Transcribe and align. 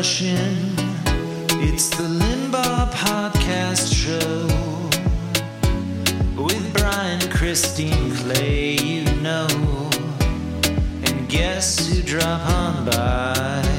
rushing. 0.00 0.56
It's 1.60 1.90
the 1.90 2.04
Limbaugh 2.04 2.90
Podcast 2.90 3.92
Show 3.92 4.46
with 6.42 6.72
Brian, 6.72 7.20
Christine, 7.28 8.10
Clay, 8.16 8.76
you 8.76 9.04
know. 9.20 9.46
And 11.04 11.28
guess 11.28 11.86
who 11.86 12.00
drop 12.00 12.40
on 12.48 12.86
by? 12.86 13.69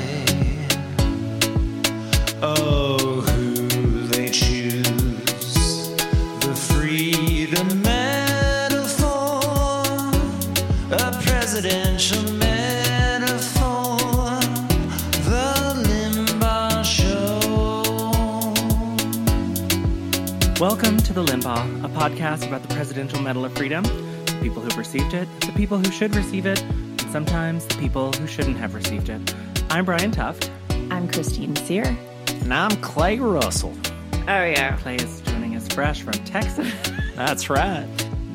Welcome 20.62 20.98
to 20.98 21.12
The 21.12 21.24
Limbaugh, 21.24 21.86
a 21.86 21.90
podcast 21.90 22.46
about 22.46 22.62
the 22.62 22.72
Presidential 22.76 23.20
Medal 23.20 23.46
of 23.46 23.54
Freedom, 23.54 23.82
the 23.82 24.38
people 24.44 24.62
who've 24.62 24.78
received 24.78 25.16
it, 25.16 25.28
the 25.42 25.52
people 25.54 25.80
who 25.80 25.92
should 25.92 26.16
receive 26.16 26.46
it, 26.46 26.62
and 26.62 27.02
sometimes 27.10 27.66
the 27.66 27.74
people 27.78 28.14
who 28.14 28.28
shouldn't 28.28 28.58
have 28.58 28.76
received 28.76 29.10
it. 29.10 29.36
I'm 29.72 29.86
Brian 29.86 30.12
Tuft. 30.12 30.52
I'm 30.92 31.08
Christine 31.08 31.56
Sear. 31.56 31.98
And 32.28 32.54
I'm 32.54 32.80
Clay 32.80 33.18
Russell. 33.18 33.76
Oh 34.14 34.44
yeah. 34.46 34.78
Clay 34.78 34.98
is 34.98 35.22
joining 35.22 35.56
us 35.56 35.68
fresh 35.70 36.04
from 36.04 36.14
Texas. 36.26 36.72
That's 37.16 37.50
right. 37.50 37.88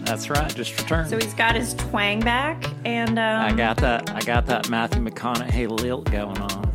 That's 0.04 0.28
right. 0.28 0.52
Just 0.52 0.76
returned. 0.80 1.08
So 1.08 1.18
he's 1.18 1.34
got 1.34 1.54
his 1.54 1.74
twang 1.74 2.18
back, 2.18 2.64
and 2.84 3.20
um, 3.20 3.40
I 3.40 3.52
got 3.52 3.76
that. 3.76 4.10
I 4.10 4.20
got 4.22 4.46
that 4.46 4.68
Matthew 4.68 5.00
McConaughey 5.00 5.68
lilt 5.80 6.10
going 6.10 6.38
on. 6.38 6.65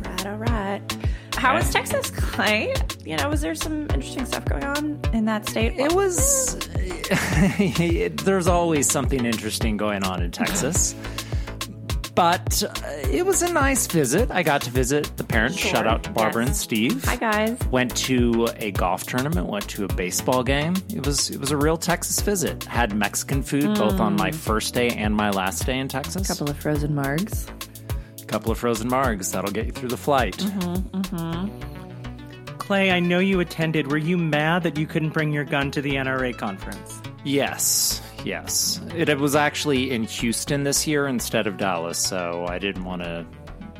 How 1.42 1.56
was 1.56 1.72
Texas, 1.72 2.08
Clay? 2.08 2.72
You 3.04 3.16
know, 3.16 3.28
was 3.28 3.40
there 3.40 3.56
some 3.56 3.82
interesting 3.90 4.24
stuff 4.26 4.44
going 4.44 4.62
on 4.62 5.00
in 5.12 5.24
that 5.24 5.48
state? 5.48 5.76
It 5.76 5.92
was. 5.92 6.56
there's 8.24 8.46
always 8.46 8.88
something 8.88 9.24
interesting 9.24 9.76
going 9.76 10.04
on 10.04 10.22
in 10.22 10.30
Texas. 10.30 10.94
But 12.14 12.62
uh, 12.62 12.72
it 13.10 13.26
was 13.26 13.42
a 13.42 13.52
nice 13.52 13.88
visit. 13.88 14.30
I 14.30 14.44
got 14.44 14.62
to 14.62 14.70
visit 14.70 15.16
the 15.16 15.24
parents. 15.24 15.58
Sure, 15.58 15.72
Shout 15.72 15.88
out 15.88 16.04
to 16.04 16.10
Barbara 16.10 16.42
yes. 16.42 16.48
and 16.48 16.56
Steve. 16.56 17.04
Hi 17.06 17.16
guys. 17.16 17.58
Went 17.72 17.96
to 17.96 18.48
a 18.58 18.70
golf 18.70 19.04
tournament. 19.04 19.48
Went 19.48 19.68
to 19.70 19.84
a 19.84 19.88
baseball 19.88 20.44
game. 20.44 20.76
It 20.94 21.04
was 21.04 21.28
it 21.28 21.40
was 21.40 21.50
a 21.50 21.56
real 21.56 21.76
Texas 21.76 22.20
visit. 22.20 22.62
Had 22.66 22.94
Mexican 22.94 23.42
food 23.42 23.74
both 23.74 23.98
on 23.98 24.14
my 24.14 24.30
first 24.30 24.74
day 24.74 24.90
and 24.90 25.12
my 25.12 25.30
last 25.30 25.66
day 25.66 25.80
in 25.80 25.88
Texas. 25.88 26.30
A 26.30 26.32
couple 26.32 26.50
of 26.50 26.56
frozen 26.56 26.92
margs. 26.92 27.50
Couple 28.32 28.50
of 28.50 28.58
frozen 28.58 28.88
margs 28.88 29.32
that'll 29.32 29.50
get 29.50 29.66
you 29.66 29.72
through 29.72 29.90
the 29.90 29.96
flight. 29.96 30.38
Mm-hmm, 30.38 31.00
mm-hmm. 31.00 32.56
Clay, 32.56 32.90
I 32.90 32.98
know 32.98 33.18
you 33.18 33.40
attended. 33.40 33.90
Were 33.90 33.98
you 33.98 34.16
mad 34.16 34.62
that 34.62 34.78
you 34.78 34.86
couldn't 34.86 35.10
bring 35.10 35.32
your 35.32 35.44
gun 35.44 35.70
to 35.72 35.82
the 35.82 35.96
NRA 35.96 36.36
conference? 36.36 37.02
Yes, 37.24 38.00
yes. 38.24 38.80
It, 38.96 39.10
it 39.10 39.18
was 39.18 39.36
actually 39.36 39.90
in 39.90 40.04
Houston 40.04 40.64
this 40.64 40.86
year 40.86 41.06
instead 41.06 41.46
of 41.46 41.58
Dallas, 41.58 41.98
so 41.98 42.46
I 42.48 42.58
didn't 42.58 42.84
want 42.84 43.02
to, 43.02 43.26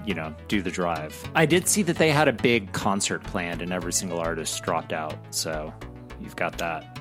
you 0.04 0.12
know, 0.12 0.34
do 0.48 0.60
the 0.60 0.70
drive. 0.70 1.16
I 1.34 1.46
did 1.46 1.66
see 1.66 1.82
that 1.84 1.96
they 1.96 2.10
had 2.10 2.28
a 2.28 2.32
big 2.32 2.72
concert 2.72 3.24
planned 3.24 3.62
and 3.62 3.72
every 3.72 3.92
single 3.94 4.18
artist 4.18 4.62
dropped 4.62 4.92
out, 4.92 5.16
so 5.30 5.72
you've 6.20 6.36
got 6.36 6.58
that. 6.58 6.91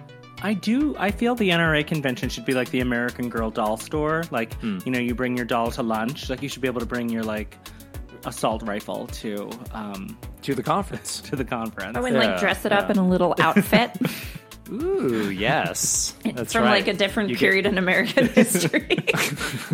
I 0.43 0.53
do. 0.53 0.95
I 0.97 1.11
feel 1.11 1.35
the 1.35 1.49
NRA 1.49 1.85
convention 1.85 2.29
should 2.29 2.45
be 2.45 2.53
like 2.53 2.69
the 2.71 2.79
American 2.79 3.29
Girl 3.29 3.49
doll 3.51 3.77
store. 3.77 4.23
Like, 4.31 4.51
you 4.61 4.81
know, 4.91 4.99
you 4.99 5.13
bring 5.15 5.35
your 5.37 5.45
doll 5.45 5.71
to 5.71 5.83
lunch. 5.83 6.29
Like, 6.29 6.41
you 6.41 6.49
should 6.49 6.61
be 6.61 6.67
able 6.67 6.79
to 6.81 6.85
bring 6.85 7.09
your 7.09 7.23
like 7.23 7.57
assault 8.25 8.61
rifle 8.63 9.07
to 9.07 9.49
um 9.73 10.17
To 10.43 10.53
the 10.55 10.63
conference. 10.63 11.21
to 11.29 11.35
the 11.35 11.45
conference. 11.45 11.97
Oh, 11.97 12.05
and 12.05 12.15
Yeah, 12.15 12.27
like 12.31 12.39
dress 12.39 12.65
it 12.65 12.71
up 12.71 12.85
yeah. 12.85 12.91
in 12.91 12.97
a 12.99 13.07
little 13.07 13.35
outfit 13.39 13.91
Ooh, 14.71 15.29
yes. 15.29 16.15
That's 16.23 16.53
from 16.53 16.63
right. 16.63 16.85
like 16.85 16.87
a 16.87 16.93
different 16.93 17.29
You 17.29 17.35
get- 17.35 17.39
period 17.41 17.65
in 17.65 17.77
American 17.77 18.27
history. 18.33 19.03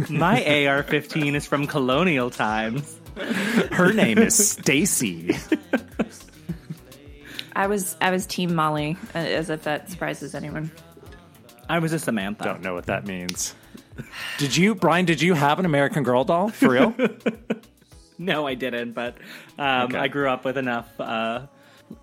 My 0.09 0.41
AR-15 0.65 1.35
is 1.35 1.45
from 1.45 1.67
colonial 1.67 2.31
times. 2.31 2.97
Her 3.71 3.93
name 3.93 4.17
is 4.17 4.35
Stacy. 4.49 5.35
I 7.57 7.65
was 7.67 7.97
I 7.99 8.11
was 8.11 8.25
Team 8.27 8.53
Molly, 8.53 8.95
uh, 9.15 9.17
as 9.17 9.49
if 9.49 9.63
that 9.63 9.89
surprises 9.89 10.35
anyone. 10.35 10.71
I 11.67 11.79
was 11.79 11.91
a 11.91 11.99
Samantha. 11.99 12.43
Don't 12.43 12.61
know 12.61 12.73
what 12.75 12.85
that 12.85 13.05
means. 13.07 13.55
Did 14.37 14.55
you, 14.55 14.75
Brian, 14.75 15.05
did 15.05 15.21
you 15.23 15.33
have 15.33 15.57
an 15.57 15.65
American 15.65 16.03
Girl 16.03 16.23
doll? 16.23 16.49
For 16.49 16.69
real? 16.69 16.93
No, 18.19 18.47
I 18.47 18.55
didn't. 18.55 18.93
But 18.93 19.17
um, 19.59 19.83
Okay. 19.89 19.97
I 19.99 20.07
grew 20.07 20.27
up 20.27 20.43
with 20.43 20.57
enough 20.57 20.87
uh, 20.99 21.45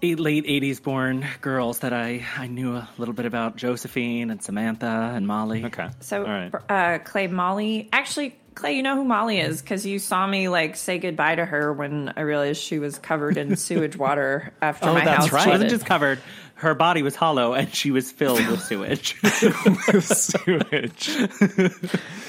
late 0.00 0.44
'80s 0.46 0.80
born 0.80 1.26
girls 1.40 1.80
that 1.80 1.92
I 1.92 2.24
I 2.38 2.46
knew 2.46 2.76
a 2.76 2.88
little 2.98 3.14
bit 3.14 3.26
about 3.26 3.56
Josephine 3.56 4.30
and 4.30 4.40
Samantha 4.40 5.12
and 5.14 5.26
Molly. 5.26 5.64
Okay. 5.64 5.88
So, 5.98 6.20
All 6.24 6.30
right. 6.30 6.52
uh, 6.68 6.98
Clay, 7.02 7.26
Molly, 7.26 7.88
actually, 7.92 8.36
Clay, 8.54 8.74
you 8.74 8.82
know 8.82 8.94
who 8.94 9.04
Molly 9.04 9.40
hmm? 9.40 9.50
is 9.50 9.60
because 9.60 9.84
you 9.84 9.98
saw 9.98 10.26
me 10.26 10.48
like 10.48 10.76
say 10.76 10.98
goodbye 10.98 11.34
to 11.34 11.44
her 11.44 11.72
when 11.72 12.12
I 12.16 12.20
realized 12.20 12.60
she 12.60 12.78
was 12.78 12.98
covered 12.98 13.36
in 13.36 13.56
sewage 13.56 13.96
water 13.96 14.52
after 14.62 14.88
Oh, 14.88 14.94
my 14.94 15.04
that's 15.04 15.24
house 15.24 15.32
right. 15.32 15.44
She 15.44 15.50
wasn't 15.50 15.70
just 15.70 15.86
covered; 15.86 16.20
her 16.56 16.74
body 16.74 17.02
was 17.02 17.16
hollow 17.16 17.52
and 17.54 17.74
she 17.74 17.90
was 17.90 18.10
filled 18.10 18.46
with 18.46 18.62
sewage. 18.62 19.16
Sewage. 20.00 21.10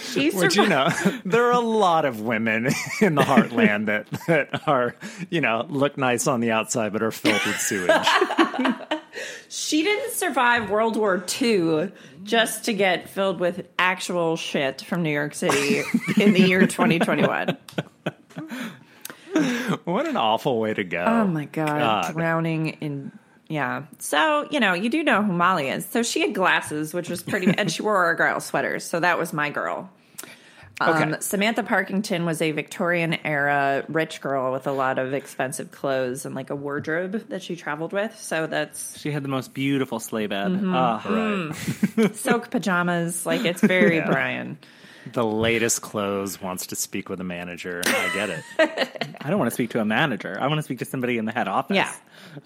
She 0.02 0.32
Which 0.32 0.56
you 0.56 0.68
know, 0.68 0.90
there 1.26 1.46
are 1.46 1.52
a 1.52 1.60
lot 1.60 2.06
of 2.06 2.22
women 2.22 2.70
in 3.02 3.16
the 3.16 3.22
heartland 3.22 3.86
that 3.86 4.08
that 4.28 4.68
are, 4.68 4.96
you 5.30 5.42
know, 5.42 5.66
look 5.70 5.98
nice 5.98 6.28
on 6.28 6.40
the 6.40 6.52
outside 6.52 6.94
but 6.94 7.04
are 7.04 7.12
filled 7.12 7.46
with 7.46 7.60
sewage. 7.60 8.08
She 9.50 9.84
didn't 9.84 10.14
survive 10.14 10.70
World 10.70 10.98
War 10.98 11.24
II 11.42 11.92
just 12.24 12.66
to 12.66 12.74
get 12.74 13.10
filled 13.10 13.40
with 13.40 13.68
actual 13.78 14.36
shit 14.36 14.82
from 14.82 15.04
New 15.04 15.12
York 15.12 15.34
City 15.34 15.84
in 16.20 16.34
the 16.34 16.42
year 16.42 16.62
2021. 16.68 17.58
what 19.84 20.08
an 20.08 20.18
awful 20.18 20.60
way 20.60 20.74
to 20.74 20.84
go. 20.84 21.04
Oh 21.04 21.28
my 21.28 21.46
god, 21.46 21.68
God. 21.68 22.14
drowning 22.14 22.70
in 22.82 23.12
yeah. 23.48 23.84
So 24.00 24.48
you 24.50 24.60
know 24.60 24.74
you 24.74 24.90
do 24.90 25.04
know 25.04 25.22
who 25.22 25.34
Molly 25.34 25.70
is. 25.70 25.86
So 25.86 26.04
she 26.04 26.22
had 26.22 26.34
glasses, 26.34 26.94
which 26.94 27.10
was 27.10 27.22
pretty, 27.22 27.54
and 27.58 27.72
she 27.72 27.82
wore 27.82 28.10
a 28.10 28.16
girl 28.16 28.40
sweaters. 28.40 28.84
So 28.84 29.00
that 29.00 29.18
was 29.18 29.34
my 29.34 29.50
girl. 29.50 29.90
Um, 30.82 30.90
Okay. 31.14 31.20
Samantha 31.22 31.64
Parkington 31.64 32.26
was 32.26 32.42
a 32.42 32.52
Victorian 32.52 33.14
era 33.26 33.86
rich 33.88 34.20
girl 34.22 34.52
with 34.52 34.68
a 34.68 34.72
lot 34.72 35.00
of 35.00 35.14
expensive 35.14 35.72
clothes 35.72 36.26
and 36.26 36.36
like 36.36 36.50
a 36.50 36.56
wardrobe 36.56 37.30
that 37.30 37.42
she 37.42 37.56
traveled 37.56 37.94
with. 37.94 38.18
So 38.20 38.46
that's 38.48 39.00
she 39.00 39.12
had 39.12 39.24
the 39.24 39.30
most 39.30 39.54
beautiful 39.54 40.00
sleigh 40.00 40.28
bed. 40.28 40.52
Mm-hmm. 40.52 40.74
Ah, 40.76 41.54
Right. 41.98 42.16
silk 42.16 42.50
pajamas. 42.52 43.26
Like 43.26 43.46
it's 43.46 43.62
very 43.62 44.02
Brian. 44.02 44.58
The 45.14 45.24
latest 45.24 45.82
clothes 45.84 46.42
wants 46.42 46.68
to 46.68 46.76
speak 46.76 47.10
with 47.10 47.22
a 47.22 47.24
manager. 47.24 47.82
I 47.86 48.12
get 48.14 48.30
it. 48.32 48.44
I 49.22 49.30
don't 49.30 49.38
want 49.38 49.52
to 49.52 49.54
speak 49.54 49.70
to 49.72 49.80
a 49.80 49.86
manager. 49.86 50.36
I 50.40 50.48
want 50.48 50.58
to 50.58 50.64
speak 50.64 50.80
to 50.80 50.86
somebody 50.86 51.18
in 51.20 51.26
the 51.26 51.32
head 51.32 51.48
office. 51.48 51.76
Yeah. 51.76 51.94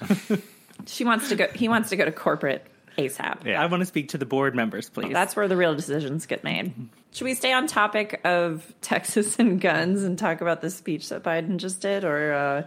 she 0.86 1.06
wants 1.06 1.30
to 1.30 1.36
go. 1.36 1.48
He 1.56 1.70
wants 1.70 1.90
to 1.90 1.96
go 1.96 2.04
to 2.06 2.12
corporate 2.12 2.66
ASAP. 3.00 3.46
Yeah. 3.46 3.62
I 3.62 3.66
want 3.66 3.82
to 3.82 3.86
speak 3.86 4.10
to 4.10 4.18
the 4.18 4.26
board 4.26 4.56
members, 4.56 4.90
please. 4.90 5.14
That's 5.14 5.36
where 5.36 5.48
the 5.48 5.58
real 5.58 5.76
decisions 5.76 6.26
get 6.26 6.44
made. 6.44 6.74
Should 7.12 7.26
we 7.26 7.34
stay 7.34 7.54
on 7.54 7.68
topic 7.68 8.22
of 8.24 8.74
Texas 8.82 9.40
and 9.40 9.60
guns 9.60 10.04
and 10.04 10.18
talk 10.18 10.42
about 10.42 10.62
the 10.62 10.70
speech 10.70 11.10
that 11.10 11.24
Biden 11.24 11.58
just 11.58 11.82
did, 11.82 12.04
or 12.04 12.34
uh, 12.34 12.64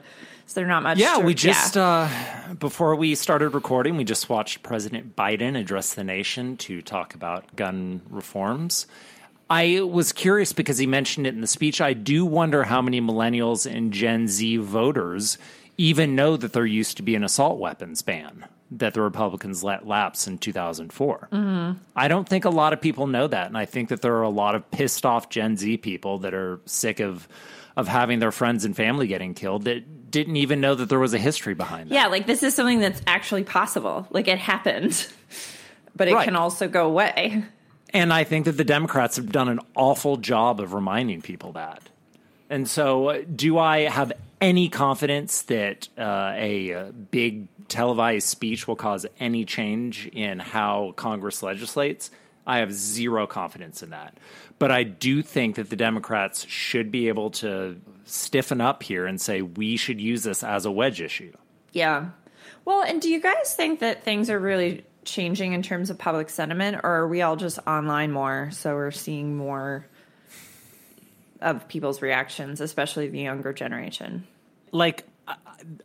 is 0.47 0.55
there 0.55 0.67
not 0.67 0.83
much? 0.83 0.99
Yeah, 0.99 1.19
to- 1.19 1.25
we 1.25 1.35
just 1.35 1.77
yeah. 1.77 2.11
uh 2.51 2.55
before 2.55 2.97
we 2.97 3.15
started 3.15 3.51
recording, 3.51 3.97
we 3.97 4.05
just 4.05 4.29
watched 4.29 4.63
President 4.63 5.17
Biden 5.17 5.59
address 5.59 5.95
the 5.95 6.05
nation 6.05 6.57
to 6.59 6.83
talk 6.83 7.15
about 7.15 7.55
gun 7.57 8.03
reforms. 8.11 8.87
I 9.49 9.81
was 9.81 10.13
curious 10.13 10.53
because 10.53 10.79
he 10.79 10.87
mentioned 10.87 11.27
it 11.27 11.35
in 11.35 11.43
the 11.43 11.47
speech. 11.47 11.81
I 11.81 11.93
do 11.93 12.25
wonder 12.25 12.65
how 12.65 12.81
many 12.81 13.01
millennials 13.01 13.71
and 13.71 13.93
Gen 13.93 14.27
Z 14.27 14.57
voters 14.57 15.37
even 15.77 16.15
know 16.15 16.37
that 16.37 16.53
there 16.53 16.67
used 16.67 16.97
to 16.97 17.03
be 17.03 17.15
an 17.15 17.25
assault 17.25 17.59
weapons 17.59 18.03
ban 18.03 18.47
that 18.79 18.95
the 18.95 19.01
Republicans 19.03 19.63
let 19.63 19.87
lapse 19.87 20.27
in 20.27 20.39
2004. 20.39 21.29
I 21.97 22.09
don't 22.09 22.29
think 22.29 22.45
a 22.45 22.51
lot 22.51 22.73
of 22.73 22.81
people 22.81 23.07
know 23.07 23.27
that, 23.27 23.47
and 23.47 23.57
I 23.59 23.65
think 23.67 23.89
that 23.91 24.03
there 24.03 24.15
are 24.17 24.23
a 24.23 24.29
lot 24.31 24.55
of 24.55 24.71
pissed 24.71 25.05
off 25.07 25.29
Gen 25.29 25.57
Z 25.57 25.77
people 25.79 26.19
that 26.19 26.35
are 26.35 26.61
sick 26.67 27.01
of 27.01 27.29
of 27.75 27.89
having 27.89 28.19
their 28.19 28.33
friends 28.33 28.67
and 28.67 28.77
family 28.77 29.07
getting 29.07 29.33
killed 29.33 29.65
that 29.65 30.11
didn't 30.11 30.37
even 30.37 30.61
know 30.61 30.75
that 30.75 30.91
there 30.91 30.99
was 30.99 31.15
a 31.15 31.19
history 31.19 31.55
behind 31.55 31.89
that. 31.89 31.95
yeah, 31.95 32.07
like 32.07 32.27
this 32.27 32.43
is 32.43 32.55
something 32.55 32.81
that's 32.81 33.01
actually 33.07 33.45
possible. 33.45 34.07
Like 34.11 34.29
it 34.29 34.39
happened, 34.39 35.07
but 35.97 36.07
it 36.09 36.13
Right. 36.15 36.25
can 36.27 36.37
also 36.37 36.69
go 36.69 36.87
away. 36.87 37.45
And 37.95 38.13
I 38.13 38.25
think 38.25 38.45
that 38.45 38.59
the 38.59 38.65
Democrats 38.65 39.17
have 39.17 39.33
done 39.33 39.49
an 39.49 39.61
awful 39.75 40.17
job 40.19 40.61
of 40.61 40.75
reminding 40.75 41.23
people 41.23 41.53
that. 41.53 41.83
And 42.51 42.69
so, 42.69 43.09
uh, 43.09 43.23
do 43.35 43.57
I 43.59 43.81
have 43.89 44.13
any 44.43 44.69
confidence 44.69 45.43
that 45.43 45.89
uh, 45.97 46.33
a, 46.35 46.75
uh 46.75 46.93
big 46.93 47.49
televised 47.69 48.29
speech 48.29 48.69
will 48.69 48.77
cause 48.77 49.07
any 49.19 49.47
change 49.47 50.07
in 50.09 50.39
how 50.39 50.93
Congress 50.97 51.43
legislates? 51.43 52.11
I 52.47 52.59
have 52.59 52.73
zero 52.73 53.27
confidence 53.27 53.83
in 53.83 53.91
that. 53.91 54.19
But 54.59 54.71
I 54.71 54.83
do 54.83 55.23
think 55.23 55.57
that 55.57 55.71
the 55.71 55.77
Democrats 55.77 56.47
should 56.47 56.91
be 56.91 57.09
able 57.09 57.31
to 57.31 57.81
stiffen 58.05 58.61
up 58.61 58.83
here 58.83 59.07
and 59.07 59.21
say 59.21 59.43
we 59.43 59.77
should 59.77 60.01
use 60.01 60.23
this 60.25 60.43
as 60.43 60.67
a 60.67 60.71
wedge 60.71 61.01
issue. 61.01 61.33
Yeah. 61.73 62.11
Well, 62.65 62.83
and 62.83 63.01
do 63.01 63.09
you 63.09 63.21
guys 63.21 63.55
think 63.55 63.81
that 63.81 64.05
things 64.05 64.29
are 64.29 64.39
really 64.39 64.85
changing 65.05 65.53
in 65.53 65.63
terms 65.63 65.91
of 65.91 65.99
public 65.99 66.31
sentiment, 66.31 66.81
or 66.83 66.91
are 66.91 67.09
we 67.09 67.23
all 67.23 67.37
just 67.37 67.59
online 67.67 68.13
more? 68.13 68.51
So 68.53 68.75
we're 68.75 68.91
seeing 68.91 69.37
more 69.37 69.87
of 71.41 71.67
people's 71.69 72.03
reactions, 72.03 72.61
especially 72.61 73.09
the 73.09 73.21
younger 73.21 73.53
generation. 73.53 74.27
Like 74.73 75.05
uh, 75.29 75.35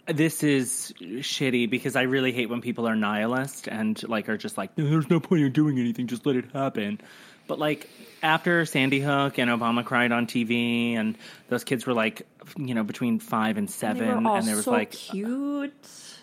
this 0.08 0.44
is 0.44 0.94
shitty 1.00 1.70
because 1.70 1.96
I 1.96 2.04
really 2.04 2.32
hate 2.32 2.50
when 2.50 2.62
people 2.62 2.88
are 2.88 2.96
nihilist 2.96 3.68
and 3.68 4.02
like 4.10 4.28
are 4.30 4.38
just 4.38 4.58
like 4.58 4.76
there's 4.76 5.10
no 5.10 5.20
point 5.20 5.44
in 5.44 5.52
doing 5.52 5.78
anything 5.80 6.08
just 6.08 6.26
let 6.26 6.36
it 6.36 6.46
happen. 6.54 7.00
But 7.48 7.60
like 7.60 7.90
after 8.24 8.66
Sandy 8.66 9.00
Hook 9.00 9.38
and 9.38 9.50
Obama 9.52 9.86
cried 9.86 10.12
on 10.12 10.26
TV 10.28 10.96
and 10.96 11.18
those 11.50 11.64
kids 11.64 11.86
were 11.86 11.94
like 11.94 12.24
you 12.58 12.74
know 12.74 12.84
between 12.84 13.20
5 13.20 13.58
and 13.58 13.70
7 13.70 14.02
and 14.02 14.10
They 14.10 14.14
were 14.24 14.28
all 14.30 14.38
and 14.38 14.48
there 14.48 14.56
was 14.56 14.66
so 14.66 14.72
like 14.72 14.92
cute. 14.92 15.74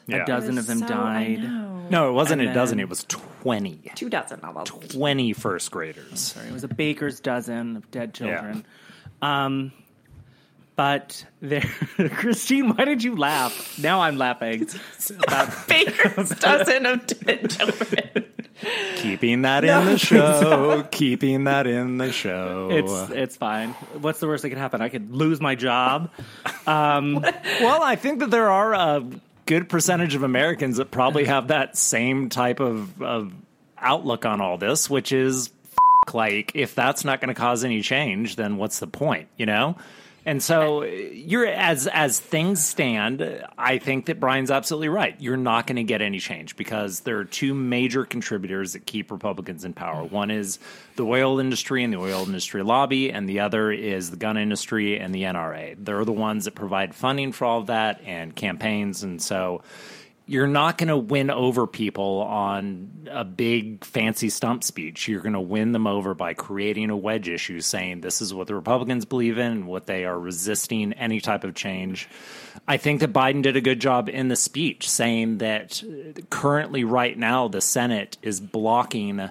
Yeah. 0.06 0.24
a 0.24 0.26
dozen 0.26 0.58
of 0.58 0.66
them 0.66 0.80
So- 0.80 0.86
died. 0.88 1.42
No, 1.90 2.10
it 2.10 2.12
wasn't 2.12 2.42
And 2.42 2.50
a 2.50 2.54
dozen, 2.54 2.78
it 2.80 2.88
was 2.90 3.04
20. 3.08 3.92
Two 3.94 4.10
dozen 4.10 4.40
of 4.40 4.54
them. 4.54 4.64
20 4.88 5.32
first 5.32 5.70
graders. 5.70 6.18
Sorry, 6.20 6.46
it 6.48 6.52
was 6.52 6.64
a 6.64 6.68
baker's 6.68 7.20
dozen 7.20 7.76
of 7.76 7.90
dead 7.90 8.12
children. 8.12 8.66
Um, 9.22 9.72
but 10.76 11.24
there, 11.40 11.60
Christine, 12.10 12.74
why 12.74 12.84
did 12.84 13.02
you 13.02 13.16
laugh? 13.16 13.78
Now 13.78 14.00
I'm 14.00 14.16
laughing. 14.16 14.68
About, 15.26 15.68
Baker's 15.68 16.30
dozen 16.40 16.86
of 16.86 17.06
dead 17.06 17.50
children. 17.50 18.24
Keeping 18.96 19.42
that 19.42 19.64
in 19.64 19.84
the 19.84 19.98
show. 19.98 20.86
Keeping 20.90 21.44
that 21.44 21.66
in 21.66 21.98
the 21.98 22.12
show. 22.12 22.68
it's 22.70 23.10
it's 23.10 23.36
fine. 23.36 23.70
What's 24.00 24.20
the 24.20 24.26
worst 24.26 24.42
that 24.42 24.48
could 24.48 24.58
happen? 24.58 24.80
I 24.80 24.88
could 24.88 25.10
lose 25.10 25.40
my 25.40 25.54
job. 25.54 26.10
Um, 26.66 27.20
well, 27.60 27.82
I 27.82 27.96
think 27.96 28.20
that 28.20 28.30
there 28.30 28.50
are 28.50 28.72
a 28.72 29.04
good 29.46 29.68
percentage 29.68 30.14
of 30.14 30.22
Americans 30.22 30.78
that 30.78 30.90
probably 30.90 31.24
have 31.24 31.48
that 31.48 31.76
same 31.76 32.30
type 32.30 32.60
of, 32.60 33.02
of 33.02 33.32
outlook 33.76 34.24
on 34.24 34.40
all 34.40 34.56
this, 34.56 34.88
which 34.88 35.12
is 35.12 35.50
like 36.12 36.52
if 36.54 36.74
that's 36.74 37.04
not 37.04 37.20
going 37.20 37.34
to 37.34 37.40
cause 37.40 37.64
any 37.64 37.82
change, 37.82 38.36
then 38.36 38.56
what's 38.56 38.78
the 38.78 38.86
point, 38.86 39.28
you 39.36 39.46
know? 39.46 39.76
And 40.26 40.42
so 40.42 40.84
you're 40.84 41.46
as 41.46 41.86
as 41.86 42.18
things 42.18 42.64
stand, 42.64 43.44
I 43.58 43.78
think 43.78 44.06
that 44.06 44.20
Brian's 44.20 44.50
absolutely 44.50 44.88
right. 44.88 45.14
You're 45.18 45.36
not 45.36 45.66
going 45.66 45.76
to 45.76 45.84
get 45.84 46.00
any 46.00 46.18
change 46.18 46.56
because 46.56 47.00
there 47.00 47.18
are 47.18 47.24
two 47.24 47.52
major 47.52 48.06
contributors 48.06 48.72
that 48.72 48.86
keep 48.86 49.10
Republicans 49.10 49.64
in 49.64 49.74
power. 49.74 50.02
Mm-hmm. 50.02 50.14
One 50.14 50.30
is 50.30 50.58
the 50.96 51.04
oil 51.04 51.40
industry 51.40 51.84
and 51.84 51.92
the 51.92 51.98
oil 51.98 52.24
industry 52.24 52.62
lobby, 52.62 53.12
and 53.12 53.28
the 53.28 53.40
other 53.40 53.70
is 53.70 54.10
the 54.10 54.16
gun 54.16 54.38
industry 54.38 54.98
and 54.98 55.14
the 55.14 55.24
NRA. 55.24 55.76
They're 55.78 56.04
the 56.06 56.12
ones 56.12 56.46
that 56.46 56.54
provide 56.54 56.94
funding 56.94 57.32
for 57.32 57.44
all 57.44 57.60
of 57.60 57.66
that 57.66 58.00
and 58.06 58.34
campaigns, 58.34 59.02
and 59.02 59.20
so 59.20 59.62
you're 60.26 60.46
not 60.46 60.78
going 60.78 60.88
to 60.88 60.96
win 60.96 61.30
over 61.30 61.66
people 61.66 62.22
on 62.22 63.08
a 63.10 63.24
big 63.24 63.84
fancy 63.84 64.30
stump 64.30 64.64
speech. 64.64 65.06
You're 65.06 65.20
going 65.20 65.34
to 65.34 65.40
win 65.40 65.72
them 65.72 65.86
over 65.86 66.14
by 66.14 66.32
creating 66.32 66.88
a 66.88 66.96
wedge 66.96 67.28
issue 67.28 67.60
saying 67.60 68.00
this 68.00 68.22
is 68.22 68.32
what 68.32 68.46
the 68.46 68.54
Republicans 68.54 69.04
believe 69.04 69.36
in 69.36 69.66
what 69.66 69.86
they 69.86 70.06
are 70.06 70.18
resisting 70.18 70.94
any 70.94 71.20
type 71.20 71.44
of 71.44 71.54
change. 71.54 72.08
I 72.66 72.78
think 72.78 73.00
that 73.00 73.12
Biden 73.12 73.42
did 73.42 73.56
a 73.56 73.60
good 73.60 73.80
job 73.80 74.08
in 74.08 74.28
the 74.28 74.36
speech 74.36 74.88
saying 74.88 75.38
that 75.38 75.82
currently, 76.30 76.84
right 76.84 77.18
now, 77.18 77.48
the 77.48 77.60
Senate 77.60 78.16
is 78.22 78.40
blocking 78.40 79.30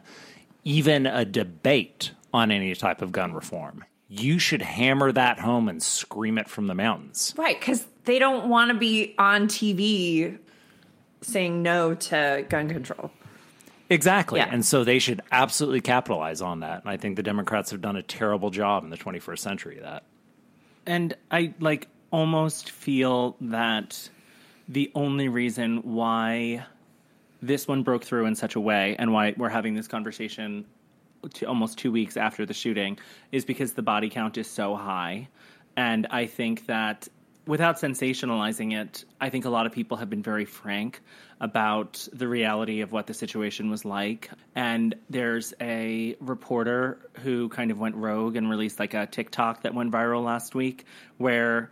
even 0.64 1.08
a 1.08 1.26
debate 1.26 2.12
on 2.32 2.52
any 2.52 2.76
type 2.76 3.02
of 3.02 3.12
gun 3.12 3.34
reform. 3.34 3.84
You 4.10 4.38
should 4.38 4.62
hammer 4.62 5.12
that 5.12 5.40
home 5.40 5.68
and 5.68 5.82
scream 5.82 6.38
it 6.38 6.48
from 6.48 6.68
the 6.68 6.76
mountains. 6.76 7.34
Right, 7.36 7.60
because 7.60 7.84
they 8.06 8.20
don't 8.20 8.48
want 8.48 8.72
to 8.72 8.78
be 8.78 9.16
on 9.18 9.48
TV 9.48 10.38
saying 11.24 11.64
no 11.64 11.96
to 11.96 12.46
gun 12.50 12.70
control. 12.70 13.12
Exactly. 13.90 14.40
Yeah. 14.40 14.50
And 14.52 14.66
so 14.66 14.84
they 14.84 15.00
should 15.00 15.22
absolutely 15.32 15.82
capitalize 15.82 16.42
on 16.42 16.62
that. 16.62 16.82
And 16.82 16.90
I 16.90 16.98
think 16.98 17.16
the 17.16 17.24
Democrats 17.24 17.72
have 17.72 17.82
done 17.82 17.96
a 17.96 18.02
terrible 18.02 18.50
job 18.50 18.84
in 18.84 18.90
the 18.90 18.98
21st 18.98 19.40
century 19.40 19.78
of 19.78 19.84
that. 19.84 20.04
and 20.86 21.16
I 21.32 21.54
like 21.60 21.88
almost 22.12 22.72
feel 22.72 23.36
that 23.42 24.10
the 24.70 24.92
only 24.96 25.28
reason 25.28 25.78
why 25.84 26.66
this 27.42 27.68
one 27.68 27.84
broke 27.84 28.04
through 28.04 28.26
in 28.26 28.36
such 28.36 28.56
a 28.56 28.60
way 28.60 28.96
and 28.98 29.12
why 29.12 29.34
we're 29.38 29.50
having 29.50 29.74
this 29.74 29.88
conversation 29.88 30.66
to 31.34 31.46
almost 31.46 31.78
two 31.78 31.92
weeks 31.92 32.16
after 32.18 32.46
the 32.46 32.54
shooting 32.54 32.98
is 33.32 33.46
because 33.46 33.74
the 33.74 33.82
body 33.82 34.10
count 34.10 34.38
is 34.38 34.50
so 34.50 34.76
high. 34.76 35.28
And 35.76 36.08
I 36.10 36.28
think 36.28 36.68
that 36.68 37.08
without 37.46 37.78
sensationalizing 37.78 38.74
it, 38.74 39.04
I 39.20 39.30
think 39.30 39.46
a 39.46 39.50
lot 39.50 39.66
of 39.66 39.72
people 39.72 39.98
have 39.98 40.10
been 40.10 40.24
very 40.24 40.46
frank 40.46 41.02
about 41.42 42.08
the 42.14 42.28
reality 42.28 42.82
of 42.82 42.92
what 42.92 43.08
the 43.08 43.14
situation 43.14 43.70
was 43.70 43.84
like. 43.84 44.30
And 44.56 44.96
there's 45.10 45.54
a 45.60 46.16
reporter 46.22 47.00
who 47.22 47.50
kind 47.50 47.72
of 47.72 47.80
went 47.80 47.96
rogue 47.96 48.36
and 48.36 48.50
released 48.50 48.80
like 48.80 48.94
a 48.94 49.06
TikTok 49.06 49.64
that 49.64 49.74
went 49.74 49.92
viral 49.92 50.24
last 50.24 50.56
week 50.56 50.86
where 51.18 51.72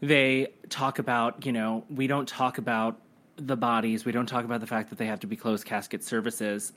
they 0.00 0.48
talk 0.68 0.98
about, 0.98 1.46
you 1.46 1.52
know, 1.52 1.84
we 1.88 2.06
don't 2.06 2.28
talk 2.28 2.58
about 2.58 3.00
the 3.36 3.56
bodies, 3.56 4.04
we 4.04 4.12
don't 4.12 4.26
talk 4.26 4.44
about 4.44 4.60
the 4.60 4.66
fact 4.66 4.90
that 4.90 4.98
they 4.98 5.06
have 5.06 5.20
to 5.20 5.26
be 5.26 5.36
closed 5.36 5.64
casket 5.64 6.02
services 6.02 6.72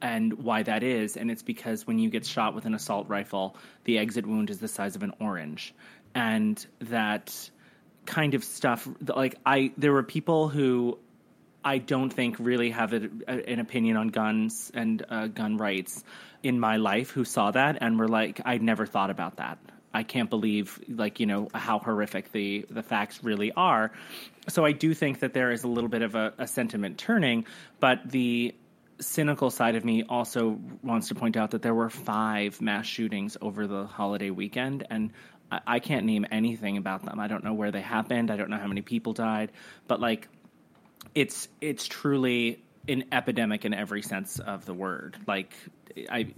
and 0.00 0.32
why 0.32 0.62
that 0.62 0.82
is. 0.82 1.16
And 1.16 1.30
it's 1.30 1.42
because 1.42 1.86
when 1.86 1.98
you 1.98 2.10
get 2.10 2.24
shot 2.24 2.54
with 2.54 2.64
an 2.64 2.74
assault 2.74 3.08
rifle, 3.08 3.56
the 3.84 3.98
exit 3.98 4.26
wound 4.26 4.50
is 4.50 4.58
the 4.58 4.68
size 4.68 4.96
of 4.96 5.02
an 5.02 5.12
orange. 5.20 5.74
And 6.14 6.64
that 6.80 7.50
kind 8.06 8.34
of 8.34 8.44
stuff, 8.44 8.88
like, 9.14 9.36
I, 9.46 9.72
there 9.76 9.92
were 9.92 10.02
people 10.02 10.48
who 10.48 10.98
I 11.64 11.78
don't 11.78 12.10
think 12.10 12.36
really 12.38 12.70
have 12.70 12.92
a, 12.92 13.08
a, 13.28 13.50
an 13.50 13.60
opinion 13.60 13.96
on 13.96 14.08
guns 14.08 14.70
and 14.74 15.04
uh, 15.08 15.26
gun 15.26 15.56
rights 15.56 16.02
in 16.42 16.58
my 16.58 16.76
life 16.76 17.10
who 17.10 17.24
saw 17.24 17.50
that 17.50 17.78
and 17.80 17.98
were 17.98 18.08
like, 18.08 18.40
I 18.44 18.58
never 18.58 18.86
thought 18.86 19.10
about 19.10 19.36
that. 19.36 19.58
I 19.92 20.04
can't 20.04 20.30
believe, 20.30 20.80
like 20.88 21.20
you 21.20 21.26
know, 21.26 21.48
how 21.52 21.80
horrific 21.80 22.30
the 22.30 22.64
the 22.70 22.82
facts 22.82 23.24
really 23.24 23.50
are. 23.52 23.90
So 24.48 24.64
I 24.64 24.70
do 24.72 24.94
think 24.94 25.18
that 25.20 25.34
there 25.34 25.50
is 25.50 25.64
a 25.64 25.68
little 25.68 25.90
bit 25.90 26.02
of 26.02 26.14
a, 26.14 26.32
a 26.38 26.46
sentiment 26.46 26.96
turning, 26.96 27.44
but 27.80 28.08
the 28.08 28.54
cynical 29.00 29.50
side 29.50 29.74
of 29.74 29.84
me 29.84 30.04
also 30.04 30.58
wants 30.82 31.08
to 31.08 31.14
point 31.14 31.36
out 31.36 31.50
that 31.50 31.62
there 31.62 31.74
were 31.74 31.90
five 31.90 32.60
mass 32.60 32.86
shootings 32.86 33.36
over 33.40 33.66
the 33.66 33.86
holiday 33.86 34.30
weekend, 34.30 34.86
and 34.90 35.12
I, 35.50 35.60
I 35.66 35.78
can't 35.78 36.06
name 36.06 36.26
anything 36.30 36.76
about 36.76 37.04
them. 37.04 37.20
I 37.20 37.28
don't 37.28 37.44
know 37.44 37.54
where 37.54 37.70
they 37.70 37.80
happened. 37.80 38.30
I 38.30 38.36
don't 38.36 38.50
know 38.50 38.58
how 38.58 38.66
many 38.66 38.82
people 38.82 39.12
died, 39.12 39.52
but 39.86 40.00
like 40.00 40.28
it's 41.14 41.48
it's 41.60 41.86
truly 41.86 42.62
an 42.88 43.04
epidemic 43.12 43.64
in 43.64 43.74
every 43.74 44.02
sense 44.02 44.38
of 44.38 44.64
the 44.64 44.74
word. 44.74 45.16
Like 45.26 45.54
I, 46.10 46.34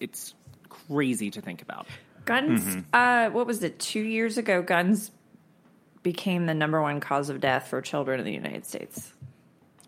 it's 0.00 0.34
crazy 0.68 1.30
to 1.30 1.40
think 1.40 1.62
about. 1.62 1.86
Guns, 2.24 2.84
uh, 2.92 3.30
what 3.30 3.46
was 3.46 3.64
it, 3.64 3.80
two 3.80 4.00
years 4.00 4.38
ago, 4.38 4.62
guns 4.62 5.10
became 6.02 6.46
the 6.46 6.54
number 6.54 6.80
one 6.80 7.00
cause 7.00 7.30
of 7.30 7.40
death 7.40 7.68
for 7.68 7.80
children 7.80 8.20
in 8.20 8.26
the 8.26 8.32
United 8.32 8.64
States. 8.64 9.12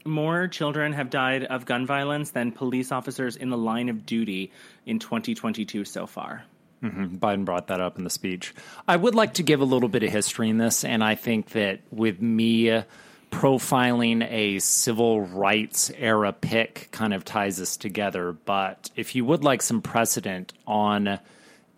More 0.04 0.48
children 0.48 0.92
have 0.92 1.10
died 1.10 1.44
of 1.44 1.64
gun 1.64 1.86
violence 1.86 2.32
than 2.32 2.52
police 2.52 2.92
officers 2.92 3.36
in 3.36 3.50
the 3.50 3.56
line 3.56 3.88
of 3.88 4.04
duty 4.04 4.52
in 4.84 4.98
2022 4.98 5.84
so 5.84 6.06
far. 6.06 6.44
Mm-hmm. 6.82 7.16
Biden 7.16 7.44
brought 7.44 7.68
that 7.68 7.80
up 7.80 7.98
in 7.98 8.04
the 8.04 8.10
speech. 8.10 8.54
I 8.86 8.96
would 8.96 9.14
like 9.14 9.34
to 9.34 9.42
give 9.42 9.60
a 9.60 9.64
little 9.64 9.88
bit 9.88 10.02
of 10.02 10.10
history 10.10 10.50
in 10.50 10.58
this, 10.58 10.84
and 10.84 11.02
I 11.02 11.14
think 11.14 11.50
that 11.50 11.80
with 11.90 12.20
me 12.20 12.82
profiling 13.30 14.24
a 14.30 14.60
civil 14.60 15.22
rights 15.22 15.90
era 15.98 16.32
pick 16.32 16.88
kind 16.92 17.12
of 17.12 17.24
ties 17.24 17.60
us 17.60 17.76
together. 17.76 18.32
But 18.32 18.90
if 18.94 19.14
you 19.14 19.24
would 19.24 19.42
like 19.42 19.60
some 19.60 19.82
precedent 19.82 20.52
on 20.66 21.18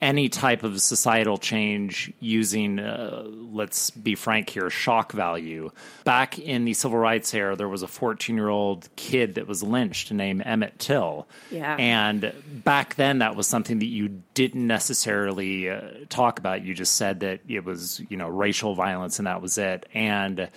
any 0.00 0.28
type 0.28 0.62
of 0.62 0.80
societal 0.80 1.38
change 1.38 2.12
using, 2.20 2.78
uh, 2.78 3.24
let's 3.24 3.90
be 3.90 4.14
frank 4.14 4.50
here, 4.50 4.68
shock 4.68 5.12
value. 5.12 5.70
Back 6.04 6.38
in 6.38 6.64
the 6.64 6.74
civil 6.74 6.98
rights 6.98 7.32
era, 7.32 7.56
there 7.56 7.68
was 7.68 7.82
a 7.82 7.88
14 7.88 8.36
year 8.36 8.48
old 8.48 8.88
kid 8.96 9.36
that 9.36 9.46
was 9.46 9.62
lynched 9.62 10.12
named 10.12 10.42
Emmett 10.44 10.78
Till. 10.78 11.26
Yeah. 11.50 11.76
And 11.76 12.32
back 12.64 12.96
then, 12.96 13.18
that 13.18 13.36
was 13.36 13.46
something 13.46 13.78
that 13.78 13.86
you 13.86 14.22
didn't 14.34 14.66
necessarily 14.66 15.70
uh, 15.70 15.80
talk 16.08 16.38
about. 16.38 16.62
You 16.62 16.74
just 16.74 16.96
said 16.96 17.20
that 17.20 17.40
it 17.48 17.64
was, 17.64 18.02
you 18.10 18.18
know, 18.18 18.28
racial 18.28 18.74
violence 18.74 19.18
and 19.18 19.26
that 19.26 19.40
was 19.40 19.56
it. 19.56 19.86
And 19.94 20.50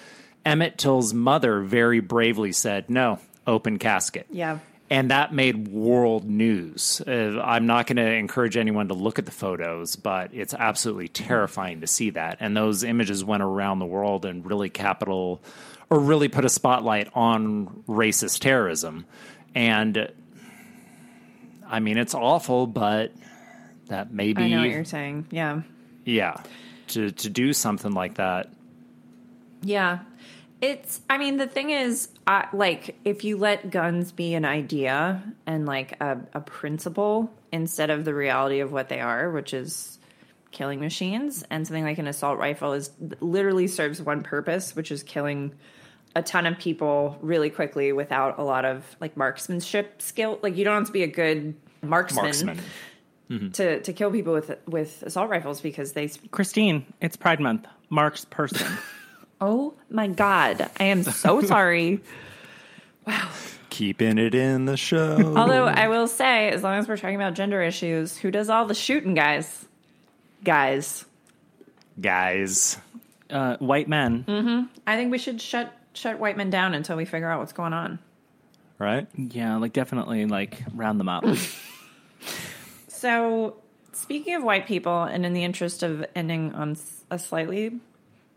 Emmett 0.45 0.77
Till's 0.77 1.13
mother 1.13 1.61
very 1.61 2.01
bravely 2.01 2.51
said, 2.51 2.89
no, 2.89 3.19
open 3.47 3.79
casket. 3.79 4.27
Yeah. 4.31 4.59
And 4.89 5.11
that 5.11 5.33
made 5.33 5.67
world 5.67 6.27
news. 6.27 7.01
Uh, 7.07 7.39
I'm 7.43 7.67
not 7.67 7.85
going 7.85 7.97
to 7.97 8.11
encourage 8.11 8.57
anyone 8.57 8.87
to 8.87 8.95
look 8.95 9.19
at 9.19 9.25
the 9.25 9.31
photos, 9.31 9.95
but 9.95 10.33
it's 10.33 10.53
absolutely 10.55 11.07
terrifying 11.07 11.81
to 11.81 11.87
see 11.87 12.09
that. 12.11 12.37
And 12.39 12.57
those 12.57 12.83
images 12.83 13.23
went 13.23 13.43
around 13.43 13.79
the 13.79 13.85
world 13.85 14.25
and 14.25 14.43
really 14.43 14.69
capital 14.69 15.43
or 15.91 15.99
really 15.99 16.27
put 16.27 16.43
a 16.43 16.49
spotlight 16.49 17.09
on 17.13 17.83
racist 17.87 18.39
terrorism. 18.39 19.05
And 19.53 20.11
I 21.67 21.79
mean, 21.79 21.97
it's 21.97 22.15
awful, 22.15 22.65
but 22.65 23.13
that 23.87 24.11
maybe 24.11 24.43
I 24.43 24.47
know 24.49 24.61
what 24.61 24.69
you're 24.69 24.85
saying. 24.85 25.27
Yeah. 25.29 25.61
yeah 26.03 26.41
to 26.89 27.11
to 27.11 27.29
do 27.29 27.53
something 27.53 27.91
like 27.91 28.15
that. 28.15 28.51
Yeah. 29.61 29.99
It's, 30.61 30.99
I 31.09 31.17
mean, 31.17 31.37
the 31.37 31.47
thing 31.47 31.69
is, 31.69 32.09
I, 32.27 32.47
like, 32.51 32.97
if 33.05 33.23
you 33.23 33.37
let 33.37 33.69
guns 33.71 34.11
be 34.11 34.33
an 34.33 34.43
idea 34.43 35.23
and 35.45 35.65
like 35.65 35.99
a, 36.01 36.19
a 36.33 36.41
principle 36.41 37.31
instead 37.51 37.89
of 37.89 38.03
the 38.03 38.13
reality 38.13 38.59
of 38.59 38.71
what 38.71 38.89
they 38.89 38.99
are, 38.99 39.31
which 39.31 39.53
is 39.53 39.99
killing 40.51 40.81
machines, 40.81 41.45
and 41.49 41.65
something 41.65 41.85
like 41.85 41.97
an 41.97 42.07
assault 42.07 42.39
rifle 42.39 42.73
is 42.73 42.91
literally 43.21 43.67
serves 43.67 44.01
one 44.01 44.21
purpose, 44.21 44.75
which 44.75 44.91
is 44.91 45.01
killing 45.01 45.53
a 46.15 46.21
ton 46.21 46.45
of 46.45 46.57
people 46.57 47.17
really 47.21 47.49
quickly 47.49 47.93
without 47.93 48.37
a 48.37 48.43
lot 48.43 48.65
of 48.65 48.83
like 48.99 49.15
marksmanship 49.15 50.01
skill. 50.01 50.39
Like, 50.41 50.57
you 50.57 50.65
don't 50.65 50.75
have 50.75 50.87
to 50.87 50.91
be 50.91 51.03
a 51.03 51.07
good 51.07 51.55
marksman. 51.81 52.25
Marksman. 52.25 52.59
Mm-hmm. 53.29 53.51
To, 53.51 53.81
to 53.81 53.93
kill 53.93 54.11
people 54.11 54.33
with 54.33 54.57
with 54.65 55.03
assault 55.03 55.29
rifles 55.29 55.61
because 55.61 55.93
they 55.93 56.07
Christine, 56.31 56.91
it's 56.99 57.15
Pride 57.15 57.39
Month. 57.39 57.67
Mark's 57.89 58.25
person. 58.25 58.67
oh 59.41 59.73
my 59.89 60.07
god 60.07 60.69
I 60.79 60.85
am 60.85 61.03
so 61.03 61.41
sorry 61.45 62.01
Wow. 63.07 63.29
Keeping 63.69 64.17
it 64.17 64.35
in 64.35 64.65
the 64.65 64.77
show. 64.77 65.33
Although 65.35 65.65
I 65.65 65.87
will 65.87 66.07
say, 66.07 66.49
as 66.49 66.61
long 66.63 66.77
as 66.77 66.87
we're 66.87 66.97
talking 66.97 67.15
about 67.15 67.33
gender 67.33 67.61
issues, 67.61 68.17
who 68.17 68.29
does 68.29 68.49
all 68.49 68.65
the 68.65 68.75
shooting, 68.75 69.13
guys? 69.15 69.65
Guys, 70.43 71.05
Guys. 71.99 72.77
uh, 73.29 73.57
white 73.57 73.87
men. 73.87 74.69
I 74.85 74.95
think 74.95 75.11
we 75.11 75.17
should 75.17 75.41
shut 75.41 75.73
shut 75.93 76.19
white 76.19 76.37
men 76.37 76.49
down 76.49 76.73
until 76.75 76.97
we 76.97 77.05
figure 77.05 77.29
out 77.31 77.39
what's 77.39 77.53
going 77.53 77.73
on. 77.73 77.99
Right? 78.77 79.07
Yeah, 79.15 79.57
like 79.57 79.73
definitely 79.73 80.25
like 80.25 80.61
round 80.75 80.99
them 80.99 81.09
up. 81.09 81.23
So, 82.87 83.55
speaking 83.93 84.35
of 84.35 84.43
white 84.43 84.67
people, 84.67 85.03
and 85.03 85.25
in 85.25 85.33
the 85.33 85.43
interest 85.43 85.83
of 85.83 86.05
ending 86.15 86.53
on 86.53 86.75
a 87.09 87.17
slightly 87.17 87.79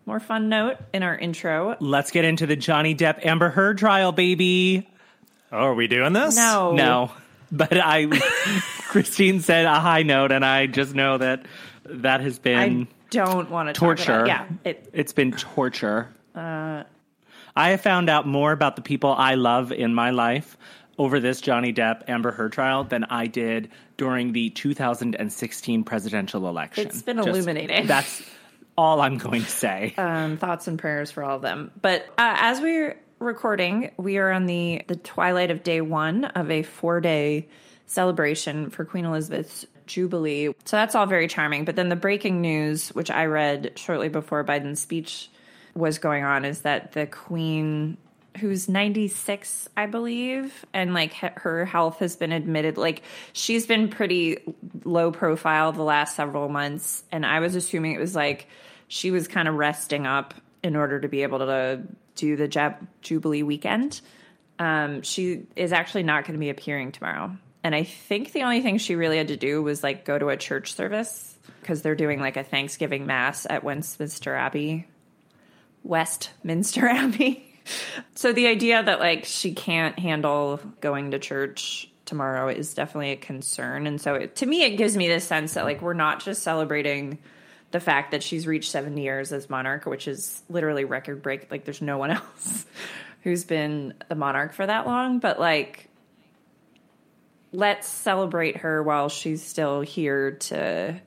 more 0.06 0.21
fun 0.21 0.49
note 0.49 0.76
in 0.92 1.02
our 1.02 1.16
intro, 1.16 1.76
Let's 1.80 2.11
get 2.11 2.25
into 2.25 2.47
the 2.47 2.56
Johnny 2.56 2.94
Depp 2.94 3.25
Amber 3.25 3.50
Heard 3.50 3.78
trial, 3.78 4.12
baby. 4.12 4.88
Oh, 5.50 5.59
are 5.59 5.75
we 5.75 5.87
doing 5.87 6.12
this? 6.12 6.37
no, 6.37 6.73
No, 6.73 7.12
but 7.50 7.76
I, 7.76 8.06
Christine 8.88 9.40
said 9.40 9.66
a 9.66 9.80
high 9.80 10.02
note, 10.02 10.32
and 10.32 10.44
I 10.44 10.66
just 10.66 10.94
know 10.94 11.18
that 11.18 11.44
that 11.85 12.21
has 12.21 12.38
been 12.38 12.82
I 12.82 12.88
don't 13.11 13.50
want 13.50 13.68
to 13.68 13.73
torture. 13.75 14.04
Talk 14.04 14.26
about, 14.26 14.26
yeah, 14.28 14.71
it, 14.71 14.88
it's 14.92 15.12
been 15.12 15.32
torture. 15.32 16.09
Uh, 16.35 16.85
I 17.54 17.71
have 17.71 17.82
found 17.82 18.09
out 18.09 18.26
more 18.26 18.52
about 18.52 18.76
the 18.76 18.82
people 18.82 19.12
I 19.12 19.35
love 19.35 19.73
in 19.73 19.92
my 19.94 20.11
life 20.11 20.56
over 20.99 21.21
this 21.21 21.40
Johnny 21.40 21.73
Depp 21.73 22.09
Amber 22.09 22.30
Heard 22.32 22.52
trial 22.52 22.85
than 22.85 23.04
I 23.04 23.26
did 23.26 23.71
during 23.99 24.32
the 24.32 24.50
2016 24.50 25.85
presidential 25.85 26.49
election. 26.49 26.87
It's 26.87 27.02
been 27.02 27.18
Just- 27.18 27.28
illuminating. 27.28 27.87
That's 27.87 28.23
all 28.76 29.00
I'm 29.00 29.19
going 29.19 29.43
to 29.43 29.50
say. 29.50 29.95
um, 29.99 30.37
thoughts 30.37 30.69
and 30.69 30.79
prayers 30.79 31.11
for 31.11 31.23
all 31.25 31.37
of 31.37 31.43
them. 31.43 31.71
But 31.81 32.02
uh, 32.19 32.37
as 32.38 32.61
we're 32.61 32.99
recording, 33.19 33.93
we 33.97 34.19
are 34.19 34.31
on 34.31 34.47
the 34.47 34.83
the 34.87 34.97
twilight 34.97 35.50
of 35.50 35.62
day 35.62 35.81
one 35.81 36.25
of 36.25 36.50
a 36.50 36.62
four 36.62 37.00
day 37.00 37.49
celebration 37.87 38.71
for 38.71 38.85
Queen 38.85 39.05
Elizabeth's 39.05 39.67
Jubilee. 39.87 40.47
So 40.64 40.76
that's 40.76 40.95
all 40.95 41.07
very 41.07 41.29
charming. 41.29 41.64
But 41.64 41.76
then 41.76 41.88
the 41.88 41.97
breaking 41.97 42.41
news, 42.41 42.88
which 42.91 43.11
I 43.11 43.26
read 43.26 43.73
shortly 43.76 44.09
before 44.09 44.45
Biden's 44.45 44.81
speech 44.81 45.31
was 45.75 45.99
going 45.99 46.25
on, 46.25 46.45
is 46.45 46.62
that 46.62 46.93
the 46.93 47.07
Queen. 47.07 47.97
Who's 48.39 48.69
96, 48.69 49.69
I 49.77 49.87
believe, 49.87 50.65
and 50.73 50.95
like 50.95 51.12
her 51.15 51.67
health 51.67 51.99
has 51.99 52.17
been 52.17 52.33
admitted. 52.33 52.79
Like 52.79 53.03
she's 53.33 53.67
been 53.67 53.89
pretty 53.89 54.39
low 54.85 55.11
profile 55.11 55.73
the 55.73 55.83
last 55.83 56.17
several 56.17 56.49
months, 56.49 57.05
and 57.12 57.27
I 57.27 57.41
was 57.41 57.55
assuming 57.55 57.93
it 57.93 58.01
was 58.01 58.15
like 58.15 58.49
she 58.89 59.11
was 59.11 59.29
kind 59.29 59.49
of 59.49 59.55
resting 59.55 60.07
up 60.07 60.35
in 60.62 60.77
order 60.77 61.01
to 61.01 61.09
be 61.09 61.23
able 61.23 61.41
to 61.41 61.83
do 62.15 62.37
the 62.37 62.49
Jab- 62.49 62.87
Jubilee 63.01 63.43
weekend. 63.43 64.01
Um, 64.59 65.03
she 65.03 65.47
is 65.57 65.73
actually 65.73 66.05
not 66.05 66.25
going 66.25 66.35
to 66.35 66.39
be 66.39 66.51
appearing 66.51 66.93
tomorrow. 66.93 67.37
And 67.65 67.75
I 67.75 67.85
think 67.85 68.33
the 68.33 68.43
only 68.43 68.61
thing 68.61 68.79
she 68.79 68.97
really 68.97 69.19
had 69.19 69.29
to 69.29 69.37
do 69.37 69.62
was 69.62 69.83
like 69.83 70.05
go 70.05 70.19
to 70.19 70.29
a 70.29 70.37
church 70.37 70.75
service 70.75 71.37
because 71.61 71.83
they're 71.83 71.95
doing 71.95 72.21
like 72.21 72.37
a 72.37 72.45
Thanksgiving 72.45 73.07
mass 73.07 73.47
at 73.49 73.62
Westminster 73.62 74.35
Abbey. 74.35 74.87
Westminster 75.85 76.89
Abbey. 76.89 77.51
So 78.14 78.33
the 78.33 78.47
idea 78.47 78.83
that 78.83 79.00
like 79.00 79.25
she 79.25 79.54
can't 79.54 79.99
handle 79.99 80.61
going 80.81 81.12
to 81.12 81.19
church 81.19 81.88
tomorrow 82.04 82.49
is 82.49 82.75
definitely 82.75 83.12
a 83.12 83.16
concern. 83.16 83.87
And 83.87 84.00
so 84.00 84.14
it, 84.14 84.37
to 84.37 84.47
me, 84.47 84.64
it 84.64 84.76
gives 84.76 84.97
me 84.97 85.09
this 85.09 85.25
sense 85.25 85.54
that 85.54 85.64
like 85.64 85.81
we're 85.81 85.95
not 85.95 86.23
just 86.23 86.42
celebrating 86.42 87.19
the 87.71 87.81
fact 87.81 88.11
that 88.11 88.23
she's 88.23 88.47
reached 88.47 88.71
70 88.71 89.00
years 89.00 89.33
as 89.33 89.49
monarch, 89.49 89.87
which 89.87 90.07
is 90.07 90.42
literally 90.49 90.85
record 90.85 91.23
break. 91.23 91.50
Like 91.50 91.64
there's 91.64 91.83
no 91.83 91.99
one 91.99 92.11
else 92.12 92.66
who's 93.23 93.45
been 93.45 93.95
the 94.09 94.14
monarch 94.14 94.52
for 94.52 94.66
that 94.66 94.87
long, 94.87 95.19
but 95.19 95.40
like 95.40 95.88
let's 97.52 97.87
celebrate 97.87 98.59
her 98.59 98.83
while 98.83 99.09
she's 99.09 99.42
still 99.42 99.81
here 99.81 100.33
to 100.33 101.00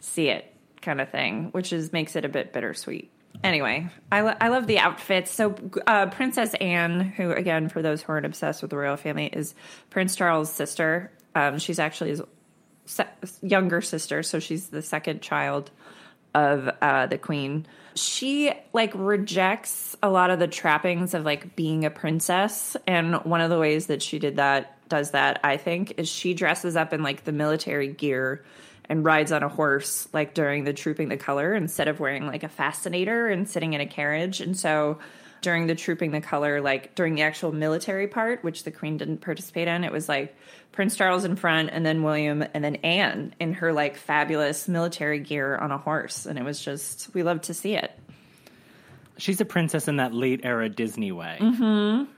see 0.00 0.28
it 0.28 0.52
kind 0.82 1.00
of 1.00 1.10
thing, 1.10 1.48
which 1.50 1.72
is 1.72 1.92
makes 1.92 2.16
it 2.16 2.24
a 2.24 2.28
bit 2.28 2.52
bittersweet. 2.52 3.10
Anyway, 3.44 3.88
I, 4.10 4.20
lo- 4.22 4.34
I 4.40 4.48
love 4.48 4.66
the 4.66 4.78
outfits. 4.78 5.30
So, 5.30 5.54
uh, 5.86 6.06
Princess 6.06 6.54
Anne, 6.54 7.00
who, 7.00 7.30
again, 7.30 7.68
for 7.68 7.82
those 7.82 8.02
who 8.02 8.12
aren't 8.12 8.26
obsessed 8.26 8.62
with 8.62 8.70
the 8.70 8.76
royal 8.76 8.96
family, 8.96 9.26
is 9.26 9.54
Prince 9.90 10.16
Charles' 10.16 10.50
sister. 10.50 11.10
Um, 11.34 11.58
she's 11.58 11.78
actually 11.78 12.10
his 12.10 12.22
se- 12.86 13.08
younger 13.42 13.80
sister, 13.80 14.22
so 14.22 14.38
she's 14.38 14.68
the 14.68 14.82
second 14.82 15.22
child 15.22 15.70
of 16.34 16.68
uh, 16.82 17.06
the 17.06 17.18
queen. 17.18 17.66
She 17.94 18.52
like 18.72 18.92
rejects 18.94 19.96
a 20.02 20.10
lot 20.10 20.30
of 20.30 20.38
the 20.38 20.48
trappings 20.48 21.14
of 21.14 21.24
like 21.24 21.56
being 21.56 21.84
a 21.84 21.90
princess, 21.90 22.76
and 22.86 23.16
one 23.24 23.40
of 23.40 23.50
the 23.50 23.58
ways 23.58 23.86
that 23.86 24.02
she 24.02 24.18
did 24.18 24.36
that 24.36 24.72
does 24.88 25.12
that 25.12 25.40
I 25.42 25.56
think 25.56 25.94
is 25.96 26.08
she 26.08 26.34
dresses 26.34 26.76
up 26.76 26.92
in 26.92 27.02
like 27.02 27.24
the 27.24 27.32
military 27.32 27.88
gear 27.88 28.44
and 28.88 29.04
rides 29.04 29.32
on 29.32 29.42
a 29.42 29.48
horse 29.48 30.08
like 30.12 30.34
during 30.34 30.64
the 30.64 30.72
trooping 30.72 31.08
the 31.08 31.16
color 31.16 31.54
instead 31.54 31.88
of 31.88 32.00
wearing 32.00 32.26
like 32.26 32.42
a 32.42 32.48
fascinator 32.48 33.28
and 33.28 33.48
sitting 33.48 33.72
in 33.72 33.80
a 33.80 33.86
carriage, 33.86 34.40
and 34.40 34.56
so 34.56 34.98
during 35.42 35.66
the 35.66 35.74
trooping 35.74 36.10
the 36.10 36.20
color 36.20 36.60
like 36.60 36.94
during 36.94 37.14
the 37.14 37.22
actual 37.22 37.52
military 37.52 38.08
part 38.08 38.42
which 38.42 38.64
the 38.64 38.70
queen 38.72 38.96
didn't 38.96 39.18
participate 39.18 39.68
in 39.68 39.84
it 39.84 39.92
was 39.92 40.08
like 40.08 40.34
prince 40.72 40.96
charles 40.96 41.24
in 41.24 41.36
front 41.36 41.68
and 41.70 41.84
then 41.84 42.02
william 42.02 42.42
and 42.54 42.64
then 42.64 42.76
anne 42.76 43.32
in 43.38 43.52
her 43.52 43.72
like 43.72 43.96
fabulous 43.96 44.66
military 44.66 45.20
gear 45.20 45.54
on 45.56 45.70
a 45.70 45.78
horse 45.78 46.24
and 46.24 46.38
it 46.38 46.42
was 46.42 46.60
just 46.60 47.12
we 47.14 47.22
love 47.22 47.40
to 47.42 47.52
see 47.52 47.76
it 47.76 47.92
She's 49.18 49.40
a 49.40 49.44
princess 49.44 49.88
in 49.88 49.96
that 49.96 50.12
late 50.12 50.40
era 50.44 50.68
Disney 50.68 51.12
way. 51.12 51.38
Mm-hmm. 51.40 52.10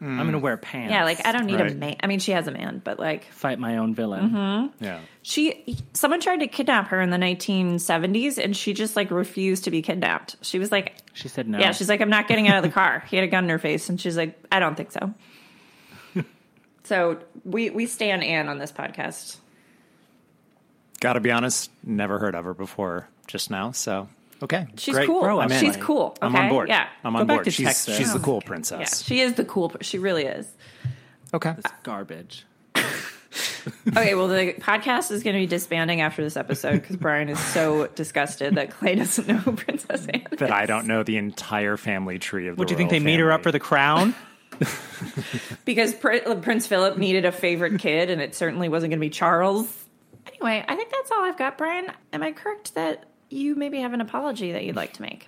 I'm 0.00 0.16
going 0.18 0.32
to 0.32 0.38
wear 0.38 0.56
pants. 0.56 0.92
yeah 0.92 1.04
like 1.04 1.26
i 1.26 1.32
don't 1.32 1.46
need 1.46 1.60
a 1.60 1.64
Right. 1.64 1.76
man 1.76 1.96
i 2.00 2.06
mean 2.06 2.18
she 2.20 2.32
has 2.32 2.46
a 2.46 2.52
man 2.52 2.80
but 2.84 2.98
like 3.00 3.24
fight 3.32 3.58
my 3.58 3.78
own 3.78 3.94
villain. 3.94 4.30
Mm-hmm. 4.30 4.84
Yeah. 4.84 5.00
she 5.22 5.76
someone 5.92 6.20
tried 6.20 6.38
to 6.40 6.46
kidnap 6.46 6.88
her 6.88 7.00
in 7.00 7.10
the 7.10 7.16
1970s 7.16 8.38
and 8.42 8.56
she 8.56 8.72
just 8.74 8.94
like 8.96 9.10
refused 9.10 9.64
to 9.64 9.70
be 9.70 9.82
kidnapped 9.82 10.36
she 10.42 10.58
was 10.58 10.70
like 10.70 10.94
She 11.14 11.28
said 11.28 11.48
no. 11.48 11.58
yeah 11.58 11.72
she's 11.72 11.88
like 11.88 12.00
i'm 12.00 12.10
not 12.10 12.28
getting 12.28 12.46
out 12.48 12.56
of 12.56 12.62
the 12.62 12.70
car 12.70 13.04
he 13.08 13.16
had 13.16 13.24
a 13.24 13.28
gun 13.28 13.44
in 13.44 13.50
her 13.50 13.58
face 13.58 13.88
and 13.88 14.00
she's 14.00 14.16
like 14.16 14.38
i 14.52 14.58
don't 14.60 14.76
think 14.76 14.92
so 14.92 15.12
so 16.84 17.18
we 17.44 17.70
we 17.70 17.86
stand 17.86 18.22
anne 18.22 18.48
on 18.48 18.58
this 18.58 18.72
podcast 18.72 19.36
Gotta 21.00 21.20
be 21.20 21.30
honest, 21.30 21.70
never 21.84 22.18
heard 22.18 22.34
of 22.34 22.44
her 22.44 22.54
before 22.54 23.08
just 23.28 23.52
now. 23.52 23.70
So, 23.70 24.08
okay. 24.42 24.66
She's 24.76 24.94
great. 24.94 25.06
cool. 25.06 25.20
Grow 25.22 25.38
up, 25.40 25.46
I'm 25.46 25.52
in. 25.52 25.60
She's 25.60 25.76
cool. 25.76 26.16
I'm 26.22 26.34
on 26.36 26.48
board. 26.48 26.68
Yeah. 26.68 26.88
I'm 27.04 27.12
Go 27.14 27.20
on 27.20 27.26
back 27.26 27.36
board. 27.38 27.44
to 27.46 27.50
she's, 27.50 27.66
Texas. 27.66 27.96
she's 27.96 28.12
the 28.12 28.18
cool 28.20 28.40
Yeah. 28.42 28.48
princess. 28.48 29.02
She 29.04 29.20
is 29.20 29.34
the 29.34 29.44
cool. 29.44 29.72
She 29.80 29.98
really 29.98 30.24
is. 30.24 30.50
Okay. 31.34 31.54
It's 31.58 31.70
garbage. 31.82 32.44
Okay, 33.88 34.14
well, 34.14 34.28
the 34.28 34.54
podcast 34.54 35.10
is 35.10 35.22
going 35.22 35.34
to 35.34 35.40
be 35.40 35.46
disbanding 35.46 36.00
after 36.00 36.22
this 36.24 36.38
episode 36.38 36.72
because 36.80 36.96
Brian 36.96 37.28
is 37.28 37.38
so 37.38 37.86
disgusted 37.88 38.54
that 38.54 38.70
Clay 38.70 38.94
doesn't 38.94 39.28
know 39.28 39.36
who 39.36 39.52
Princess 39.52 40.06
Anne 40.06 40.26
is. 40.32 40.38
That 40.38 40.50
I 40.50 40.64
don't 40.64 40.86
know 40.86 41.02
the 41.02 41.18
entire 41.18 41.76
family 41.76 42.18
tree 42.18 42.48
of 42.48 42.56
the 42.56 42.58
What 42.58 42.68
do 42.68 42.72
you 42.72 42.78
think 42.78 42.88
they 42.88 42.96
royal 42.98 43.04
made 43.04 43.20
her 43.20 43.30
up 43.30 43.42
for 43.42 43.52
the 43.52 43.60
crown? 43.60 44.14
Because 45.64 45.94
Pr- 45.94 46.12
uh, 46.26 46.34
Prince 46.36 46.66
Philip 46.66 46.96
needed 46.96 47.24
a 47.26 47.32
favorite 47.32 47.78
kid, 47.78 48.08
and 48.10 48.20
it 48.22 48.34
certainly 48.34 48.68
wasn't 48.70 48.90
going 48.90 48.98
to 48.98 49.04
be 49.04 49.10
Charles. 49.10 49.68
Anyway, 50.26 50.64
I 50.66 50.74
think 50.74 50.90
that's 50.90 51.10
all 51.12 51.22
I've 51.24 51.36
got, 51.38 51.58
Brian. 51.58 51.92
Am 52.12 52.22
I 52.22 52.32
correct 52.32 52.74
that 52.74 53.04
you 53.30 53.54
maybe 53.54 53.80
have 53.80 53.92
an 53.92 54.00
apology 54.00 54.52
that 54.52 54.64
you'd 54.64 54.76
like 54.76 54.94
to 54.94 55.02
make? 55.02 55.26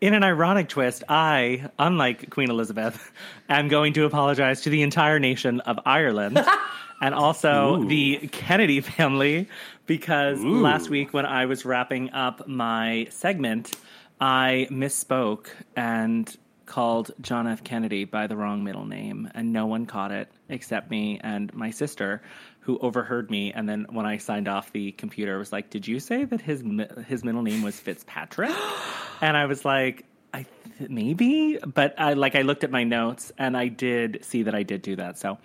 In 0.00 0.14
an 0.14 0.22
ironic 0.22 0.68
twist, 0.68 1.02
I, 1.08 1.70
unlike 1.78 2.30
Queen 2.30 2.50
Elizabeth, 2.50 3.12
am 3.48 3.68
going 3.68 3.92
to 3.94 4.04
apologize 4.04 4.62
to 4.62 4.70
the 4.70 4.82
entire 4.82 5.18
nation 5.18 5.60
of 5.60 5.80
Ireland 5.84 6.38
and 7.00 7.14
also 7.14 7.84
the 7.84 8.28
Kennedy 8.30 8.80
family 8.80 9.48
because 9.86 10.40
last 10.42 10.90
week 10.90 11.12
when 11.12 11.26
I 11.26 11.46
was 11.46 11.64
wrapping 11.64 12.12
up 12.12 12.46
my 12.46 13.08
segment, 13.10 13.74
I 14.20 14.68
misspoke 14.70 15.48
and 15.74 16.36
called 16.68 17.10
John 17.20 17.48
F. 17.48 17.64
Kennedy 17.64 18.04
by 18.04 18.26
the 18.26 18.36
wrong 18.36 18.62
middle 18.62 18.84
name, 18.84 19.28
and 19.34 19.52
no 19.52 19.66
one 19.66 19.86
caught 19.86 20.12
it 20.12 20.30
except 20.48 20.90
me 20.90 21.18
and 21.20 21.52
my 21.54 21.70
sister, 21.70 22.22
who 22.60 22.78
overheard 22.78 23.30
me. 23.30 23.52
And 23.52 23.68
then 23.68 23.86
when 23.90 24.06
I 24.06 24.18
signed 24.18 24.46
off 24.46 24.70
the 24.72 24.92
computer, 24.92 25.38
was 25.38 25.50
like, 25.50 25.70
"Did 25.70 25.88
you 25.88 25.98
say 25.98 26.24
that 26.24 26.40
his 26.40 26.62
his 27.06 27.24
middle 27.24 27.42
name 27.42 27.62
was 27.62 27.80
Fitzpatrick?" 27.80 28.52
and 29.20 29.36
I 29.36 29.46
was 29.46 29.64
like, 29.64 30.04
"I 30.32 30.46
th- 30.78 30.90
maybe," 30.90 31.58
but 31.58 31.94
I 31.98 32.12
like 32.12 32.36
I 32.36 32.42
looked 32.42 32.62
at 32.62 32.70
my 32.70 32.84
notes 32.84 33.32
and 33.38 33.56
I 33.56 33.68
did 33.68 34.20
see 34.22 34.44
that 34.44 34.54
I 34.54 34.62
did 34.62 34.82
do 34.82 34.96
that. 34.96 35.18
So 35.18 35.38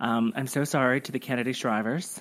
um, 0.00 0.32
I'm 0.36 0.46
so 0.46 0.64
sorry 0.64 1.00
to 1.02 1.12
the 1.12 1.18
Kennedy 1.18 1.52
Shrivers. 1.52 2.20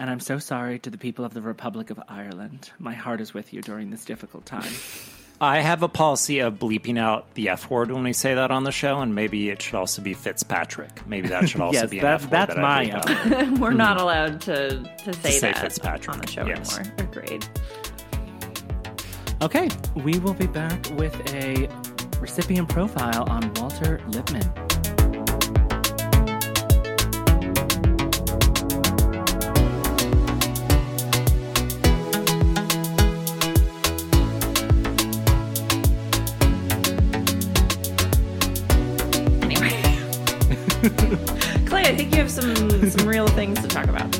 And 0.00 0.08
I'm 0.08 0.20
so 0.20 0.38
sorry 0.38 0.78
to 0.80 0.90
the 0.90 0.98
people 0.98 1.24
of 1.24 1.34
the 1.34 1.42
Republic 1.42 1.90
of 1.90 2.00
Ireland. 2.06 2.70
My 2.78 2.94
heart 2.94 3.20
is 3.20 3.34
with 3.34 3.52
you 3.52 3.62
during 3.62 3.90
this 3.90 4.04
difficult 4.04 4.46
time. 4.46 4.72
I 5.40 5.60
have 5.60 5.84
a 5.84 5.88
policy 5.88 6.40
of 6.40 6.54
bleeping 6.54 6.98
out 6.98 7.32
the 7.34 7.50
F 7.50 7.70
word 7.70 7.92
when 7.92 8.02
we 8.02 8.12
say 8.12 8.34
that 8.34 8.50
on 8.50 8.64
the 8.64 8.72
show, 8.72 9.00
and 9.00 9.14
maybe 9.14 9.50
it 9.50 9.62
should 9.62 9.76
also 9.76 10.02
be 10.02 10.12
Fitzpatrick. 10.14 11.06
Maybe 11.06 11.28
that 11.28 11.48
should 11.48 11.60
also 11.60 11.80
Yes, 11.80 11.90
be 11.90 11.98
an 11.98 12.04
that- 12.04 12.14
F 12.14 12.22
word. 12.22 12.30
that's 12.30 12.54
that 12.54 12.60
my 12.60 12.84
F. 12.86 13.58
We're 13.60 13.72
not 13.72 13.98
hmm. 13.98 14.02
allowed 14.02 14.40
to 14.42 14.80
to 15.04 15.12
say, 15.12 15.30
say 15.30 15.52
that 15.52 15.58
Fitzpatrick, 15.58 16.16
on 16.16 16.20
the 16.20 16.26
show 16.26 16.44
yes. 16.44 16.76
anymore. 16.76 16.94
Agreed. 16.98 17.46
Okay, 19.40 19.68
we 19.94 20.18
will 20.18 20.34
be 20.34 20.48
back 20.48 20.84
with 20.96 21.14
a 21.32 21.68
recipient 22.20 22.68
profile 22.68 23.22
on 23.30 23.52
Walter 23.54 24.00
Lippmann. 24.08 24.67
Some 42.40 42.90
some 42.90 43.08
real 43.08 43.26
things 43.28 43.60
to 43.60 43.68
talk 43.68 43.86
about. 43.86 44.14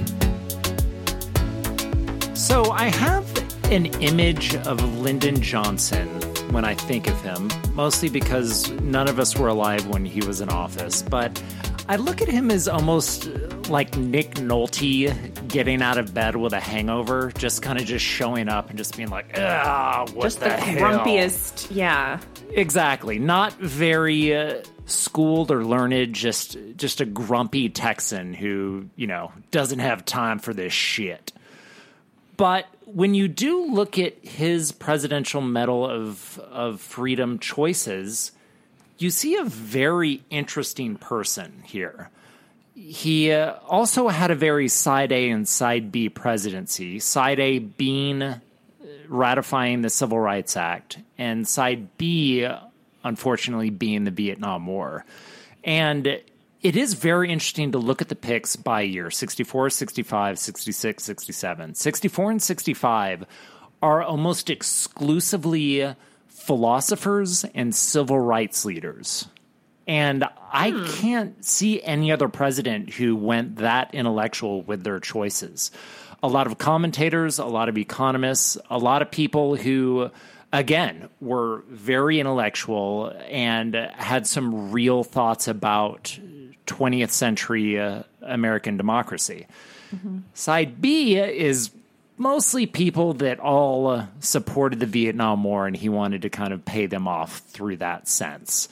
So 2.36 2.70
I 2.70 2.84
have 2.88 3.26
an 3.70 3.86
image 4.00 4.54
of 4.56 4.82
Lyndon 4.98 5.40
Johnson 5.42 6.08
when 6.52 6.64
I 6.64 6.74
think 6.74 7.06
of 7.08 7.20
him, 7.20 7.50
mostly 7.74 8.08
because 8.08 8.70
none 8.80 9.08
of 9.08 9.18
us 9.18 9.36
were 9.36 9.48
alive 9.48 9.86
when 9.88 10.04
he 10.04 10.20
was 10.26 10.40
in 10.40 10.48
office. 10.48 11.02
But 11.02 11.42
I 11.88 11.96
look 11.96 12.22
at 12.22 12.28
him 12.28 12.50
as 12.50 12.68
almost 12.68 13.26
like 13.68 13.96
Nick 13.96 14.36
Nolte 14.36 15.48
getting 15.48 15.82
out 15.82 15.98
of 15.98 16.14
bed 16.14 16.36
with 16.36 16.52
a 16.52 16.60
hangover, 16.60 17.32
just 17.36 17.60
kind 17.62 17.78
of 17.78 17.84
just 17.84 18.04
showing 18.04 18.48
up 18.48 18.70
and 18.70 18.78
just 18.78 18.96
being 18.96 19.10
like, 19.10 19.38
ah, 19.38 20.06
what 20.14 20.24
Just 20.24 20.40
the, 20.40 20.50
hell?" 20.50 20.98
grumpiest, 20.98 21.68
yeah. 21.70 22.20
Exactly. 22.52 23.18
Not 23.18 23.52
very 23.54 24.34
uh, 24.34 24.62
schooled 24.88 25.50
or 25.50 25.64
learned, 25.64 26.14
just 26.14 26.56
just 26.76 27.00
a 27.00 27.04
grumpy 27.04 27.68
Texan 27.68 28.34
who, 28.34 28.88
you 28.96 29.06
know, 29.06 29.32
doesn't 29.50 29.78
have 29.78 30.04
time 30.04 30.38
for 30.38 30.52
this 30.52 30.72
shit. 30.72 31.32
But 32.36 32.66
when 32.86 33.14
you 33.14 33.28
do 33.28 33.66
look 33.66 33.98
at 33.98 34.24
his 34.24 34.72
presidential 34.72 35.40
medal 35.40 35.88
of 35.88 36.38
of 36.38 36.80
freedom 36.80 37.38
choices, 37.38 38.32
you 38.98 39.10
see 39.10 39.36
a 39.36 39.44
very 39.44 40.22
interesting 40.30 40.96
person 40.96 41.62
here. 41.64 42.10
He 42.74 43.32
uh, 43.32 43.54
also 43.66 44.08
had 44.08 44.30
a 44.30 44.36
very 44.36 44.68
side 44.68 45.10
A 45.12 45.30
and 45.30 45.48
side 45.48 45.90
B 45.90 46.08
presidency. 46.08 47.00
Side 47.00 47.40
A 47.40 47.58
being 47.58 48.22
uh, 48.22 48.38
ratifying 49.08 49.82
the 49.82 49.90
Civil 49.90 50.20
Rights 50.20 50.56
Act, 50.56 50.98
and 51.18 51.46
side 51.46 51.98
B, 51.98 52.46
unfortunately, 53.04 53.70
being 53.70 54.04
the 54.04 54.10
Vietnam 54.10 54.66
War. 54.66 55.04
And 55.64 56.20
it 56.62 56.76
is 56.76 56.94
very 56.94 57.30
interesting 57.30 57.72
to 57.72 57.78
look 57.78 58.02
at 58.02 58.08
the 58.08 58.16
picks 58.16 58.56
by 58.56 58.82
year 58.82 59.10
64, 59.10 59.70
65, 59.70 60.38
66, 60.38 61.04
67. 61.04 61.74
64 61.74 62.30
and 62.30 62.42
65 62.42 63.24
are 63.80 64.02
almost 64.02 64.50
exclusively 64.50 65.94
philosophers 66.26 67.44
and 67.54 67.74
civil 67.74 68.18
rights 68.18 68.64
leaders. 68.64 69.28
And 69.86 70.24
I 70.52 70.70
hmm. 70.70 70.86
can't 71.00 71.44
see 71.44 71.82
any 71.82 72.12
other 72.12 72.28
president 72.28 72.90
who 72.90 73.16
went 73.16 73.56
that 73.56 73.94
intellectual 73.94 74.62
with 74.62 74.84
their 74.84 75.00
choices. 75.00 75.70
A 76.22 76.28
lot 76.28 76.46
of 76.46 76.58
commentators, 76.58 77.38
a 77.38 77.44
lot 77.44 77.68
of 77.68 77.78
economists, 77.78 78.58
a 78.68 78.78
lot 78.78 79.02
of 79.02 79.10
people 79.10 79.54
who, 79.54 80.10
again, 80.52 81.08
were 81.20 81.62
very 81.68 82.20
intellectual 82.20 83.12
and 83.28 83.74
had 83.74 84.26
some 84.26 84.70
real 84.72 85.04
thoughts 85.04 85.48
about 85.48 86.18
20th 86.66 87.10
century 87.10 87.78
uh, 87.80 88.02
American 88.22 88.76
democracy. 88.76 89.46
Side 90.34 90.80
B 90.80 91.16
is 91.16 91.70
mostly 92.18 92.66
people 92.66 93.14
that 93.14 93.40
all 93.40 93.86
uh, 93.88 94.06
supported 94.20 94.80
the 94.80 94.86
Vietnam 94.86 95.44
War 95.44 95.66
and 95.66 95.76
he 95.76 95.88
wanted 95.88 96.22
to 96.22 96.30
kind 96.30 96.52
of 96.52 96.64
pay 96.64 96.86
them 96.86 97.08
off 97.08 97.38
through 97.38 97.76
that 97.76 98.08
sense. 98.08 98.68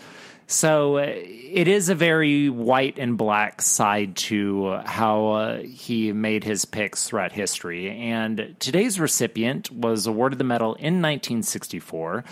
So 0.48 0.98
uh, 0.98 1.06
it 1.06 1.66
is 1.66 1.88
a 1.88 1.94
very 1.94 2.48
white 2.48 2.98
and 2.98 3.18
black 3.18 3.60
side 3.60 4.14
to 4.16 4.68
uh, 4.68 4.86
how 4.86 5.26
uh, 5.28 5.62
he 5.62 6.12
made 6.12 6.44
his 6.44 6.64
picks 6.64 7.08
throughout 7.08 7.32
history. 7.32 7.90
And 7.90 8.54
today's 8.60 9.00
recipient 9.00 9.72
was 9.72 10.06
awarded 10.06 10.38
the 10.38 10.44
medal 10.44 10.74
in 10.74 11.02
1964. 11.02 12.24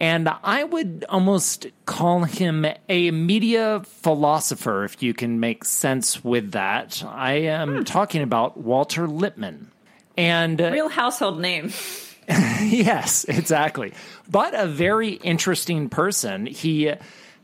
And 0.00 0.28
I 0.42 0.64
would 0.64 1.06
almost 1.08 1.66
call 1.86 2.24
him 2.24 2.66
a 2.90 3.10
media 3.10 3.80
philosopher, 3.86 4.84
if 4.84 5.02
you 5.02 5.14
can 5.14 5.40
make 5.40 5.64
sense 5.64 6.22
with 6.22 6.52
that. 6.52 7.02
I 7.08 7.32
am 7.32 7.84
talking 7.84 8.20
about 8.20 8.58
Walter 8.58 9.08
Lippmann. 9.08 9.70
And 10.18 10.60
uh, 10.60 10.70
Real 10.72 10.90
household 10.90 11.40
name. 11.40 11.72
yes, 12.28 13.24
exactly. 13.24 13.92
But 14.30 14.54
a 14.54 14.66
very 14.66 15.14
interesting 15.14 15.88
person. 15.88 16.46
He 16.46 16.92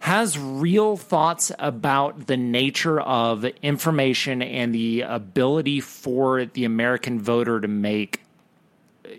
has 0.00 0.38
real 0.38 0.96
thoughts 0.96 1.50
about 1.58 2.26
the 2.26 2.36
nature 2.36 3.00
of 3.00 3.44
information 3.62 4.42
and 4.42 4.74
the 4.74 5.02
ability 5.02 5.80
for 5.80 6.44
the 6.44 6.64
American 6.64 7.20
voter 7.20 7.60
to 7.60 7.68
make 7.68 8.20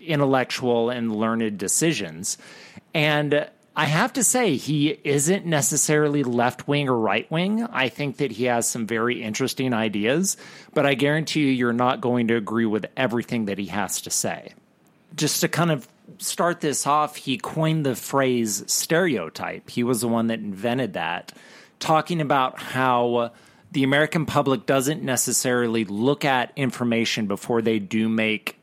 intellectual 0.06 0.90
and 0.90 1.14
learned 1.14 1.58
decisions. 1.58 2.38
And 2.94 3.48
I 3.76 3.84
have 3.84 4.14
to 4.14 4.24
say, 4.24 4.56
he 4.56 4.98
isn't 5.04 5.46
necessarily 5.46 6.22
left 6.22 6.66
wing 6.66 6.88
or 6.88 6.98
right 6.98 7.30
wing. 7.30 7.62
I 7.64 7.88
think 7.88 8.16
that 8.16 8.32
he 8.32 8.44
has 8.44 8.68
some 8.68 8.86
very 8.86 9.22
interesting 9.22 9.72
ideas, 9.72 10.36
but 10.74 10.86
I 10.86 10.94
guarantee 10.94 11.40
you, 11.40 11.48
you're 11.48 11.72
not 11.72 12.00
going 12.00 12.28
to 12.28 12.36
agree 12.36 12.66
with 12.66 12.86
everything 12.96 13.44
that 13.46 13.58
he 13.58 13.66
has 13.66 14.00
to 14.02 14.10
say 14.10 14.54
just 15.14 15.40
to 15.40 15.48
kind 15.48 15.70
of 15.70 15.88
start 16.18 16.60
this 16.60 16.86
off, 16.86 17.16
he 17.16 17.38
coined 17.38 17.84
the 17.86 17.94
phrase 17.94 18.64
stereotype. 18.66 19.70
He 19.70 19.82
was 19.84 20.00
the 20.00 20.08
one 20.08 20.28
that 20.28 20.38
invented 20.40 20.94
that, 20.94 21.32
talking 21.78 22.20
about 22.20 22.60
how 22.60 23.32
the 23.72 23.84
American 23.84 24.26
public 24.26 24.66
doesn't 24.66 25.02
necessarily 25.02 25.84
look 25.84 26.24
at 26.24 26.52
information 26.56 27.26
before 27.26 27.62
they 27.62 27.78
do 27.78 28.08
make 28.08 28.56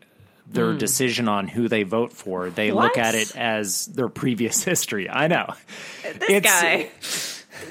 their 0.50 0.74
decision 0.74 1.28
on 1.28 1.48
who 1.48 1.68
they 1.68 1.84
vote 1.84 2.14
for. 2.14 2.50
They 2.50 2.72
look 2.72 2.98
at 2.98 3.16
it 3.16 3.36
as 3.36 3.86
their 3.88 4.08
previous 4.10 4.64
history. 4.66 5.10
I 5.10 5.28
know. 5.28 5.54
This 6.04 6.30
It's- 6.30 6.62
guy. 6.62 6.90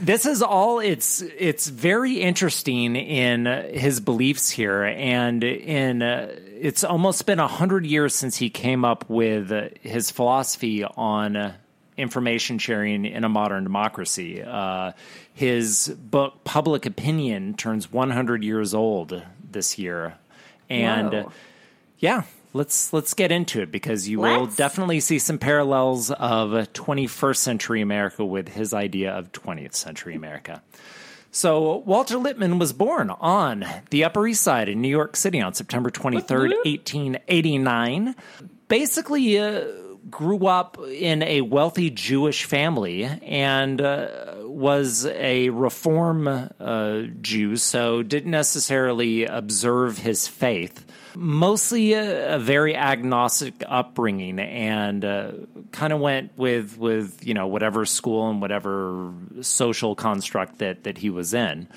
this 0.00 0.26
is 0.26 0.42
all 0.42 0.80
it's 0.80 1.22
it's 1.22 1.68
very 1.68 2.20
interesting 2.20 2.96
in 2.96 3.46
his 3.46 4.00
beliefs 4.00 4.50
here 4.50 4.82
and 4.82 5.42
in 5.44 6.02
uh, 6.02 6.34
it's 6.61 6.85
almost 6.85 7.27
been 7.27 7.38
a 7.38 7.49
hundred 7.49 7.87
years 7.87 8.14
since 8.14 8.37
he 8.37 8.51
came 8.51 8.85
up 8.85 9.09
with 9.09 9.51
his 9.83 10.11
philosophy 10.11 10.85
on 10.85 11.55
information 11.97 12.59
sharing 12.59 13.05
in 13.05 13.25
a 13.25 13.29
modern 13.29 13.64
democracy 13.64 14.42
uh, 14.42 14.92
his 15.33 15.88
book 15.88 16.45
public 16.45 16.85
opinion 16.85 17.55
turns 17.55 17.90
100 17.90 18.45
years 18.45 18.75
old 18.75 19.23
this 19.51 19.79
year 19.79 20.14
and 20.69 21.14
uh, 21.14 21.29
yeah, 21.99 22.23
let's 22.53 22.92
let's 22.92 23.14
get 23.14 23.33
into 23.33 23.62
it 23.62 23.71
because 23.71 24.09
you 24.09 24.21
will 24.21 24.45
Let's. 24.45 24.57
definitely 24.57 25.01
see 25.01 25.19
some 25.19 25.38
parallels 25.38 26.11
of 26.11 26.51
21st 26.51 27.37
century 27.37 27.81
America 27.81 28.25
with 28.25 28.49
his 28.49 28.75
idea 28.75 29.12
of 29.12 29.33
20th 29.33 29.75
century 29.75 30.14
America. 30.14 30.62
So 31.37 31.77
Walter 31.85 32.16
Lippmann 32.16 32.59
was 32.59 32.72
born 32.72 33.11
on 33.11 33.66
the 33.90 34.05
Upper 34.05 34.27
East 34.27 34.40
Side 34.40 34.70
in 34.70 34.81
New 34.81 34.88
York 34.88 35.16
City 35.16 35.38
on 35.42 35.53
September 35.53 35.90
23rd, 35.90 36.64
1889. 36.64 38.16
Basically, 38.68 39.38
uh, 39.38 39.66
grew 40.09 40.46
up 40.46 40.79
in 40.79 41.22
a 41.22 41.42
wealthy 41.42 41.90
Jewish 41.90 42.44
family 42.44 43.05
and 43.05 43.83
uh, 43.83 44.37
was 44.44 45.05
a 45.05 45.51
Reform 45.51 46.27
uh, 46.27 47.03
Jew, 47.20 47.57
so 47.57 48.03
didn't 48.03 48.31
necessarily 48.31 49.27
observe 49.27 49.99
his 49.99 50.27
faith. 50.27 50.86
Mostly 51.16 51.94
a, 51.94 52.37
a 52.37 52.38
very 52.38 52.76
agnostic 52.76 53.55
upbringing 53.66 54.38
and 54.38 55.05
uh, 55.05 55.33
kind 55.72 55.92
of 55.92 56.00
went 56.00 56.37
with 56.37 56.76
with 56.79 57.26
you 57.26 57.35
know 57.35 57.46
whatever 57.46 57.85
school 57.85 58.29
and 58.29 58.40
whatever 58.40 59.12
social 59.40 59.94
construct 59.94 60.59
that 60.59 60.85
that 60.85 60.98
he 60.98 61.11
was 61.11 61.35
in. 61.35 61.68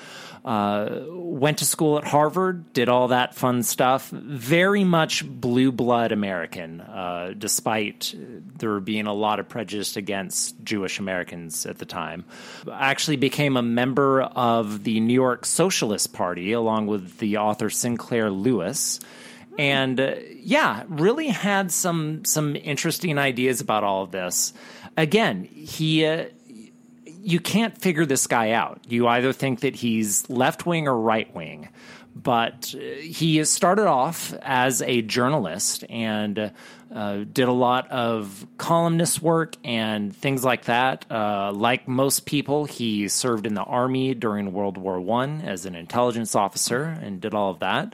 Uh, 0.45 1.01
went 1.09 1.57
to 1.57 1.65
school 1.65 1.97
at 1.97 2.05
Harvard, 2.05 2.71
did 2.71 2.87
all 2.87 3.09
that 3.09 3.35
fun 3.35 3.61
stuff. 3.61 4.09
Very 4.09 4.85
much 4.85 5.25
blue 5.27 5.69
blood 5.69 6.13
American, 6.13 6.79
uh, 6.79 7.33
despite 7.37 8.15
there 8.57 8.79
being 8.79 9.05
a 9.05 9.13
lot 9.13 9.39
of 9.39 9.49
prejudice 9.49 9.97
against 9.97 10.63
Jewish 10.63 10.97
Americans 10.97 11.65
at 11.65 11.77
the 11.77 11.85
time. 11.85 12.23
Actually, 12.71 13.17
became 13.17 13.57
a 13.57 13.61
member 13.61 14.21
of 14.21 14.85
the 14.85 15.01
New 15.01 15.13
York 15.13 15.45
Socialist 15.45 16.13
Party 16.13 16.53
along 16.53 16.87
with 16.87 17.17
the 17.17 17.37
author 17.37 17.69
Sinclair 17.69 18.31
Lewis 18.31 19.01
and 19.59 19.99
uh, 19.99 20.15
yeah, 20.37 20.83
really 20.87 21.27
had 21.27 21.69
some 21.69 22.23
some 22.23 22.55
interesting 22.55 23.17
ideas 23.17 23.59
about 23.59 23.83
all 23.83 24.03
of 24.03 24.11
this. 24.11 24.53
Again, 24.95 25.43
he 25.43 26.05
uh, 26.05 26.27
you 27.05 27.41
can't 27.41 27.77
figure 27.77 28.05
this 28.05 28.25
guy 28.25 28.51
out. 28.51 28.79
You 28.87 29.05
either 29.07 29.33
think 29.33 29.59
that 29.59 29.75
he's 29.75 30.29
left 30.29 30.65
wing 30.65 30.87
or 30.87 30.97
right 30.97 31.33
wing, 31.35 31.67
but 32.15 32.73
uh, 32.73 32.79
he 33.01 33.43
started 33.43 33.87
off 33.87 34.33
as 34.41 34.81
a 34.81 35.01
journalist 35.01 35.83
and 35.89 36.53
uh, 36.93 37.23
did 37.31 37.47
a 37.47 37.53
lot 37.53 37.89
of 37.91 38.47
columnist 38.57 39.21
work 39.21 39.55
and 39.63 40.15
things 40.15 40.43
like 40.43 40.65
that. 40.65 41.05
Uh, 41.09 41.51
like 41.53 41.87
most 41.87 42.25
people, 42.25 42.65
he 42.65 43.07
served 43.07 43.45
in 43.45 43.53
the 43.53 43.63
army 43.63 44.13
during 44.13 44.53
World 44.53 44.77
War 44.77 44.99
One 44.99 45.41
as 45.41 45.65
an 45.65 45.75
intelligence 45.75 46.35
officer 46.35 46.83
and 46.83 47.21
did 47.21 47.33
all 47.33 47.51
of 47.51 47.59
that. 47.59 47.93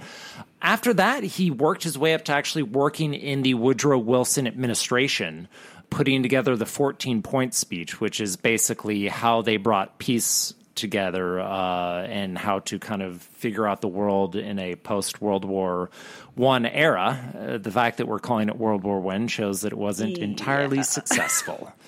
After 0.62 0.94
that, 0.94 1.24
he 1.24 1.52
worked 1.52 1.84
his 1.84 1.98
way 1.98 2.14
up 2.14 2.26
to 2.26 2.34
actually 2.34 2.64
working 2.64 3.14
in 3.14 3.42
the 3.42 3.54
Woodrow 3.54 4.00
Wilson 4.00 4.48
administration 4.48 5.48
putting 5.90 6.24
together 6.24 6.56
the 6.56 6.66
14 6.66 7.22
point 7.22 7.54
speech, 7.54 8.02
which 8.02 8.20
is 8.20 8.36
basically 8.36 9.08
how 9.08 9.42
they 9.42 9.58
brought 9.58 9.98
peace 9.98 10.54
together 10.76 11.40
uh, 11.40 12.04
and 12.04 12.38
how 12.38 12.60
to 12.60 12.78
kind 12.80 13.02
of 13.02 13.22
figure 13.22 13.66
out 13.68 13.82
the 13.82 13.88
world 13.88 14.36
in 14.36 14.60
a 14.60 14.76
post 14.76 15.22
World 15.22 15.46
War 15.46 15.90
One 16.36 16.66
era. 16.66 17.34
Uh, 17.38 17.58
the 17.58 17.72
fact 17.72 17.98
that 17.98 18.08
we're 18.08 18.20
calling 18.20 18.50
it 18.50 18.58
World 18.58 18.84
War 18.84 19.00
One 19.00 19.28
shows 19.28 19.62
that 19.62 19.72
it 19.72 19.78
wasn't 19.78 20.18
entirely 20.18 20.84
successful. 20.84 21.74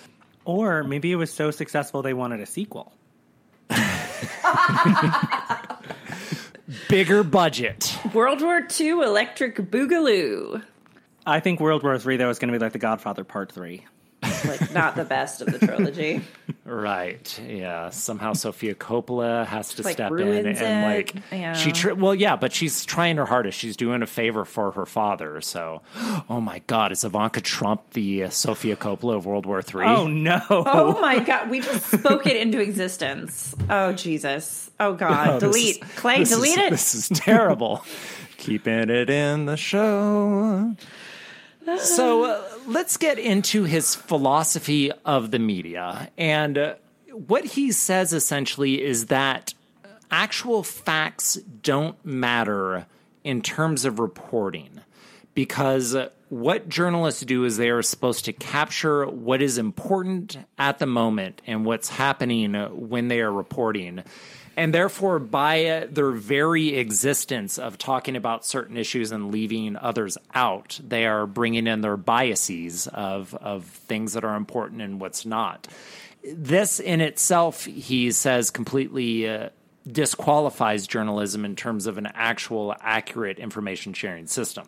Or 0.45 0.85
maybe 0.85 1.11
it 1.11 1.17
was 1.17 1.33
so 1.33 1.51
successful 1.51 2.01
they 2.03 2.13
wanted 2.13 2.39
a 2.39 2.45
sequel. 2.45 2.93
Bigger 6.87 7.23
budget. 7.23 7.93
World 8.13 8.41
War 8.41 8.65
II 8.79 8.89
Electric 8.91 9.57
Boogaloo. 9.57 10.63
I 11.25 11.41
think 11.41 11.59
World 11.59 11.83
War 11.83 11.99
Three 11.99 12.15
though 12.15 12.29
is 12.29 12.39
going 12.39 12.47
to 12.53 12.57
be 12.57 12.63
like 12.63 12.71
The 12.71 12.79
Godfather 12.79 13.25
Part 13.25 13.51
Three. 13.51 13.85
Like 14.23 14.73
not 14.73 14.95
the 14.95 15.05
best 15.05 15.41
of 15.41 15.51
the 15.51 15.59
trilogy. 15.59 16.21
Right. 16.65 17.39
Yeah. 17.47 17.91
Somehow 17.91 18.33
Sofia 18.33 18.75
Coppola 18.75 19.45
has 19.45 19.69
to 19.75 19.83
Like, 19.83 19.93
step 19.93 20.11
in 20.11 20.27
and 20.27 20.57
it. 20.57 20.83
like 20.85 21.15
Yeah. 21.31 21.53
she. 21.53 21.71
Tr- 21.71 21.93
well, 21.93 22.13
yeah, 22.13 22.35
but 22.35 22.51
she's 22.51 22.83
trying 22.85 23.15
her 23.15 23.25
hardest. 23.25 23.57
She's 23.57 23.77
doing 23.77 24.01
a 24.01 24.05
favor 24.05 24.43
for 24.43 24.71
her 24.71 24.85
father. 24.85 25.39
So, 25.39 25.81
oh 26.29 26.41
my 26.41 26.59
God, 26.67 26.91
is 26.91 27.05
Ivanka 27.05 27.39
Trump 27.39 27.91
the 27.91 28.25
uh, 28.25 28.29
Sofia 28.29 28.75
Coppola 28.75 29.15
of 29.15 29.25
World 29.25 29.45
War 29.45 29.61
Three? 29.61 29.85
Oh 29.85 30.07
no! 30.07 30.41
Oh 30.49 30.99
my 30.99 31.19
god, 31.19 31.49
we 31.49 31.61
just 31.61 31.89
spoke 31.89 32.27
it 32.27 32.35
into 32.35 32.59
existence. 32.59 33.55
Oh 33.69 33.93
Jesus. 33.93 34.69
Oh 34.77 34.93
god. 34.93 35.27
Oh, 35.35 35.39
delete. 35.39 35.81
is- 35.81 35.91
Clay, 35.95 36.19
this 36.19 36.31
is- 36.31 36.37
delete 36.37 36.57
it. 36.57 36.69
This 36.71 36.95
is 36.95 37.07
terrible. 37.17 37.85
Keeping 38.37 38.89
it 38.89 39.09
in 39.09 39.45
the 39.45 39.55
show. 39.55 40.75
So 41.77 42.23
uh, 42.23 42.43
let's 42.67 42.97
get 42.97 43.17
into 43.17 43.63
his 43.63 43.95
philosophy 43.95 44.91
of 45.05 45.31
the 45.31 45.39
media. 45.39 46.11
And 46.17 46.57
uh, 46.57 46.75
what 47.11 47.45
he 47.45 47.71
says 47.71 48.13
essentially 48.13 48.83
is 48.83 49.07
that 49.07 49.53
actual 50.11 50.63
facts 50.63 51.35
don't 51.35 52.03
matter 52.05 52.85
in 53.23 53.41
terms 53.41 53.85
of 53.85 53.99
reporting 53.99 54.81
because 55.33 55.95
what 56.29 56.67
journalists 56.67 57.21
do 57.21 57.45
is 57.45 57.57
they 57.57 57.69
are 57.69 57.81
supposed 57.81 58.25
to 58.25 58.33
capture 58.33 59.05
what 59.05 59.41
is 59.41 59.57
important 59.57 60.37
at 60.57 60.79
the 60.79 60.85
moment 60.85 61.41
and 61.47 61.65
what's 61.65 61.89
happening 61.89 62.53
when 62.53 63.07
they 63.07 63.21
are 63.21 63.31
reporting. 63.31 64.03
And 64.57 64.73
therefore, 64.73 65.19
by 65.19 65.87
their 65.91 66.11
very 66.11 66.75
existence 66.77 67.59
of 67.59 67.77
talking 67.77 68.15
about 68.15 68.43
certain 68.43 68.75
issues 68.75 69.11
and 69.11 69.31
leaving 69.31 69.77
others 69.77 70.17
out, 70.33 70.79
they 70.83 71.05
are 71.05 71.27
bringing 71.27 71.67
in 71.67 71.81
their 71.81 71.95
biases 71.95 72.87
of, 72.87 73.35
of 73.35 73.65
things 73.65 74.13
that 74.13 74.25
are 74.25 74.35
important 74.35 74.81
and 74.81 74.99
what's 74.99 75.27
not. 75.27 75.67
This 76.23 76.79
in 76.79 77.01
itself, 77.01 77.65
he 77.65 78.11
says, 78.11 78.49
completely 78.49 79.29
uh, 79.29 79.49
disqualifies 79.89 80.87
journalism 80.87 81.45
in 81.45 81.55
terms 81.55 81.85
of 81.85 81.99
an 81.99 82.07
actual 82.15 82.75
accurate 82.81 83.37
information 83.37 83.93
sharing 83.93 84.25
system. 84.25 84.67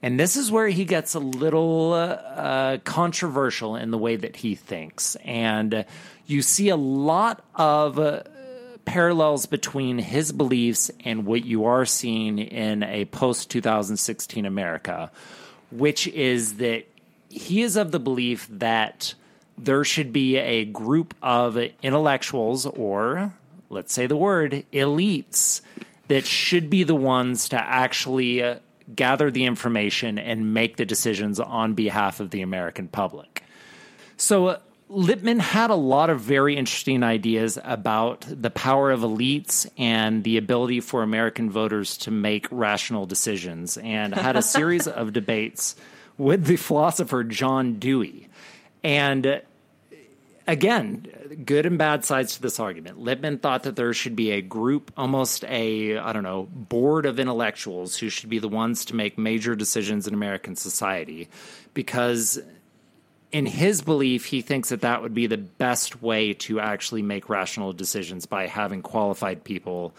And 0.00 0.18
this 0.18 0.36
is 0.36 0.50
where 0.50 0.68
he 0.68 0.86
gets 0.86 1.14
a 1.14 1.20
little 1.20 1.92
uh, 1.92 1.96
uh, 1.96 2.78
controversial 2.78 3.76
in 3.76 3.90
the 3.90 3.98
way 3.98 4.16
that 4.16 4.36
he 4.36 4.54
thinks. 4.54 5.16
And 5.16 5.84
you 6.26 6.40
see 6.40 6.70
a 6.70 6.76
lot 6.76 7.44
of 7.54 7.98
uh, 7.98 8.22
parallels 8.84 9.46
between 9.46 9.98
his 9.98 10.32
beliefs 10.32 10.90
and 11.04 11.24
what 11.26 11.44
you 11.44 11.64
are 11.64 11.84
seeing 11.84 12.38
in 12.38 12.82
a 12.82 13.04
post 13.06 13.50
2016 13.50 14.44
America, 14.44 15.10
which 15.70 16.06
is 16.08 16.54
that 16.56 16.84
he 17.28 17.62
is 17.62 17.76
of 17.76 17.92
the 17.92 18.00
belief 18.00 18.46
that 18.50 19.14
there 19.56 19.84
should 19.84 20.12
be 20.12 20.36
a 20.36 20.64
group 20.64 21.14
of 21.22 21.56
intellectuals 21.82 22.66
or 22.66 23.32
let's 23.70 23.92
say 23.92 24.06
the 24.06 24.16
word 24.16 24.64
elites 24.72 25.60
that 26.08 26.26
should 26.26 26.68
be 26.68 26.82
the 26.82 26.94
ones 26.94 27.48
to 27.48 27.56
actually 27.56 28.42
uh, 28.42 28.56
gather 28.94 29.30
the 29.30 29.44
information 29.44 30.18
and 30.18 30.52
make 30.52 30.76
the 30.76 30.84
decisions 30.84 31.40
on 31.40 31.74
behalf 31.74 32.20
of 32.20 32.30
the 32.30 32.42
American 32.42 32.88
public. 32.88 33.42
So 34.16 34.46
uh, 34.48 34.58
Lippmann 34.92 35.38
had 35.38 35.70
a 35.70 35.74
lot 35.74 36.10
of 36.10 36.20
very 36.20 36.54
interesting 36.54 37.02
ideas 37.02 37.58
about 37.64 38.26
the 38.28 38.50
power 38.50 38.90
of 38.90 39.00
elites 39.00 39.66
and 39.78 40.22
the 40.22 40.36
ability 40.36 40.80
for 40.80 41.02
American 41.02 41.50
voters 41.50 41.96
to 41.96 42.10
make 42.10 42.46
rational 42.50 43.06
decisions 43.06 43.78
and 43.78 44.14
had 44.14 44.36
a 44.36 44.42
series 44.42 44.86
of 44.86 45.12
debates 45.14 45.76
with 46.18 46.44
the 46.44 46.56
philosopher 46.56 47.24
John 47.24 47.78
Dewey. 47.78 48.28
And 48.84 49.40
again, 50.46 51.06
good 51.42 51.64
and 51.64 51.78
bad 51.78 52.04
sides 52.04 52.36
to 52.36 52.42
this 52.42 52.60
argument. 52.60 52.98
Lippmann 52.98 53.38
thought 53.38 53.62
that 53.62 53.76
there 53.76 53.94
should 53.94 54.14
be 54.14 54.32
a 54.32 54.42
group, 54.42 54.92
almost 54.98 55.42
a, 55.44 55.96
I 55.96 56.12
don't 56.12 56.22
know, 56.22 56.48
board 56.50 57.06
of 57.06 57.18
intellectuals 57.18 57.96
who 57.96 58.10
should 58.10 58.28
be 58.28 58.38
the 58.38 58.48
ones 58.48 58.84
to 58.86 58.94
make 58.94 59.16
major 59.16 59.56
decisions 59.56 60.06
in 60.06 60.12
American 60.12 60.54
society 60.54 61.30
because 61.72 62.38
in 63.32 63.46
his 63.46 63.80
belief, 63.82 64.26
he 64.26 64.42
thinks 64.42 64.68
that 64.68 64.82
that 64.82 65.02
would 65.02 65.14
be 65.14 65.26
the 65.26 65.38
best 65.38 66.02
way 66.02 66.34
to 66.34 66.60
actually 66.60 67.02
make 67.02 67.28
rational 67.28 67.72
decisions 67.72 68.26
by 68.26 68.46
having 68.46 68.82
qualified 68.82 69.42
people 69.42 69.94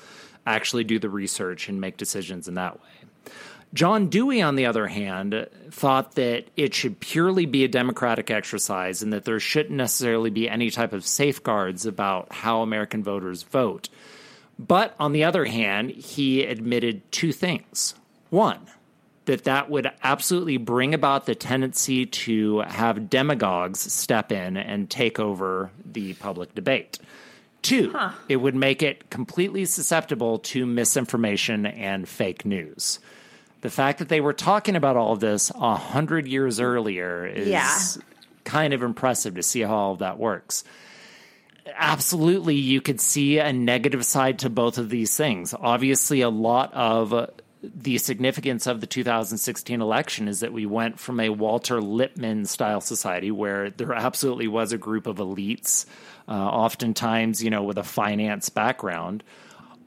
actually 0.45 0.83
do 0.83 0.99
the 0.99 1.09
research 1.09 1.67
and 1.67 1.81
make 1.81 1.97
decisions 1.97 2.47
in 2.47 2.53
that 2.55 2.75
way. 2.75 3.33
John 3.73 4.09
Dewey, 4.09 4.39
on 4.43 4.55
the 4.55 4.67
other 4.67 4.85
hand, 4.85 5.47
thought 5.71 6.13
that 6.13 6.45
it 6.55 6.75
should 6.75 6.99
purely 6.99 7.47
be 7.47 7.63
a 7.63 7.67
democratic 7.67 8.29
exercise 8.29 9.01
and 9.01 9.11
that 9.13 9.25
there 9.25 9.39
shouldn't 9.39 9.75
necessarily 9.75 10.29
be 10.29 10.47
any 10.47 10.69
type 10.69 10.93
of 10.93 11.05
safeguards 11.05 11.87
about 11.87 12.31
how 12.31 12.61
American 12.61 13.03
voters 13.03 13.41
vote. 13.41 13.89
But 14.59 14.93
on 14.99 15.11
the 15.11 15.23
other 15.23 15.45
hand, 15.45 15.89
he 15.89 16.43
admitted 16.43 17.11
two 17.11 17.31
things. 17.31 17.95
One, 18.29 18.59
that 19.25 19.45
that 19.45 19.69
would 19.69 19.89
absolutely 20.03 20.57
bring 20.57 20.93
about 20.93 21.25
the 21.25 21.35
tendency 21.35 22.05
to 22.05 22.59
have 22.61 23.09
demagogues 23.09 23.79
step 23.79 24.31
in 24.31 24.57
and 24.57 24.89
take 24.89 25.19
over 25.19 25.71
the 25.85 26.13
public 26.15 26.53
debate. 26.55 26.99
Two, 27.61 27.95
it 28.27 28.35
would 28.37 28.55
make 28.55 28.83
it 28.83 29.09
completely 29.09 29.63
susceptible 29.63 30.39
to 30.39 30.65
misinformation 30.65 31.65
and 31.65 32.07
fake 32.09 32.45
news. 32.45 32.99
The 33.61 33.69
fact 33.69 33.99
that 33.99 34.09
they 34.09 34.19
were 34.19 34.33
talking 34.33 34.75
about 34.75 34.97
all 34.97 35.13
of 35.13 35.21
this 35.21 35.49
a 35.55 35.75
hundred 35.75 36.27
years 36.27 36.59
earlier 36.59 37.25
is 37.25 37.47
Yeah. 37.47 37.77
kind 38.43 38.73
of 38.73 38.83
impressive 38.83 39.35
to 39.35 39.43
see 39.43 39.61
how 39.61 39.73
all 39.73 39.91
of 39.93 39.99
that 39.99 40.19
works 40.19 40.65
absolutely 41.75 42.55
you 42.55 42.81
could 42.81 42.99
see 42.99 43.39
a 43.39 43.53
negative 43.53 44.05
side 44.05 44.39
to 44.39 44.49
both 44.49 44.77
of 44.77 44.89
these 44.89 45.15
things. 45.15 45.53
Obviously, 45.57 46.21
a 46.21 46.29
lot 46.29 46.73
of 46.73 47.29
the 47.63 47.97
significance 47.97 48.67
of 48.67 48.81
the 48.81 48.87
2016 48.87 49.81
election 49.81 50.27
is 50.27 50.41
that 50.41 50.51
we 50.51 50.65
went 50.65 50.99
from 50.99 51.19
a 51.19 51.29
Walter 51.29 51.81
Lippmann 51.81 52.45
style 52.45 52.81
society 52.81 53.31
where 53.31 53.69
there 53.69 53.93
absolutely 53.93 54.47
was 54.47 54.73
a 54.73 54.77
group 54.77 55.07
of 55.07 55.17
elites, 55.17 55.85
uh, 56.27 56.31
oftentimes, 56.31 57.43
you 57.43 57.49
know, 57.49 57.63
with 57.63 57.77
a 57.77 57.83
finance 57.83 58.49
background, 58.49 59.23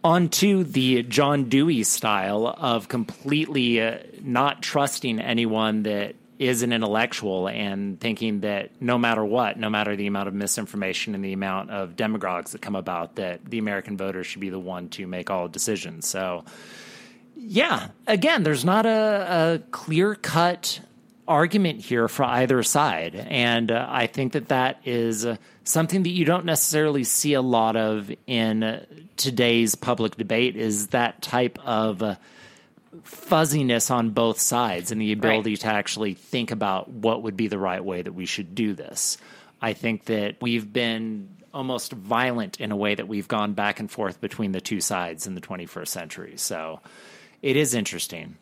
onto 0.03 0.65
the 0.65 1.03
John 1.03 1.49
Dewey 1.49 1.83
style 1.83 2.47
of 2.47 2.89
completely 2.89 3.81
uh, 3.81 3.99
not 4.23 4.63
trusting 4.63 5.21
anyone 5.21 5.83
that 5.83 6.15
is 6.39 6.63
an 6.63 6.73
intellectual 6.73 7.49
and 7.49 7.99
thinking 7.99 8.41
that 8.41 8.71
no 8.81 8.99
matter 8.99 9.25
what, 9.25 9.59
no 9.59 9.71
matter 9.71 9.97
the 9.97 10.07
amount 10.07 10.29
of 10.29 10.35
misinformation 10.35 11.15
and 11.15 11.25
the 11.25 11.33
amount 11.33 11.71
of 11.71 11.97
demagogues 11.97 12.53
that 12.53 12.61
come 12.61 12.77
about, 12.77 13.17
that 13.17 13.45
the 13.45 13.59
American 13.59 13.97
voter 13.97 14.23
should 14.23 14.41
be 14.41 14.51
the 14.51 14.59
one 14.59 14.89
to 14.91 15.07
make 15.07 15.31
all 15.31 15.49
decisions. 15.49 16.07
So, 16.07 16.45
yeah, 17.37 17.89
again, 18.07 18.43
there's 18.43 18.65
not 18.65 18.87
a, 18.87 19.61
a 19.65 19.71
clear 19.71 20.15
cut 20.15 20.81
argument 21.29 21.81
here 21.81 22.09
for 22.09 22.25
either 22.25 22.63
side. 22.63 23.15
And 23.15 23.71
uh, 23.73 23.87
I 23.89 24.07
think 24.07 24.33
that 24.33 24.49
that 24.49 24.81
is 24.85 25.27
uh, 25.27 25.37
something 25.65 26.03
that 26.05 26.11
you 26.11 26.25
don't 26.25 26.45
necessarily 26.45 27.05
see 27.05 27.35
a 27.35 27.43
lot 27.43 27.77
of 27.77 28.11
in 28.27 28.87
today's 29.17 29.75
public 29.75 30.17
debate 30.17 30.57
is 30.57 30.89
that 30.89 31.21
type 31.23 31.59
of 31.65 32.03
uh, 32.03 32.15
fuzziness 33.03 33.91
on 33.91 34.11
both 34.11 34.41
sides 34.41 34.93
and 34.93 35.01
the 35.01 35.13
ability 35.13 35.51
Right. 35.51 35.61
to 35.61 35.67
actually 35.67 36.15
think 36.15 36.51
about 36.51 36.89
what 36.89 37.23
would 37.23 37.37
be 37.37 37.49
the 37.49 37.59
right 37.59 37.85
way 37.85 38.03
that 38.03 38.13
we 38.13 38.27
should 38.27 38.55
do 38.55 38.75
this. 38.75 39.19
I 39.61 39.73
think 39.73 40.05
that 40.05 40.37
we've 40.41 40.71
been 40.73 41.29
almost 41.53 41.93
violent 41.93 42.61
in 42.61 42.71
a 42.71 42.77
way 42.77 42.95
that 42.95 43.09
we've 43.09 43.29
gone 43.29 43.55
back 43.55 43.81
and 43.81 43.91
forth 43.91 44.21
between 44.21 44.53
the 44.53 44.61
two 44.61 44.81
sides 44.81 45.27
in 45.27 45.35
the 45.35 45.41
21st 45.41 45.89
century. 45.89 46.35
So 46.37 46.81
it 47.47 47.55
is 47.55 47.75
interesting. 47.75 48.37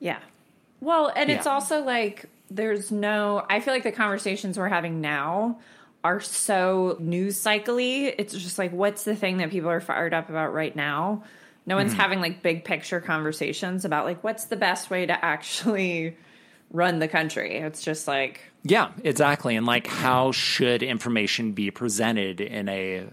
Yeah. 0.00 0.18
Well, 0.82 1.10
and 1.16 1.30
it's 1.30 1.46
Yeah. 1.46 1.52
also 1.52 1.82
like 1.82 2.26
there's 2.50 2.92
no 2.92 3.44
I 3.48 3.60
feel 3.60 3.72
like 3.72 3.84
the 3.84 3.92
conversations 3.92 4.58
we're 4.58 4.68
having 4.68 5.00
now 5.00 5.58
are 6.04 6.20
so 6.20 6.98
news 7.00 7.40
cycly. 7.40 8.06
It's 8.06 8.34
just 8.34 8.58
like 8.58 8.70
what's 8.70 9.04
the 9.04 9.16
thing 9.16 9.38
that 9.38 9.50
people 9.50 9.70
are 9.70 9.80
fired 9.80 10.12
up 10.12 10.28
about 10.28 10.52
right 10.52 10.76
now? 10.76 11.24
No 11.64 11.76
one's 11.76 11.92
mm-hmm. 11.92 12.00
having 12.00 12.20
like 12.20 12.42
big 12.42 12.64
picture 12.64 13.00
conversations 13.00 13.86
about 13.86 14.04
like 14.04 14.22
what's 14.22 14.44
the 14.44 14.56
best 14.56 14.90
way 14.90 15.06
to 15.06 15.24
actually 15.24 16.14
run 16.70 16.98
the 16.98 17.08
country. 17.08 17.56
It's 17.56 17.82
just 17.82 18.06
like 18.06 18.42
Yeah, 18.62 18.90
exactly. 19.04 19.56
And 19.56 19.64
like 19.64 19.86
how 19.86 20.32
should 20.32 20.82
information 20.82 21.52
be 21.52 21.70
presented 21.70 22.42
in 22.42 22.68
a 22.68 23.06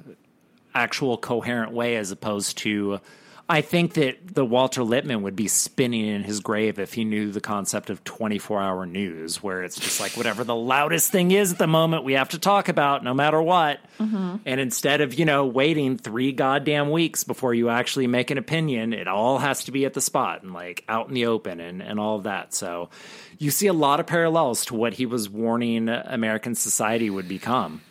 actual 0.74 1.18
coherent 1.18 1.72
way 1.72 1.96
as 1.96 2.12
opposed 2.12 2.58
to 2.58 3.00
I 3.48 3.62
think 3.62 3.94
that 3.94 4.18
the 4.34 4.44
Walter 4.44 4.84
Lippmann 4.84 5.22
would 5.22 5.36
be 5.36 5.48
spinning 5.48 6.08
in 6.08 6.24
his 6.24 6.40
grave 6.40 6.80
if 6.80 6.94
he 6.94 7.04
knew 7.04 7.32
the 7.32 7.40
concept 7.40 7.92
of 7.92 8.04
24-hour 8.04 8.88
news 8.88 9.44
where 9.44 9.64
it's 9.64 9.80
just 9.80 10.00
like 10.00 10.14
whatever 10.18 10.44
the 10.44 10.56
loudest 10.56 11.12
thing 11.12 11.30
is 11.30 11.52
at 11.52 11.60
the 11.60 11.68
moment 11.68 12.04
we 12.04 12.14
have 12.14 12.30
to 12.30 12.40
talk 12.40 12.70
about 12.70 13.04
no 13.04 13.14
matter 13.14 13.40
what. 13.40 13.80
Mm-hmm. 14.00 14.38
And 14.46 14.60
instead 14.60 15.02
of, 15.02 15.14
you 15.14 15.26
know, 15.26 15.46
waiting 15.46 15.98
3 16.00 16.32
goddamn 16.32 16.90
weeks 16.90 17.24
before 17.24 17.54
you 17.54 17.70
actually 17.70 18.08
make 18.08 18.32
an 18.32 18.40
opinion, 18.40 18.94
it 18.94 19.08
all 19.08 19.38
has 19.38 19.66
to 19.66 19.72
be 19.72 19.86
at 19.86 19.94
the 19.94 20.02
spot 20.02 20.42
and 20.42 20.52
like 20.52 20.84
out 20.90 21.08
in 21.08 21.14
the 21.14 21.28
open 21.28 21.60
and 21.60 21.84
and 21.84 22.00
all 22.00 22.18
of 22.18 22.24
that. 22.24 22.54
So 22.54 22.90
you 23.38 23.52
see 23.52 23.68
a 23.68 23.74
lot 23.74 24.00
of 24.00 24.08
parallels 24.08 24.66
to 24.66 24.76
what 24.76 24.96
he 24.96 25.06
was 25.06 25.30
warning 25.30 25.88
American 25.88 26.56
society 26.56 27.12
would 27.12 27.28
become. 27.28 27.82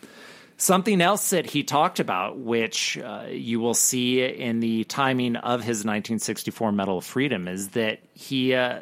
Something 0.57 1.01
else 1.01 1.31
that 1.31 1.45
he 1.45 1.63
talked 1.63 1.99
about, 1.99 2.37
which 2.37 2.97
uh, 2.97 3.25
you 3.29 3.59
will 3.59 3.73
see 3.73 4.23
in 4.23 4.61
the 4.61 4.85
timing 4.85 5.35
of 5.35 5.59
his 5.61 5.79
1964 5.79 6.71
Medal 6.71 6.99
of 6.99 7.05
Freedom, 7.05 7.47
is 7.47 7.69
that 7.69 7.99
he 8.13 8.53
uh, 8.53 8.79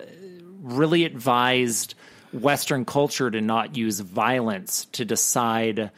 really 0.61 1.03
advised 1.03 1.95
Western 2.31 2.85
culture 2.85 3.29
to 3.29 3.41
not 3.41 3.75
use 3.75 3.99
violence 3.99 4.85
to 4.85 5.03
decide 5.03 5.91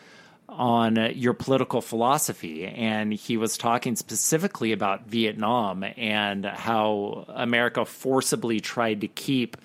on 0.48 0.96
your 1.14 1.34
political 1.34 1.82
philosophy. 1.82 2.66
And 2.66 3.14
he 3.14 3.36
was 3.36 3.58
talking 3.58 3.96
specifically 3.96 4.72
about 4.72 5.08
Vietnam 5.08 5.84
and 5.98 6.46
how 6.46 7.26
America 7.28 7.86
forcibly 7.86 8.60
tried 8.60 9.02
to 9.02 9.08
keep 9.08 9.58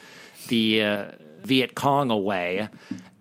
the 0.48 0.82
uh, 0.82 1.04
Viet 1.42 1.74
Cong 1.74 2.10
away, 2.10 2.68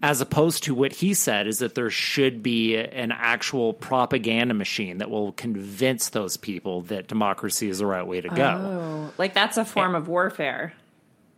as 0.02 0.22
opposed 0.22 0.64
to 0.64 0.74
what 0.74 0.94
he 0.94 1.14
said 1.14 1.48
is 1.48 1.60
that 1.60 1.76
there 1.76 1.90
should 1.90 2.42
be 2.42 2.78
an 2.78 3.12
actual 3.12 3.74
propaganda 3.74 4.54
machine 4.54 5.00
that 5.00 5.10
will 5.10 5.34
convince 5.34 6.10
those 6.10 6.38
people 6.38 6.82
that 6.84 7.08
democracy 7.08 7.70
is 7.70 7.80
the 7.80 7.86
right 7.86 8.08
way 8.08 8.22
to 8.22 8.30
go. 8.30 8.44
oh, 8.44 9.14
like 9.18 9.34
that's 9.34 9.58
a 9.58 9.66
form 9.66 9.96
of 9.96 10.08
warfare. 10.08 10.74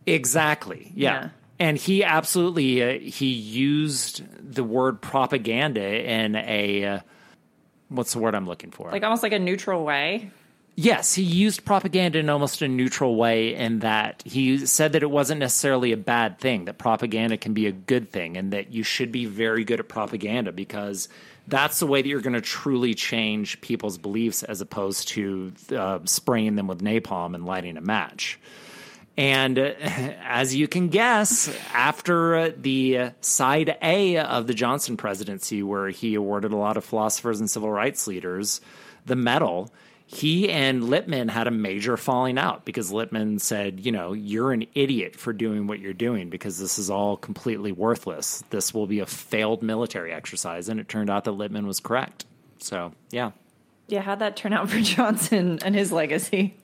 Exactly. 0.06 0.92
Yeah. 0.94 1.12
Yeah. 1.12 1.28
And 1.58 1.76
he 1.76 2.02
absolutely 2.02 2.82
uh, 2.82 2.98
he 2.98 3.26
used 3.26 4.22
the 4.38 4.64
word 4.64 5.00
propaganda 5.00 5.82
in 5.82 6.34
a 6.36 6.84
uh, 6.84 7.00
what's 7.88 8.12
the 8.12 8.18
word 8.18 8.34
I'm 8.34 8.46
looking 8.46 8.70
for? 8.70 8.90
Like 8.90 9.02
almost 9.02 9.22
like 9.22 9.32
a 9.32 9.38
neutral 9.38 9.84
way. 9.84 10.30
Yes, 10.74 11.14
he 11.14 11.22
used 11.22 11.66
propaganda 11.66 12.18
in 12.18 12.30
almost 12.30 12.62
a 12.62 12.68
neutral 12.68 13.16
way 13.16 13.54
in 13.54 13.80
that 13.80 14.22
he 14.24 14.66
said 14.66 14.92
that 14.92 15.02
it 15.02 15.10
wasn't 15.10 15.40
necessarily 15.40 15.92
a 15.92 15.98
bad 15.98 16.38
thing, 16.38 16.64
that 16.64 16.78
propaganda 16.78 17.36
can 17.36 17.52
be 17.52 17.66
a 17.66 17.72
good 17.72 18.10
thing, 18.10 18.38
and 18.38 18.52
that 18.54 18.72
you 18.72 18.82
should 18.82 19.12
be 19.12 19.26
very 19.26 19.64
good 19.64 19.80
at 19.80 19.88
propaganda 19.88 20.50
because 20.50 21.10
that's 21.46 21.78
the 21.78 21.86
way 21.86 22.00
that 22.00 22.08
you're 22.08 22.22
going 22.22 22.32
to 22.32 22.40
truly 22.40 22.94
change 22.94 23.60
people's 23.60 23.98
beliefs 23.98 24.42
as 24.42 24.62
opposed 24.62 25.08
to 25.08 25.52
uh, 25.76 25.98
spraying 26.04 26.56
them 26.56 26.68
with 26.68 26.82
napalm 26.82 27.34
and 27.34 27.44
lighting 27.44 27.76
a 27.76 27.82
match. 27.82 28.40
And 29.18 29.58
uh, 29.58 29.74
as 29.82 30.54
you 30.54 30.68
can 30.68 30.88
guess, 30.88 31.54
after 31.74 32.34
uh, 32.34 32.50
the 32.56 32.98
uh, 32.98 33.10
side 33.20 33.76
A 33.82 34.16
of 34.18 34.46
the 34.46 34.54
Johnson 34.54 34.96
presidency, 34.96 35.62
where 35.62 35.88
he 35.88 36.14
awarded 36.14 36.52
a 36.52 36.56
lot 36.56 36.78
of 36.78 36.84
philosophers 36.84 37.40
and 37.40 37.50
civil 37.50 37.70
rights 37.70 38.06
leaders 38.06 38.62
the 39.04 39.16
medal, 39.16 39.70
he 40.12 40.50
and 40.50 40.84
Lippmann 40.84 41.28
had 41.28 41.46
a 41.46 41.50
major 41.50 41.96
falling 41.96 42.36
out 42.36 42.66
because 42.66 42.92
Lippmann 42.92 43.38
said, 43.38 43.80
you 43.80 43.90
know, 43.90 44.12
you're 44.12 44.52
an 44.52 44.66
idiot 44.74 45.16
for 45.16 45.32
doing 45.32 45.66
what 45.66 45.80
you're 45.80 45.94
doing 45.94 46.28
because 46.28 46.58
this 46.58 46.78
is 46.78 46.90
all 46.90 47.16
completely 47.16 47.72
worthless. 47.72 48.44
This 48.50 48.74
will 48.74 48.86
be 48.86 48.98
a 48.98 49.06
failed 49.06 49.62
military 49.62 50.12
exercise. 50.12 50.68
And 50.68 50.78
it 50.78 50.86
turned 50.86 51.08
out 51.08 51.24
that 51.24 51.32
Lippmann 51.32 51.66
was 51.66 51.80
correct. 51.80 52.26
So, 52.58 52.92
yeah. 53.10 53.30
Yeah, 53.88 54.02
how'd 54.02 54.18
that 54.18 54.36
turn 54.36 54.52
out 54.52 54.68
for 54.68 54.80
Johnson 54.82 55.58
and 55.64 55.74
his 55.74 55.90
legacy? 55.90 56.56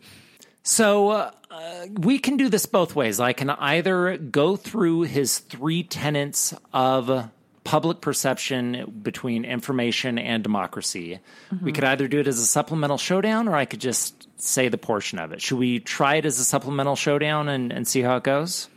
So 0.62 1.08
uh, 1.08 1.30
uh, 1.50 1.86
we 1.98 2.18
can 2.18 2.36
do 2.36 2.50
this 2.50 2.66
both 2.66 2.94
ways. 2.94 3.18
I 3.18 3.32
can 3.32 3.48
either 3.48 4.18
go 4.18 4.56
through 4.56 5.02
his 5.02 5.38
three 5.38 5.82
tenets 5.84 6.52
of 6.74 7.30
public 7.68 8.00
perception 8.00 8.98
between 9.02 9.44
information 9.44 10.18
and 10.18 10.42
democracy. 10.42 11.20
We 11.60 11.70
could 11.70 11.84
either 11.84 12.08
do 12.08 12.20
it 12.20 12.26
as 12.26 12.38
a 12.38 12.46
supplemental 12.46 12.96
showdown, 12.96 13.46
or 13.46 13.54
I 13.56 13.66
could 13.66 13.82
just 13.82 14.26
say 14.40 14.68
the 14.68 14.78
portion 14.78 15.18
of 15.18 15.32
it. 15.32 15.42
Should 15.42 15.58
we 15.58 15.78
try 15.78 16.14
it 16.14 16.24
as 16.24 16.38
a 16.38 16.46
supplemental 16.46 16.96
showdown 16.96 17.50
and, 17.50 17.70
and 17.70 17.86
see 17.86 18.00
how 18.00 18.16
it 18.16 18.22
goes? 18.22 18.70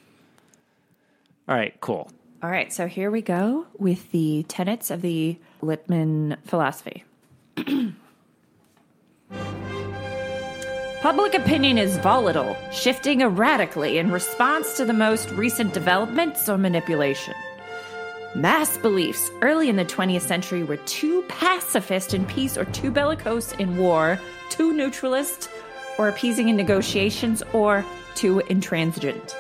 All 1.48 1.56
right, 1.56 1.74
cool. 1.80 2.12
All 2.44 2.52
right, 2.52 2.74
so 2.74 2.86
here 2.86 3.10
we 3.10 3.22
go 3.22 3.66
with 3.80 4.12
the 4.12 4.44
tenets 4.50 4.92
of 4.92 5.02
the 5.02 5.38
Lippmann 5.62 6.36
philosophy. 6.44 7.06
Public 11.00 11.34
opinion 11.34 11.78
is 11.78 11.98
volatile, 12.00 12.58
shifting 12.74 13.22
erratically 13.22 14.00
in 14.00 14.12
response 14.12 14.76
to 14.76 14.84
the 14.84 14.92
most 14.92 15.32
recent 15.32 15.74
developments 15.74 16.50
or 16.50 16.58
manipulation. 16.58 17.34
Mass 18.34 18.78
beliefs 18.78 19.30
early 19.42 19.68
in 19.68 19.76
the 19.76 19.84
20th 19.84 20.22
century 20.22 20.64
were 20.64 20.78
too 20.78 21.22
pacifist 21.24 22.14
in 22.14 22.26
peace 22.26 22.58
or 22.58 22.64
too 22.66 22.90
bellicose 22.90 23.52
in 23.54 23.78
war, 23.78 24.18
too 24.50 24.72
neutralist 24.72 25.50
or 25.98 26.08
appeasing 26.08 26.48
in 26.48 26.56
negotiations, 26.56 27.44
or 27.52 27.86
too 28.16 28.40
intransigent. 28.48 29.36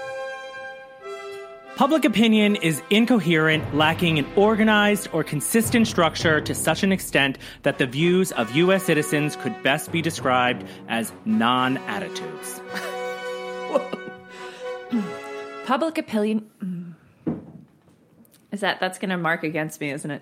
Public 1.77 2.04
opinion 2.04 2.58
is 2.58 2.84
incoherent, 2.89 3.73
lacking 3.73 4.19
an 4.19 4.27
organized 4.36 5.08
or 5.13 5.23
consistent 5.23 5.88
structure 5.88 6.41
to 6.41 6.54
such 6.54 6.84
an 6.84 6.91
extent 6.91 7.38
that 7.63 7.77
the 7.77 7.88
views 7.88 8.34
of 8.34 8.54
U.S. 8.58 8.84
citizens 8.84 9.38
could 9.38 9.63
best 9.63 9.93
be 9.93 10.01
described 10.01 10.65
as 10.89 11.13
non 11.23 11.77
attitudes. 11.77 12.60
Public 15.65 15.97
opinion. 15.97 16.45
Mm. 16.62 16.80
Is 18.51 18.59
that 18.61 18.79
that's 18.79 18.97
going 18.99 19.09
to 19.09 19.17
mark 19.17 19.43
against 19.43 19.79
me, 19.81 19.91
isn't 19.91 20.11
it? 20.11 20.21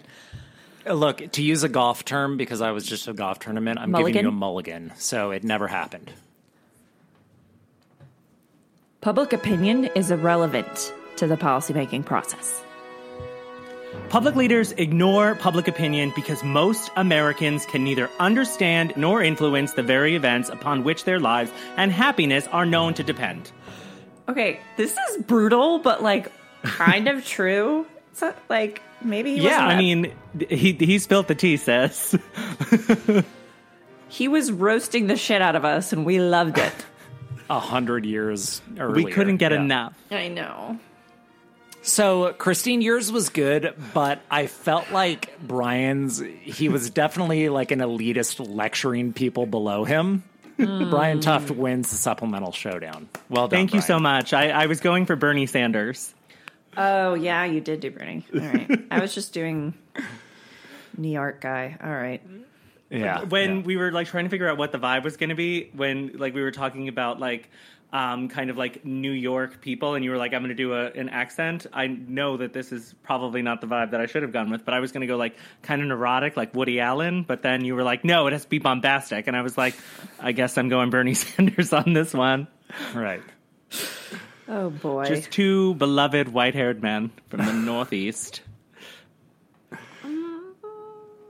Uh, 0.88 0.94
Look, 0.94 1.32
to 1.34 1.42
use 1.42 1.64
a 1.64 1.70
golf 1.70 2.06
term, 2.06 2.38
because 2.38 2.62
I 2.62 2.72
was 2.72 2.86
just 2.86 3.08
a 3.08 3.14
golf 3.14 3.40
tournament, 3.40 3.80
I'm 3.80 3.92
Mulligan? 3.92 4.14
giving 4.14 4.26
you 4.26 4.30
a 4.30 4.40
mulligan. 4.40 4.92
So 4.96 5.32
it 5.32 5.44
never 5.44 5.68
happened. 5.68 6.12
Public 9.02 9.34
opinion 9.34 9.86
is 9.96 10.12
irrelevant 10.12 10.94
to 11.18 11.28
the 11.28 11.38
policymaking 11.38 12.06
process. 12.06 12.62
Public 14.10 14.36
leaders 14.36 14.72
ignore 14.74 15.36
public 15.36 15.68
opinion 15.68 16.12
because 16.16 16.44
most 16.44 16.92
Americans 16.96 17.66
can 17.66 17.84
neither 17.84 18.10
understand 18.20 18.94
nor 18.96 19.22
influence 19.22 19.74
the 19.74 19.84
very 19.84 20.16
events 20.16 20.50
upon 20.50 20.84
which 20.84 21.04
their 21.06 21.20
lives 21.20 21.52
and 21.78 21.92
happiness 21.92 22.48
are 22.48 22.66
known 22.66 22.94
to 22.96 23.04
depend. 23.04 23.52
Okay, 24.28 24.60
this 24.78 24.96
is 25.10 25.24
brutal, 25.24 25.80
but 25.80 26.04
like 26.04 26.32
kind 26.64 27.08
of 27.08 27.26
true. 27.26 27.86
So, 28.20 28.34
like 28.50 28.82
maybe 29.02 29.36
he 29.38 29.44
Yeah, 29.44 29.52
wasn't 29.52 29.64
I 29.64 29.74
that- 29.74 29.78
mean, 29.80 30.12
he 30.50 30.74
he 30.74 31.00
spilled 31.00 31.28
the 31.28 31.36
tea, 31.36 31.56
sis. 31.58 32.16
he 34.08 34.28
was 34.28 34.52
roasting 34.52 35.08
the 35.08 35.16
shit 35.16 35.42
out 35.42 35.56
of 35.56 35.66
us, 35.66 35.94
and 35.94 36.06
we 36.06 36.20
loved 36.20 36.58
it. 36.58 36.74
A 37.50 37.60
hundred 37.60 38.06
years 38.06 38.62
earlier. 38.78 39.06
We 39.06 39.12
couldn't 39.12 39.38
get 39.38 39.52
Yeah. 39.52 39.62
enough. 39.62 39.94
I 40.12 40.28
know. 40.28 40.78
So 41.82 42.34
Christine, 42.34 42.82
yours 42.82 43.12
was 43.12 43.30
good, 43.30 43.74
but 43.94 44.20
I 44.30 44.48
felt 44.48 44.92
like 44.92 45.40
Brian's. 45.42 46.22
He 46.44 46.70
was 46.70 46.90
definitely 46.90 47.50
like 47.50 47.72
an 47.72 47.80
elitist 47.80 48.46
lecturing 48.54 49.14
people 49.14 49.46
below 49.46 49.86
him. 49.86 50.24
Hmm. 50.58 50.90
Brian 50.90 51.22
Tuft 51.22 51.52
wins 51.52 51.90
the 51.90 51.96
supplemental 51.96 52.52
showdown. 52.52 53.08
Well 53.30 53.48
done. 53.48 53.58
Thank 53.58 53.74
you 53.74 53.80
so 53.82 53.98
much. 53.98 54.34
I, 54.34 54.50
I 54.50 54.66
was 54.66 54.82
going 54.82 55.06
for 55.06 55.16
Bernie 55.16 55.46
Sanders. 55.46 56.14
Oh 56.78 57.14
yeah, 57.14 57.46
you 57.46 57.62
did 57.62 57.80
do 57.80 57.92
Bernie. 57.92 58.26
All 58.34 58.42
right. 58.42 58.86
I 58.92 59.00
was 59.00 59.14
just 59.14 59.34
doing 59.34 59.74
New 60.98 61.10
York 61.10 61.42
guy. 61.42 61.78
All 61.82 61.92
right. 61.92 62.22
Yeah. 62.90 63.24
when 63.24 63.58
yeah. 63.58 63.64
we 63.64 63.78
were 63.78 63.92
like 63.92 64.08
trying 64.08 64.24
to 64.24 64.30
figure 64.30 64.50
out 64.50 64.58
what 64.58 64.72
the 64.72 64.80
vibe 64.80 65.04
was 65.04 65.18
going 65.18 65.30
to 65.30 65.36
be 65.36 65.70
when 65.74 66.18
like 66.18 66.34
we 66.34 66.42
were 66.42 66.52
talking 66.52 66.88
about 66.88 67.20
like 67.20 67.50
um, 67.92 68.28
kind 68.30 68.50
of 68.50 68.58
like 68.58 68.86
New 68.86 69.12
York 69.12 69.62
people, 69.62 69.96
and 69.96 70.06
you 70.06 70.12
were 70.12 70.18
like, 70.18 70.34
"I'm 70.34 70.42
going 70.42 70.50
to 70.50 70.56
do 70.56 70.74
a, 70.74 70.92
an 70.92 71.10
accent." 71.10 71.66
I 71.74 71.88
know 71.88 72.38
that 72.38 72.54
this 72.54 72.72
is 72.72 72.94
probably 73.02 73.42
not 73.42 73.62
the 73.62 73.68
vibe 73.68 73.92
that 73.92 74.02
I 74.02 74.06
should 74.06 74.22
have 74.22 74.32
gone 74.32 74.52
with, 74.52 74.64
but 74.64 74.76
I 74.76 74.80
was 74.80 74.92
going 74.92 75.02
to 75.02 75.08
go 75.08 75.18
like 75.18 75.36
kind 75.64 75.82
of 75.82 75.88
neurotic, 75.88 76.38
like 76.38 76.54
Woody 76.54 76.80
Allen. 76.80 77.24
But 77.24 77.42
then 77.42 77.66
you 77.66 77.76
were 77.76 77.84
like, 77.84 78.04
"No, 78.04 78.28
it 78.28 78.34
has 78.34 78.44
to 78.44 78.50
be 78.50 78.60
bombastic," 78.60 79.28
and 79.28 79.36
I 79.36 79.42
was 79.42 79.58
like, 79.58 79.74
"I 80.20 80.34
guess 80.34 80.58
I'm 80.58 80.70
going 80.70 80.92
Bernie 80.92 81.14
Sanders 81.16 81.74
on 81.74 81.94
this 81.94 82.14
one." 82.14 82.48
right. 82.94 83.22
Oh 84.50 84.72
boy. 84.72 85.06
Just 85.06 85.30
two 85.32 85.76
beloved 85.76 86.30
white-haired 86.30 86.82
men 86.82 87.12
from 87.30 87.46
the 87.46 87.54
Northeast. 87.66 88.42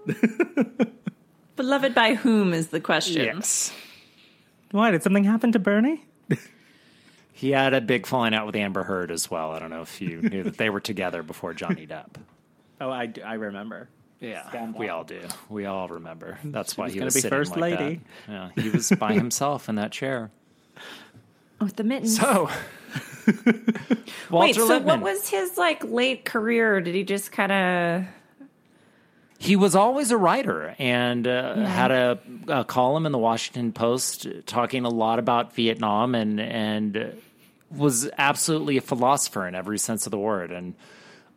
Beloved 1.56 1.94
by 1.94 2.16
whom 2.16 2.54
is 2.54 2.68
the 2.68 2.80
question. 2.80 3.26
Yes. 3.26 3.74
Why 4.72 4.92
did 4.92 5.04
something 5.04 5.26
happen 5.26 5.52
to 5.52 5.60
Bernie? 5.60 6.06
He 7.34 7.52
had 7.52 7.74
a 7.74 7.82
big 7.82 8.06
falling 8.06 8.34
out 8.34 8.46
with 8.46 8.56
Amber 8.56 8.84
Heard 8.84 9.12
as 9.12 9.30
well. 9.32 9.52
I 9.52 9.60
don't 9.60 9.70
know 9.70 9.82
if 9.82 10.02
you 10.02 10.22
knew 10.22 10.44
that 10.44 10.58
they 10.58 10.70
were 10.70 10.80
together 10.82 11.24
before 11.24 11.54
Johnny 11.54 11.88
Depp. 11.88 12.16
Oh, 12.82 12.90
I, 12.90 13.12
I 13.26 13.36
remember. 13.36 13.88
Yeah, 14.20 14.48
Scandal. 14.50 14.78
we 14.80 14.90
all 14.90 15.04
do. 15.06 15.22
We 15.48 15.66
all 15.66 15.88
remember. 15.88 16.38
That's 16.44 16.76
why 16.78 16.86
was 16.86 16.94
he 16.94 17.00
gonna 17.00 17.06
was 17.06 17.16
be 17.16 17.22
sitting 17.22 17.38
first 17.38 17.52
like 17.56 17.80
lady. 17.80 18.02
that. 18.28 18.52
Yeah, 18.58 18.64
he 18.64 18.70
was 18.70 18.90
by 18.92 19.14
himself 19.14 19.70
in 19.70 19.76
that 19.76 19.92
chair. 19.92 20.32
Oh, 21.62 21.66
with 21.66 21.76
the 21.76 21.84
mittens. 21.84 22.18
So, 22.18 22.44
Walter 22.44 22.54
Wait, 24.30 24.56
so 24.56 24.66
Lippmann. 24.66 25.02
what 25.02 25.02
was 25.02 25.30
his 25.30 25.58
like 25.58 25.84
late 25.84 26.26
career? 26.26 26.82
Did 26.82 26.96
he 26.96 27.04
just 27.04 27.32
kind 27.32 27.52
of 27.52 28.06
he 29.40 29.56
was 29.56 29.74
always 29.74 30.12
a 30.12 30.18
writer 30.18 30.76
and 30.78 31.26
uh, 31.26 31.56
had 31.66 31.92
a, 31.92 32.20
a 32.50 32.66
column 32.66 33.06
in 33.06 33.14
the 33.14 33.18
Washington 33.18 33.72
Post 33.72 34.28
talking 34.46 34.84
a 34.84 34.90
lot 34.90 35.18
about 35.18 35.56
Vietnam 35.56 36.14
and 36.14 36.42
and 36.42 37.22
was 37.72 38.10
absolutely 38.18 38.76
a 38.78 38.82
philosopher 38.82 39.48
in 39.48 39.56
every 39.56 39.80
sense 39.80 40.06
of 40.06 40.12
the 40.12 40.18
word. 40.18 40.52
And 40.52 40.76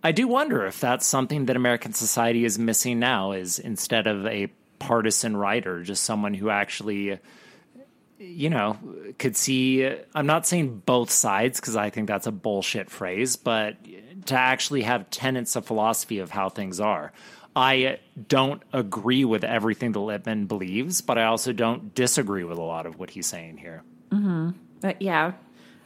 I 0.03 0.11
do 0.11 0.27
wonder 0.27 0.67
if 0.67 0.81
that's 0.81 1.07
something 1.07 1.47
that 1.47 1.55
American 1.55 1.93
society 1.93 2.45
is 2.45 2.59
missing 2.59 2.99
now. 2.99 3.33
Is 3.33 3.61
instead 3.61 4.09
of 4.09 4.27
a 4.27 4.49
partisan 4.81 5.37
writer, 5.37 5.83
just 5.83 6.03
someone 6.03 6.35
who 6.35 6.51
actually. 6.51 7.19
You 8.23 8.51
know, 8.51 8.79
could 9.19 9.37
see. 9.37 9.85
I'm 10.15 10.27
not 10.27 10.47
saying 10.47 10.83
both 10.87 11.11
sides 11.11 11.61
because 11.61 11.77
I 11.77 11.91
think 11.91 12.07
that's 12.09 12.27
a 12.27 12.33
bullshit 12.33 12.89
phrase, 12.89 13.37
but 13.37 13.77
to 14.27 14.35
actually 14.35 14.83
have 14.83 15.11
tenets 15.11 15.57
of 15.57 15.67
philosophy 15.67 16.19
of 16.21 16.31
how 16.31 16.49
things 16.49 16.79
are. 16.81 17.13
I 17.55 17.99
don't 18.29 18.63
agree 18.73 19.25
with 19.25 19.45
everything 19.45 19.93
that 19.93 19.99
Lippmann 19.99 20.47
believes, 20.47 21.03
but 21.03 21.19
I 21.19 21.25
also 21.25 21.53
don't 21.53 21.95
disagree 21.95 22.45
with 22.45 22.57
a 22.59 22.63
lot 22.63 22.87
of 22.87 22.99
what 22.99 23.11
he's 23.11 23.27
saying 23.27 23.59
here. 23.59 23.83
But 24.81 25.03
yeah. 25.03 25.33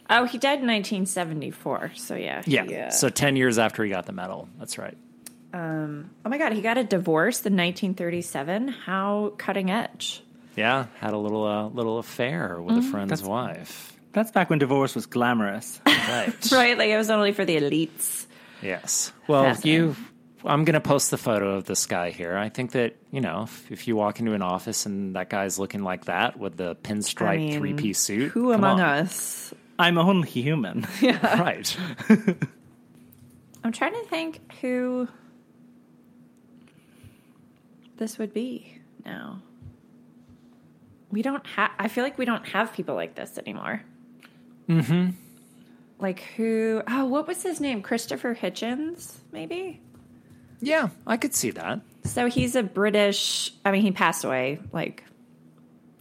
Oh, 0.09 0.25
he 0.25 0.39
died 0.39 0.61
in 0.61 0.67
1974. 0.69 1.93
So 1.97 2.15
yeah. 2.15 2.43
he, 2.43 2.53
Yeah. 2.53 2.87
uh, 2.89 2.91
So 2.91 3.09
10 3.09 3.35
years 3.37 3.59
after 3.59 3.83
he 3.83 3.91
got 3.91 4.07
the 4.07 4.13
medal. 4.13 4.49
That's 4.59 4.79
right. 4.79 4.97
Um, 5.53 6.11
oh 6.25 6.29
my 6.29 6.39
god, 6.39 6.53
he 6.53 6.61
got 6.61 6.77
a 6.77 6.85
divorce 6.85 7.39
in 7.39 7.57
1937. 7.57 8.69
How 8.69 9.33
cutting 9.39 9.71
edge. 9.71 10.23
Yeah. 10.57 10.87
Had 10.99 11.13
a 11.13 11.19
little 11.19 11.45
uh, 11.45 11.69
little 11.69 11.99
affair 11.99 12.61
with 12.61 12.79
a 12.79 12.83
friend's 12.83 13.11
that's- 13.11 13.29
wife. 13.29 13.93
That's 14.13 14.31
back 14.31 14.49
when 14.49 14.59
divorce 14.59 14.95
was 14.95 15.07
glamorous. 15.07 15.81
Right. 16.09 16.33
Right, 16.53 16.79
like 16.79 16.89
it 16.89 16.97
was 16.97 17.11
only 17.11 17.33
for 17.33 17.45
the 17.45 17.57
elites. 17.57 18.27
Yes. 18.63 19.13
Well, 19.27 19.55
you. 19.63 19.97
I'm 20.45 20.65
going 20.65 20.75
to 20.75 20.81
post 20.81 21.11
the 21.11 21.19
photo 21.19 21.57
of 21.57 21.65
this 21.65 21.87
guy 21.87 22.11
here. 22.11 22.37
I 22.37 22.49
think 22.49 22.71
that, 22.73 22.95
you 23.11 23.21
know, 23.21 23.43
if, 23.43 23.73
if 23.73 23.89
you 23.89 23.97
walk 23.97 24.21
into 24.21 24.33
an 24.33 24.43
office 24.43 24.87
and 24.87 25.17
that 25.17 25.29
guy's 25.29 25.59
looking 25.59 25.83
like 25.83 26.05
that 26.05 26.39
with 26.39 26.57
the 26.57 26.77
pinstripe 26.77 27.29
I 27.29 27.37
mean, 27.39 27.59
three 27.59 27.75
piece 27.75 27.99
suit. 27.99 28.31
Who 28.33 28.53
among 28.53 28.81
on. 28.81 29.01
us? 29.01 29.53
I'm 29.79 29.99
only 29.99 30.29
human. 30.31 30.87
Yeah. 31.01 31.41
Right. 31.41 31.77
I'm 33.65 33.73
trying 33.73 33.95
to 33.95 34.05
think 34.09 34.41
who 34.61 35.09
this 37.97 38.17
would 38.19 38.33
be 38.33 38.79
now. 39.05 39.43
We 41.11 41.23
don't 41.23 41.47
have. 41.47 41.71
I 41.79 41.89
feel 41.89 42.05
like 42.05 42.19
we 42.19 42.25
don't 42.25 42.47
have 42.49 42.73
people 42.73 42.95
like 42.95 43.15
this 43.15 43.39
anymore. 43.39 43.83
Mm-hmm. 44.69 45.11
Like 45.99 46.21
who? 46.37 46.83
Oh, 46.89 47.05
what 47.07 47.27
was 47.27 47.43
his 47.43 47.61
name? 47.61 47.83
Christopher 47.83 48.35
Hitchens, 48.35 49.17
maybe. 49.33 49.81
yeah, 50.61 50.89
I 51.07 51.17
could 51.17 51.35
see 51.35 51.51
that. 51.53 51.81
So 52.05 52.27
he's 52.29 52.55
a 52.57 52.63
British. 52.63 53.53
I 53.65 53.71
mean, 53.71 53.83
he 53.83 53.93
passed 53.93 54.25
away 54.25 54.59
like 54.73 55.05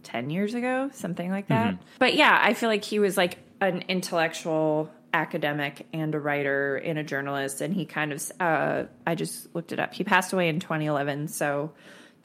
ten 0.02 0.28
years 0.30 0.54
ago, 0.54 0.90
something 0.92 1.30
like 1.30 1.48
that. 1.48 1.78
But 1.98 2.14
yeah, 2.14 2.38
I 2.42 2.54
feel 2.54 2.68
like 2.68 2.84
he 2.84 2.98
was 2.98 3.16
like 3.16 3.38
an 3.60 3.84
intellectual 3.88 4.90
academic 5.14 5.86
and 5.94 6.14
a 6.14 6.20
writer 6.20 6.76
and 6.76 6.98
a 6.98 7.02
journalist, 7.04 7.60
and 7.60 7.72
he 7.72 7.86
kind 7.86 8.12
of. 8.12 8.32
Uh, 8.38 8.84
I 9.06 9.14
just 9.14 9.54
looked 9.54 9.72
it 9.72 9.78
up. 9.78 9.94
He 9.94 10.04
passed 10.04 10.32
away 10.32 10.48
in 10.48 10.60
2011. 10.60 11.28
So 11.28 11.72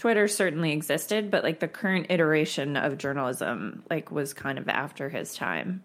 Twitter 0.01 0.27
certainly 0.27 0.71
existed, 0.71 1.29
but 1.29 1.43
like 1.43 1.59
the 1.59 1.67
current 1.67 2.07
iteration 2.09 2.75
of 2.75 2.97
journalism, 2.97 3.83
like 3.87 4.09
was 4.09 4.33
kind 4.33 4.57
of 4.57 4.67
after 4.67 5.09
his 5.09 5.35
time. 5.35 5.83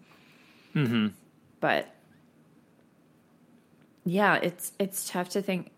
Mm-hmm. 0.73 1.09
But 1.59 1.93
yeah, 4.05 4.37
it's 4.37 4.71
it's 4.79 5.07
tough 5.07 5.29
to 5.29 5.43
think 5.43 5.69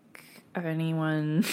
of 0.54 0.64
anyone 0.64 1.44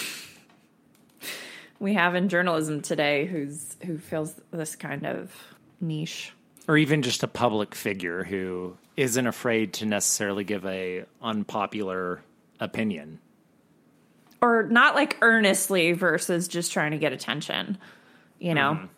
we 1.78 1.92
have 1.92 2.14
in 2.14 2.30
journalism 2.30 2.80
today 2.80 3.26
who's 3.26 3.76
who 3.84 3.98
fills 3.98 4.40
this 4.50 4.74
kind 4.74 5.04
of 5.04 5.30
niche. 5.82 6.32
or 6.68 6.78
even 6.78 7.02
just 7.02 7.22
a 7.22 7.28
public 7.28 7.74
figure 7.74 8.24
who 8.24 8.78
isn't 8.96 9.26
afraid 9.26 9.74
to 9.74 9.84
necessarily 9.84 10.42
give 10.42 10.64
a 10.64 11.04
unpopular 11.20 12.22
opinion. 12.60 13.20
Or 14.40 14.64
not 14.64 14.94
like 14.94 15.18
earnestly 15.20 15.92
versus 15.92 16.48
just 16.48 16.72
trying 16.72 16.92
to 16.92 16.98
get 16.98 17.12
attention. 17.12 17.78
You 18.38 18.54
know? 18.54 18.88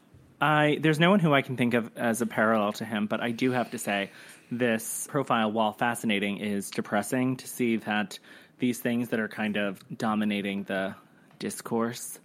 I 0.41 0.79
there's 0.81 0.99
no 0.99 1.11
one 1.11 1.21
who 1.21 1.35
I 1.35 1.43
can 1.43 1.57
think 1.57 1.75
of 1.75 1.91
as 1.97 2.23
a 2.23 2.27
parallel 2.27 2.73
to 2.75 2.85
him, 2.85 3.07
but 3.07 3.21
I 3.21 3.31
do 3.31 3.51
have 3.53 3.71
to 3.73 3.79
say 3.79 4.11
this 4.51 5.07
profile, 5.11 5.53
while 5.53 5.73
fascinating, 5.73 6.39
is 6.39 6.71
depressing 6.71 7.37
to 7.37 7.47
see 7.47 7.77
that 7.77 8.19
these 8.59 8.79
things 8.79 9.11
that 9.11 9.21
are 9.21 9.29
kind 9.29 9.57
of 9.57 9.83
dominating 9.97 10.65
the 10.65 10.95
discourse 11.39 12.19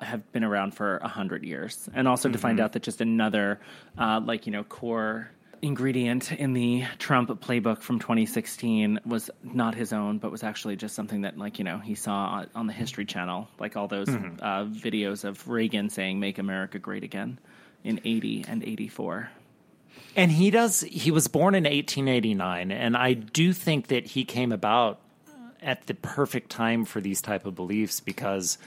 have 0.00 0.30
been 0.32 0.44
around 0.44 0.74
for 0.74 0.98
a 0.98 1.08
hundred 1.08 1.44
years, 1.44 1.88
and 1.94 2.08
also 2.08 2.28
to 2.28 2.38
find 2.38 2.60
out 2.60 2.72
that 2.72 2.82
just 2.82 3.00
another, 3.00 3.60
uh, 3.98 4.20
like 4.22 4.46
you 4.46 4.52
know, 4.52 4.64
core 4.64 5.30
ingredient 5.62 6.32
in 6.32 6.52
the 6.52 6.84
Trump 6.98 7.30
playbook 7.40 7.80
from 7.80 8.00
2016 8.00 9.00
was 9.06 9.30
not 9.42 9.76
his 9.76 9.92
own, 9.92 10.18
but 10.18 10.32
was 10.32 10.42
actually 10.42 10.76
just 10.76 10.94
something 10.94 11.22
that, 11.22 11.38
like, 11.38 11.58
you 11.58 11.64
know, 11.64 11.78
he 11.78 11.94
saw 11.94 12.26
on, 12.26 12.46
on 12.54 12.66
the 12.66 12.72
History 12.72 13.06
Channel, 13.06 13.48
like 13.60 13.76
all 13.76 13.86
those 13.86 14.08
uh, 14.08 14.64
videos 14.64 15.24
of 15.24 15.48
Reagan 15.48 15.88
saying, 15.88 16.18
Make 16.18 16.38
America 16.38 16.78
Great 16.80 17.04
Again 17.04 17.38
in 17.84 18.00
80 18.04 18.44
and 18.48 18.64
84. 18.64 19.30
And 20.16 20.32
he 20.32 20.50
does, 20.50 20.80
he 20.80 21.10
was 21.10 21.28
born 21.28 21.54
in 21.54 21.64
1889, 21.64 22.70
and 22.70 22.96
I 22.96 23.14
do 23.14 23.52
think 23.52 23.86
that 23.86 24.06
he 24.06 24.24
came 24.24 24.52
about 24.52 25.00
at 25.62 25.86
the 25.86 25.94
perfect 25.94 26.50
time 26.50 26.84
for 26.84 27.00
these 27.00 27.22
type 27.22 27.46
of 27.46 27.54
beliefs 27.54 28.00
because 28.00 28.58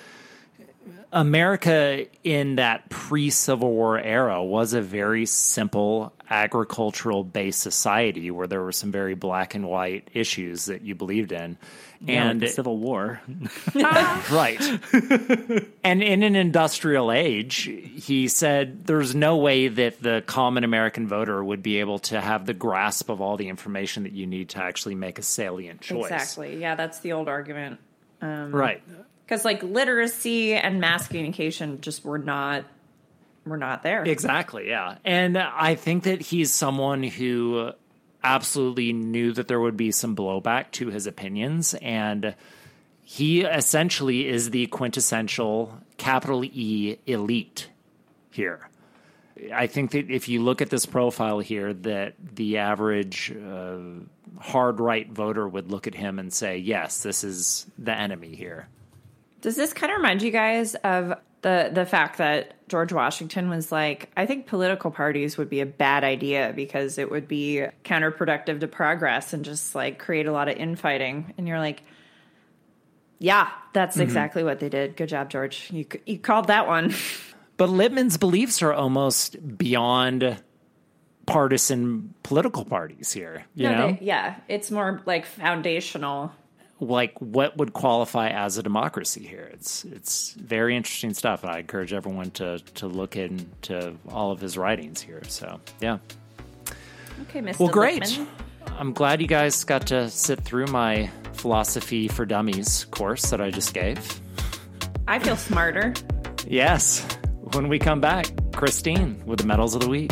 America 1.16 2.06
in 2.26 2.58
that 2.58 2.90
pre-Civil 2.90 3.72
War 3.72 3.98
era 3.98 4.44
was 4.44 4.74
a 4.74 4.82
very 4.82 5.26
simple 5.26 6.12
agricultural 6.30 7.24
based 7.24 7.62
society 7.62 8.30
where 8.32 8.48
there 8.48 8.62
were 8.62 8.74
some 8.74 8.92
very 8.92 9.16
black 9.16 9.56
and 9.56 9.66
white 9.66 10.10
issues 10.14 10.66
that 10.66 10.82
you 10.82 10.94
believed 10.94 11.32
in. 11.32 11.58
And 12.06 12.10
and 12.10 12.42
the 12.42 12.48
Civil 12.48 12.78
War. 12.78 13.22
right. 13.76 14.62
and 15.86 16.04
in 16.04 16.22
an 16.24 16.36
industrial 16.36 17.14
age, 17.14 17.62
he 17.62 18.28
said 18.28 18.86
there's 18.86 19.16
no 19.16 19.38
way 19.38 19.70
that 19.70 20.02
the 20.02 20.22
common 20.26 20.66
American 20.66 21.08
voter 21.08 21.42
would 21.42 21.64
be 21.64 21.80
able 21.80 22.00
to 22.00 22.20
have 22.20 22.46
the 22.46 22.54
grasp 22.54 23.10
of 23.10 23.22
all 23.22 23.38
the 23.38 23.48
information 23.48 24.04
that 24.04 24.12
you 24.12 24.28
need 24.28 24.50
to 24.50 24.62
actually 24.62 24.96
make 24.96 25.18
a 25.18 25.24
salient 25.24 25.80
choice. 25.80 26.12
Exactly. 26.12 26.60
Yeah, 26.60 26.76
that's 26.76 27.00
the 27.00 27.14
old 27.14 27.30
argument. 27.30 27.80
Um, 28.22 28.54
right. 28.54 28.84
Because 29.26 29.44
like 29.44 29.64
literacy 29.64 30.54
and 30.54 30.80
mass 30.80 31.08
communication 31.08 31.82
just 31.82 32.06
were 32.06 32.20
not 32.20 32.66
we're 33.46 33.58
not 33.58 33.84
there. 33.84 34.04
Exactly, 34.04 34.70
yeah. 34.70 34.98
And 35.06 35.38
I 35.38 35.76
think 35.76 36.04
that 36.04 36.22
he's 36.22 36.52
someone 36.52 37.04
who 37.04 37.72
absolutely 38.24 38.92
knew 38.92 39.32
that 39.34 39.48
there 39.48 39.60
would 39.60 39.78
be 39.78 39.92
some 39.92 40.16
blowback 40.16 40.72
to 40.72 40.88
his 40.88 41.06
opinions. 41.06 41.76
And 41.76 42.36
he 43.04 43.42
essentially 43.42 44.28
is 44.28 44.50
the 44.50 44.66
quintessential 44.68 45.80
capital 45.98 46.44
E 46.44 46.98
elite 47.06 47.70
here. 48.32 48.68
I 49.54 49.68
think 49.68 49.92
that 49.92 50.10
if 50.10 50.28
you 50.28 50.42
look 50.42 50.62
at 50.62 50.70
this 50.70 50.86
profile 50.86 51.40
here, 51.40 51.74
that 51.74 52.14
the 52.36 52.58
average 52.58 53.32
uh, 53.32 53.78
hard 54.40 54.80
right 54.80 55.08
voter 55.12 55.48
would 55.48 55.70
look 55.70 55.88
at 55.88 55.94
him 55.94 56.18
and 56.18 56.34
say, 56.34 56.58
yes, 56.58 57.04
this 57.04 57.24
is 57.24 57.68
the 57.78 57.94
enemy 57.94 58.34
here. 58.34 58.70
Does 59.46 59.56
this 59.56 59.74
kind 59.74 59.92
of 59.92 59.98
remind 59.98 60.24
you 60.24 60.32
guys 60.32 60.74
of 60.74 61.14
the 61.44 61.70
the 61.72 61.86
fact 61.86 62.18
that 62.18 62.68
George 62.68 62.92
Washington 62.92 63.48
was 63.48 63.72
like, 63.72 64.10
I 64.18 64.26
think 64.26 64.48
political 64.48 64.90
parties 64.90 65.38
would 65.38 65.52
be 65.52 65.62
a 65.62 65.68
bad 65.68 66.04
idea 66.04 66.52
because 66.56 66.98
it 66.98 67.12
would 67.12 67.28
be 67.28 67.64
counterproductive 67.84 68.60
to 68.62 68.68
progress 68.68 69.34
and 69.34 69.46
just 69.46 69.76
like 69.76 70.00
create 70.00 70.26
a 70.26 70.32
lot 70.32 70.50
of 70.50 70.58
infighting. 70.58 71.32
And 71.38 71.48
you're 71.48 71.60
like, 71.60 71.84
yeah, 73.20 73.52
that's 73.72 73.98
mm-hmm. 73.98 74.02
exactly 74.02 74.44
what 74.44 74.60
they 74.60 74.68
did. 74.68 74.98
Good 74.98 75.10
job, 75.10 75.30
George. 75.30 75.70
You 75.72 75.86
you 76.08 76.18
called 76.18 76.48
that 76.48 76.66
one. 76.68 76.92
But 77.58 77.70
Lippmann's 77.70 78.18
beliefs 78.18 78.64
are 78.64 78.74
almost 78.74 79.58
beyond 79.58 80.42
partisan 81.28 82.16
political 82.24 82.66
parties 82.66 83.14
here. 83.14 83.46
You 83.54 83.70
No, 83.70 83.76
know, 83.76 83.92
they- 83.92 84.06
yeah, 84.06 84.38
it's 84.48 84.72
more 84.72 85.04
like 85.06 85.28
foundational. 85.28 86.34
Like 86.80 87.14
what 87.22 87.56
would 87.58 87.72
qualify 87.74 88.30
as 88.30 88.58
a 88.58 88.64
democracy 88.64 89.26
here? 89.26 89.50
It's 89.54 89.86
it's 89.86 90.34
very 90.34 90.76
interesting 90.76 91.14
stuff, 91.14 91.44
and 91.44 91.52
I 91.52 91.60
encourage 91.60 91.94
everyone 91.94 92.32
to 92.32 92.60
to 92.76 92.88
look 92.88 93.16
into 93.16 93.96
all 94.10 94.32
of 94.32 94.42
his 94.42 94.58
writings 94.58 95.02
here. 95.02 95.22
So 95.28 95.62
yeah, 95.80 96.00
Okay, 97.24 97.40
Mr. 97.42 97.60
well, 97.60 97.70
great. 97.70 98.02
Lippmann. 98.02 98.28
I'm 98.78 98.92
glad 98.94 99.22
you 99.22 99.28
guys 99.28 99.64
got 99.64 99.88
to 99.88 100.10
sit 100.10 100.42
through 100.42 100.66
my 100.68 101.10
philosophy 101.34 102.08
for 102.10 102.26
dummies 102.26 102.86
course 102.92 103.30
that 103.30 103.40
I 103.40 103.52
just 103.52 103.74
gave. 103.74 104.20
I 105.08 105.20
feel 105.20 105.38
smarter. 105.38 105.94
Yes. 106.46 107.06
When 107.54 107.70
we 107.70 107.80
come 107.80 108.02
back, 108.02 108.26
Christine 108.54 109.22
with 109.26 109.40
the 109.40 109.46
medals 109.46 109.76
of 109.76 109.82
the 109.82 109.90
week. 109.90 110.12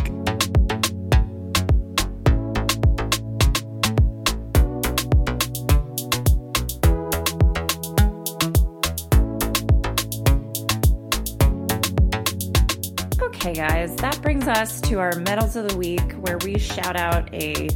Okay, 13.46 13.56
guys, 13.56 13.94
that 13.98 14.22
brings 14.22 14.48
us 14.48 14.80
to 14.80 15.02
our 15.02 15.20
medals 15.20 15.58
of 15.58 15.68
the 15.68 15.76
week 15.76 16.14
where 16.14 16.38
we 16.46 16.58
shout 16.58 16.96
out 16.96 17.28
a 17.34 17.68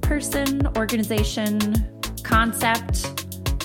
person, 0.00 0.66
organization, 0.78 1.60
concept, 2.22 3.06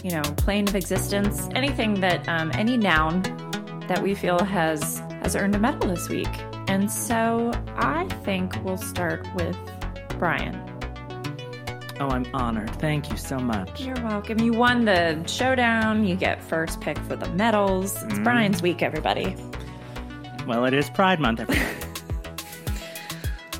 you 0.04 0.12
know, 0.12 0.22
plane 0.36 0.68
of 0.68 0.76
existence, 0.76 1.48
anything 1.56 2.02
that, 2.02 2.28
um, 2.28 2.52
any 2.56 2.76
noun 2.76 3.22
that 3.88 4.04
we 4.04 4.14
feel 4.14 4.44
has 4.44 5.00
has 5.24 5.38
earned 5.38 5.56
a 5.56 5.60
medal 5.60 5.88
this 5.88 6.10
week. 6.10 6.28
And 6.68 6.92
so 6.92 7.54
I 7.78 8.06
think 8.26 8.62
we'll 8.66 8.76
start 8.76 9.26
with 9.36 9.56
Brian. 10.20 10.56
Oh, 12.02 12.10
I'm 12.10 12.26
honored. 12.34 12.72
Thank 12.82 13.10
you 13.10 13.16
so 13.16 13.40
much. 13.40 13.80
You're 13.80 13.96
welcome. 14.04 14.40
You 14.40 14.52
won 14.52 14.84
the 14.84 15.26
showdown. 15.26 16.06
You 16.06 16.18
get 16.18 16.44
first 16.44 16.82
pick 16.82 16.98
for 16.98 17.16
the 17.16 17.30
medals. 17.30 18.04
It's 18.04 18.20
Brian's 18.20 18.62
week, 18.62 18.84
everybody. 18.84 19.38
Well, 20.48 20.66
it 20.66 20.76
is 20.76 20.92
Pride 20.92 21.20
Month, 21.20 21.40
everybody. 21.40 21.68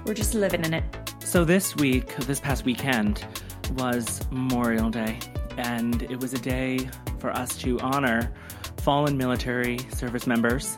We're 0.06 0.14
just 0.14 0.36
living 0.36 0.64
in 0.64 0.76
it. 0.76 0.84
So 1.18 1.44
this 1.44 1.76
week, 1.76 2.16
this 2.18 2.40
past 2.40 2.64
weekend, 2.64 3.26
was 3.74 4.22
Memorial 4.30 4.92
Day, 4.92 5.18
and 5.58 6.04
it 6.04 6.20
was 6.20 6.36
a 6.36 6.38
day 6.38 6.88
for 7.18 7.32
us 7.32 7.58
to 7.58 7.80
honor 7.80 8.32
fallen 8.78 9.18
military 9.18 9.80
service 9.94 10.28
members 10.28 10.78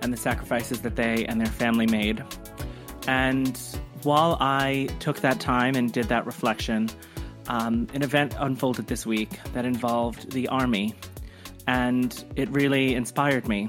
and 0.00 0.10
the 0.10 0.16
sacrifices 0.16 0.80
that 0.80 0.96
they 0.96 1.26
and 1.26 1.38
their 1.38 1.52
family 1.52 1.86
made. 1.86 2.24
And 3.06 3.60
while 4.04 4.38
I 4.40 4.88
took 5.00 5.20
that 5.20 5.38
time 5.38 5.74
and 5.74 5.92
did 5.92 6.06
that 6.06 6.24
reflection, 6.24 6.88
um, 7.48 7.88
an 7.92 8.02
event 8.02 8.34
unfolded 8.38 8.86
this 8.86 9.04
week 9.04 9.38
that 9.52 9.66
involved 9.66 10.32
the 10.32 10.48
Army, 10.48 10.94
and 11.66 12.24
it 12.36 12.48
really 12.48 12.94
inspired 12.94 13.46
me. 13.46 13.68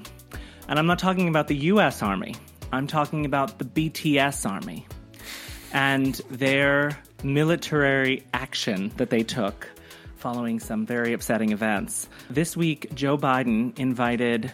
And 0.74 0.80
I'm 0.80 0.88
not 0.88 0.97
talking 0.97 1.28
about 1.28 1.47
the 1.47 1.55
US 1.55 2.01
Army, 2.01 2.34
I'm 2.71 2.88
talking 2.88 3.28
about 3.28 3.59
the 3.59 3.63
BTS 3.63 4.49
Army 4.49 4.88
and 5.71 6.15
their 6.32 6.97
military 7.24 8.24
action 8.34 8.91
that 8.97 9.11
they 9.11 9.21
took 9.21 9.69
following 10.15 10.59
some 10.59 10.88
very 10.88 11.13
upsetting 11.13 11.51
events. 11.51 12.09
This 12.28 12.57
week, 12.57 12.91
Joe 12.95 13.19
Biden 13.19 13.78
invited 13.78 14.51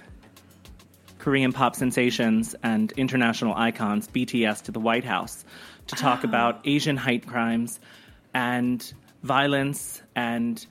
Korean 1.19 1.53
pop 1.53 1.73
sensations 1.73 2.53
and 2.63 2.91
international 2.97 3.53
icons, 3.55 4.09
BTS, 4.09 4.63
to 4.63 4.73
the 4.73 4.79
White 4.81 5.05
House 5.05 5.45
to 5.87 5.95
talk 5.95 6.19
ah. 6.25 6.27
about 6.27 6.59
Asian 6.65 6.97
hate 6.97 7.27
crimes 7.27 7.79
and 8.33 8.91
violence 9.23 10.01
and 10.17 10.65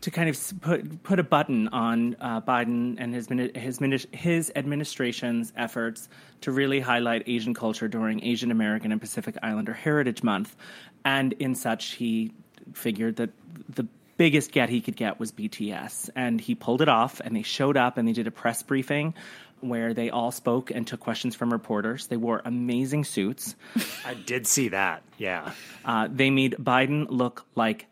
to 0.00 0.10
kind 0.10 0.28
of 0.28 0.60
put 0.60 1.02
put 1.02 1.18
a 1.18 1.22
button 1.22 1.68
on 1.68 2.16
uh, 2.20 2.40
Biden 2.40 2.96
and 2.98 3.14
his 3.14 3.28
his 3.54 4.06
his 4.12 4.52
administration's 4.56 5.52
efforts 5.56 6.08
to 6.40 6.52
really 6.52 6.80
highlight 6.80 7.22
Asian 7.26 7.54
culture 7.54 7.88
during 7.88 8.24
Asian 8.24 8.50
American 8.50 8.92
and 8.92 9.00
Pacific 9.00 9.36
Islander 9.42 9.74
Heritage 9.74 10.22
Month, 10.22 10.56
and 11.04 11.32
in 11.34 11.54
such 11.54 11.92
he 11.92 12.32
figured 12.72 13.16
that 13.16 13.30
the 13.68 13.86
biggest 14.16 14.52
get 14.52 14.68
he 14.68 14.82
could 14.82 14.96
get 14.96 15.18
was 15.18 15.32
BTS, 15.32 16.10
and 16.14 16.40
he 16.40 16.54
pulled 16.54 16.82
it 16.82 16.88
off. 16.90 17.20
And 17.24 17.34
they 17.34 17.42
showed 17.42 17.78
up 17.78 17.96
and 17.96 18.06
they 18.06 18.12
did 18.12 18.26
a 18.26 18.30
press 18.30 18.62
briefing 18.62 19.14
where 19.60 19.94
they 19.94 20.10
all 20.10 20.30
spoke 20.30 20.70
and 20.70 20.86
took 20.86 21.00
questions 21.00 21.34
from 21.34 21.50
reporters. 21.50 22.06
They 22.06 22.18
wore 22.18 22.42
amazing 22.44 23.04
suits. 23.04 23.56
I 24.04 24.12
did 24.12 24.46
see 24.46 24.68
that. 24.68 25.02
Yeah. 25.16 25.52
Uh, 25.84 26.08
they 26.10 26.28
made 26.28 26.56
Biden 26.60 27.06
look 27.08 27.46
like 27.54 27.86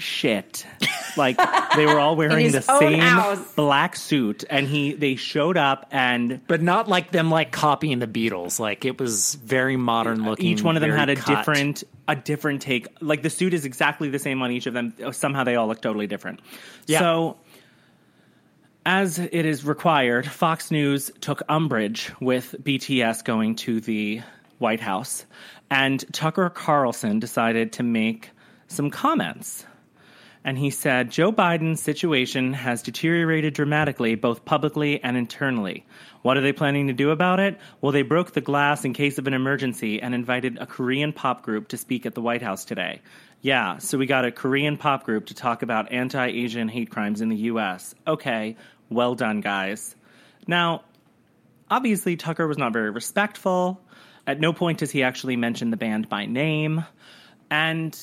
shit. 0.00 0.66
Like 1.16 1.38
they 1.76 1.86
were 1.86 1.98
all 1.98 2.16
wearing 2.16 2.52
the 2.52 2.62
same 2.62 3.00
house. 3.00 3.52
black 3.54 3.96
suit, 3.96 4.44
and 4.50 4.66
he 4.66 4.92
they 4.92 5.16
showed 5.16 5.56
up 5.56 5.86
and 5.90 6.40
But 6.46 6.62
not 6.62 6.88
like 6.88 7.10
them 7.12 7.30
like 7.30 7.52
copying 7.52 7.98
the 7.98 8.06
Beatles. 8.06 8.58
Like 8.58 8.84
it 8.84 8.98
was 8.98 9.34
very 9.36 9.76
modern 9.76 10.24
looking. 10.24 10.46
each 10.46 10.62
one 10.62 10.76
of 10.76 10.80
them 10.80 10.90
had 10.90 11.08
a 11.08 11.16
cut. 11.16 11.38
different 11.38 11.84
a 12.08 12.16
different 12.16 12.62
take. 12.62 12.88
Like 13.00 13.22
the 13.22 13.30
suit 13.30 13.54
is 13.54 13.64
exactly 13.64 14.08
the 14.08 14.18
same 14.18 14.42
on 14.42 14.50
each 14.50 14.66
of 14.66 14.74
them. 14.74 14.94
Somehow 15.12 15.44
they 15.44 15.56
all 15.56 15.68
look 15.68 15.80
totally 15.80 16.06
different. 16.06 16.40
Yeah. 16.86 17.00
So 17.00 17.36
as 18.86 19.18
it 19.18 19.32
is 19.32 19.64
required, 19.64 20.26
Fox 20.26 20.70
News 20.70 21.10
took 21.20 21.42
umbrage 21.48 22.10
with 22.20 22.54
BTS 22.62 23.24
going 23.24 23.54
to 23.56 23.80
the 23.80 24.22
White 24.58 24.80
House, 24.80 25.26
and 25.70 26.04
Tucker 26.12 26.48
Carlson 26.50 27.18
decided 27.20 27.72
to 27.74 27.82
make 27.82 28.30
some 28.68 28.90
comments. 28.90 29.64
And 30.42 30.56
he 30.56 30.70
said 30.70 31.10
Joe 31.10 31.32
Biden's 31.32 31.82
situation 31.82 32.54
has 32.54 32.82
deteriorated 32.82 33.52
dramatically, 33.52 34.14
both 34.14 34.44
publicly 34.44 35.02
and 35.02 35.16
internally. 35.16 35.84
What 36.22 36.38
are 36.38 36.40
they 36.40 36.52
planning 36.52 36.86
to 36.86 36.94
do 36.94 37.10
about 37.10 37.40
it? 37.40 37.58
Well, 37.80 37.92
they 37.92 38.02
broke 38.02 38.32
the 38.32 38.40
glass 38.40 38.84
in 38.84 38.94
case 38.94 39.18
of 39.18 39.26
an 39.26 39.34
emergency 39.34 40.00
and 40.00 40.14
invited 40.14 40.56
a 40.58 40.66
Korean 40.66 41.12
pop 41.12 41.42
group 41.42 41.68
to 41.68 41.76
speak 41.76 42.06
at 42.06 42.14
the 42.14 42.22
White 42.22 42.42
House 42.42 42.64
today. 42.64 43.02
Yeah, 43.42 43.78
so 43.78 43.98
we 43.98 44.06
got 44.06 44.24
a 44.24 44.32
Korean 44.32 44.78
pop 44.78 45.04
group 45.04 45.26
to 45.26 45.34
talk 45.34 45.62
about 45.62 45.92
anti 45.92 46.26
Asian 46.26 46.68
hate 46.68 46.90
crimes 46.90 47.20
in 47.20 47.28
the 47.28 47.36
U.S. 47.36 47.94
Okay, 48.06 48.56
well 48.88 49.14
done, 49.14 49.40
guys. 49.40 49.94
Now, 50.46 50.82
obviously, 51.70 52.16
Tucker 52.16 52.46
was 52.46 52.58
not 52.58 52.72
very 52.72 52.90
respectful. 52.90 53.80
At 54.26 54.40
no 54.40 54.52
point 54.52 54.78
does 54.78 54.90
he 54.90 55.02
actually 55.02 55.36
mention 55.36 55.70
the 55.70 55.76
band 55.76 56.08
by 56.08 56.26
name. 56.26 56.84
And 57.50 57.98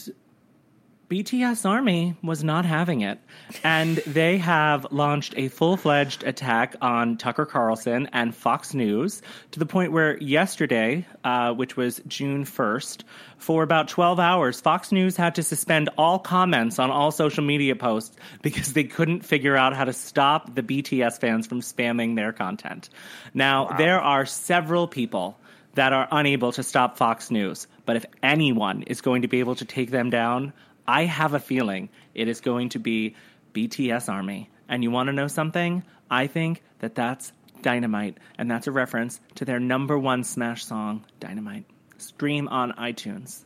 BTS 1.09 1.67
Army 1.67 2.15
was 2.21 2.43
not 2.43 2.65
having 2.65 3.01
it. 3.01 3.19
And 3.63 3.97
they 3.97 4.37
have 4.39 4.85
launched 4.91 5.33
a 5.37 5.47
full 5.47 5.77
fledged 5.77 6.23
attack 6.23 6.75
on 6.81 7.15
Tucker 7.15 7.45
Carlson 7.45 8.09
and 8.11 8.35
Fox 8.35 8.73
News 8.73 9.21
to 9.51 9.59
the 9.59 9.65
point 9.65 9.93
where 9.93 10.17
yesterday, 10.17 11.05
uh, 11.23 11.53
which 11.53 11.77
was 11.77 12.01
June 12.07 12.43
1st, 12.43 13.03
for 13.37 13.63
about 13.63 13.87
12 13.87 14.19
hours, 14.19 14.59
Fox 14.59 14.91
News 14.91 15.15
had 15.15 15.35
to 15.35 15.43
suspend 15.43 15.89
all 15.97 16.19
comments 16.19 16.77
on 16.77 16.91
all 16.91 17.11
social 17.11 17.43
media 17.43 17.75
posts 17.75 18.15
because 18.41 18.73
they 18.73 18.83
couldn't 18.83 19.23
figure 19.23 19.55
out 19.55 19.75
how 19.75 19.85
to 19.85 19.93
stop 19.93 20.55
the 20.55 20.63
BTS 20.63 21.21
fans 21.21 21.47
from 21.47 21.61
spamming 21.61 22.15
their 22.15 22.33
content. 22.33 22.89
Now, 23.33 23.77
there 23.77 24.01
are 24.01 24.25
several 24.25 24.87
people 24.87 25.39
that 25.77 25.93
are 25.93 26.07
unable 26.11 26.51
to 26.51 26.63
stop 26.63 26.97
Fox 26.97 27.29
News. 27.29 27.67
But 27.85 27.97
if 27.97 28.05
anyone 28.23 28.81
is 28.81 29.01
going 29.01 29.21
to 29.21 29.27
be 29.27 29.39
able 29.39 29.55
to 29.55 29.65
take 29.65 29.91
them 29.91 30.09
down, 30.09 30.51
I 30.87 31.05
have 31.05 31.33
a 31.33 31.39
feeling 31.39 31.89
it 32.13 32.27
is 32.27 32.41
going 32.41 32.69
to 32.69 32.79
be 32.79 33.15
BTS 33.53 34.09
Army. 34.09 34.49
And 34.69 34.83
you 34.83 34.91
want 34.91 35.07
to 35.07 35.13
know 35.13 35.27
something? 35.27 35.83
I 36.09 36.27
think 36.27 36.61
that 36.79 36.95
that's 36.95 37.31
Dynamite, 37.61 38.17
and 38.37 38.49
that's 38.49 38.67
a 38.67 38.71
reference 38.71 39.19
to 39.35 39.45
their 39.45 39.59
number 39.59 39.97
one 39.97 40.23
smash 40.23 40.63
song, 40.63 41.03
Dynamite. 41.19 41.65
Stream 41.97 42.47
on 42.47 42.73
iTunes. 42.73 43.43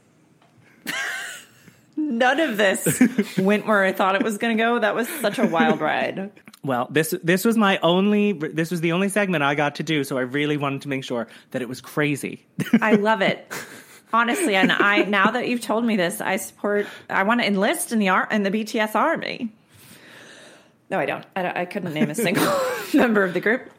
None 1.96 2.39
of 2.39 2.58
this 2.58 3.38
went 3.38 3.66
where 3.66 3.84
I 3.84 3.94
thought 3.94 4.16
it 4.16 4.24
was 4.24 4.38
going 4.38 4.58
to 4.58 4.64
go. 4.64 4.80
That 4.80 4.96
was 4.96 5.08
such 5.08 5.39
a 5.39 5.48
wild 5.48 5.80
ride. 5.80 6.32
Well, 6.64 6.88
this 6.92 7.16
this 7.24 7.44
was 7.44 7.58
my 7.58 7.80
only 7.80 8.34
this 8.34 8.70
was 8.70 8.82
the 8.82 8.92
only 8.92 9.10
segment 9.10 9.44
I 9.44 9.56
got 9.56 9.76
to 9.76 9.84
do, 9.84 10.04
so 10.04 10.18
I 10.18 10.22
really 10.22 10.58
wanted 10.58 10.84
to 10.84 10.89
make 10.89 11.04
sure 11.04 11.28
that 11.52 11.62
it 11.62 11.70
was 11.70 11.82
crazy. 11.82 12.46
I 12.82 12.94
love 12.94 13.22
it. 13.22 13.52
Honestly, 14.14 14.55
and 14.55 14.72
I 14.72 15.03
now 15.03 15.32
that 15.32 15.47
you've 15.47 15.62
told 15.62 15.86
me 15.86 15.95
this, 15.95 16.20
I 16.22 16.38
support. 16.38 16.88
I 17.09 17.24
want 17.24 17.41
to 17.41 17.47
enlist 17.47 17.91
in 17.91 17.99
the 17.99 18.09
ar- 18.09 18.28
in 18.32 18.43
the 18.43 18.51
BTS 18.51 18.95
army. 18.95 19.51
No, 20.89 20.99
I 20.99 21.05
don't. 21.05 21.26
I, 21.38 21.41
don't, 21.41 21.57
I 21.57 21.66
couldn't 21.66 21.93
name 21.93 22.09
a 22.09 22.16
single 22.16 22.53
member 22.93 23.24
of 23.24 23.34
the 23.34 23.39
group. 23.39 23.72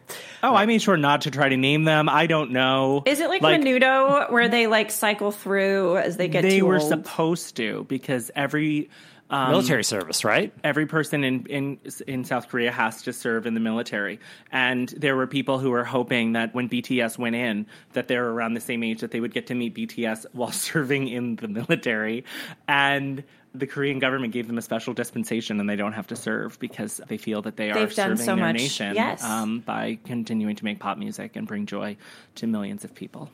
Oh, 0.43 0.55
I 0.55 0.65
made 0.67 0.81
sure 0.81 0.97
not 0.97 1.21
to 1.23 1.31
try 1.31 1.49
to 1.51 1.57
name 1.57 1.85
them. 1.85 2.09
I 2.09 2.27
don't 2.27 2.51
know. 2.53 3.03
Is 3.07 3.21
it 3.21 3.29
like, 3.29 3.43
Menudo, 3.43 4.31
where 4.33 4.49
they 4.49 4.67
like 4.67 4.91
cycle 4.91 5.31
through 5.31 5.99
as 5.99 6.17
they 6.17 6.27
get 6.29 6.43
they 6.43 6.63
were 6.63 6.79
old? 6.79 6.89
supposed 6.89 7.57
to 7.57 7.85
because 7.89 8.31
every 8.35 8.89
um, 9.33 9.51
Military 9.51 9.83
service, 9.83 10.25
right? 10.25 10.53
every 10.63 10.87
person 10.87 11.25
in, 11.25 11.47
in 11.47 11.79
in 12.07 12.25
South 12.25 12.49
Korea 12.49 12.71
has 12.71 13.03
to 13.03 13.13
serve 13.13 13.47
in 13.47 13.55
the 13.55 13.61
military, 13.61 14.21
and 14.53 14.91
there 14.91 15.17
were 15.17 15.27
people 15.27 15.59
who 15.59 15.71
were 15.71 15.85
hoping 15.85 16.33
that 16.35 16.55
when 16.55 16.69
BTS 16.69 17.17
went 17.19 17.35
in, 17.35 17.67
that 17.95 18.09
they're 18.09 18.29
around 18.29 18.55
the 18.55 18.61
same 18.61 18.83
age 18.83 19.01
that 19.01 19.11
they 19.11 19.21
would 19.21 19.33
get 19.33 19.47
to 19.49 19.55
meet 19.55 19.75
BTS 19.75 20.27
while 20.33 20.53
serving 20.53 21.09
in 21.09 21.37
the 21.37 21.49
military, 21.49 22.25
and 22.69 23.25
the 23.55 23.67
Korean 23.67 23.99
government 23.99 24.33
gave 24.33 24.47
them 24.47 24.57
a 24.59 24.63
special 24.63 24.95
dispensation, 24.95 25.61
and 25.61 25.69
they 25.69 25.77
don't 25.77 25.93
have 25.93 26.07
to 26.09 26.17
serve 26.17 26.59
because 26.59 27.01
they 27.09 27.19
feel 27.19 27.43
that 27.43 27.57
they 27.57 27.71
are 27.71 27.75
They've 27.75 27.95
done 27.95 28.17
serving 28.17 28.25
so 28.25 28.37
their 28.37 28.45
much. 28.47 28.57
nation 28.57 28.95
Yes. 28.95 29.23
um, 29.25 29.61
by 29.61 29.99
continuing 30.07 30.57
to 30.57 30.65
make 30.65 30.79
pop 30.79 30.97
music 30.99 31.37
and 31.37 31.47
bring 31.47 31.67
joy 31.67 31.97
to 32.37 32.47
millions 32.47 32.85
of 32.85 32.95
people. 32.95 33.31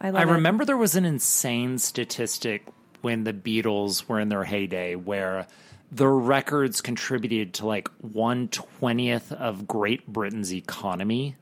I, 0.00 0.08
I 0.08 0.22
remember 0.22 0.64
there 0.66 0.76
was 0.76 0.94
an 0.96 1.04
insane 1.06 1.78
statistic 1.78 2.66
when 3.02 3.24
the 3.24 3.32
Beatles 3.32 4.08
were 4.08 4.18
in 4.18 4.28
their 4.28 4.44
heyday 4.44 4.94
where 4.94 5.46
their 5.90 6.10
records 6.10 6.80
contributed 6.80 7.54
to 7.54 7.66
like 7.66 7.88
one 8.00 8.48
twentieth 8.48 9.30
of 9.32 9.68
Great 9.68 10.06
Britain's 10.06 10.52
economy. 10.54 11.36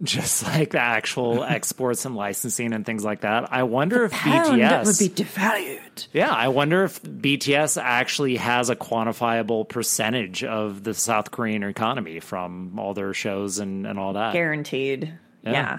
Just 0.00 0.44
like 0.44 0.70
the 0.70 0.78
actual 0.80 1.42
exports 1.48 2.04
and 2.04 2.14
licensing 2.14 2.72
and 2.72 2.86
things 2.86 3.04
like 3.04 3.22
that. 3.22 3.52
I 3.52 3.64
wonder 3.64 4.04
if 4.04 4.12
Pound 4.12 4.60
BTS 4.60 4.86
would 4.86 5.16
be 5.16 5.24
devalued. 5.24 6.06
Yeah, 6.12 6.30
I 6.30 6.48
wonder 6.48 6.84
if 6.84 7.02
BTS 7.02 7.80
actually 7.82 8.36
has 8.36 8.70
a 8.70 8.76
quantifiable 8.76 9.68
percentage 9.68 10.44
of 10.44 10.84
the 10.84 10.94
South 10.94 11.32
Korean 11.32 11.64
economy 11.64 12.20
from 12.20 12.78
all 12.78 12.94
their 12.94 13.12
shows 13.12 13.58
and, 13.58 13.88
and 13.88 13.98
all 13.98 14.12
that. 14.12 14.34
Guaranteed. 14.34 15.18
Yeah. 15.42 15.50
Yeah. 15.50 15.78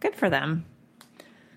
Good 0.00 0.16
for 0.16 0.28
them. 0.28 0.64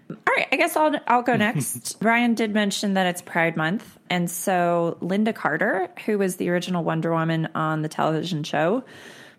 All 0.09 0.17
right, 0.35 0.47
I 0.51 0.55
guess 0.55 0.75
I'll 0.75 0.95
I'll 1.07 1.23
go 1.23 1.35
next. 1.35 1.99
Brian 1.99 2.35
did 2.35 2.53
mention 2.53 2.93
that 2.93 3.07
it's 3.07 3.21
Pride 3.21 3.57
Month, 3.57 3.97
and 4.09 4.29
so 4.29 4.97
Lynda 5.01 5.33
Carter, 5.33 5.89
who 6.05 6.17
was 6.17 6.35
the 6.35 6.49
original 6.49 6.83
Wonder 6.83 7.11
Woman 7.11 7.49
on 7.55 7.81
the 7.81 7.89
television 7.89 8.43
show, 8.43 8.83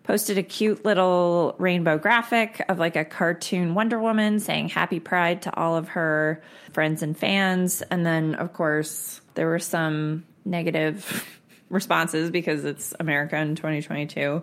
posted 0.07 0.37
a 0.37 0.43
cute 0.43 0.85
little 0.85 1.53
rainbow 1.59 1.97
graphic 1.97 2.63
of 2.69 2.79
like 2.79 2.95
a 2.95 3.03
cartoon 3.03 3.75
Wonder 3.75 3.99
Woman 3.99 4.39
saying 4.39 4.69
happy 4.69 5.01
pride 5.01 5.41
to 5.43 5.55
all 5.55 5.75
of 5.75 5.89
her 5.89 6.41
friends 6.71 7.03
and 7.03 7.15
fans. 7.15 7.81
And 7.81 8.05
then 8.05 8.35
of 8.35 8.53
course 8.53 9.19
there 9.35 9.47
were 9.47 9.59
some 9.59 10.25
negative 10.45 11.25
responses 11.69 12.31
because 12.31 12.63
it's 12.63 12.93
America 12.99 13.37
in 13.37 13.55
2022. 13.55 14.41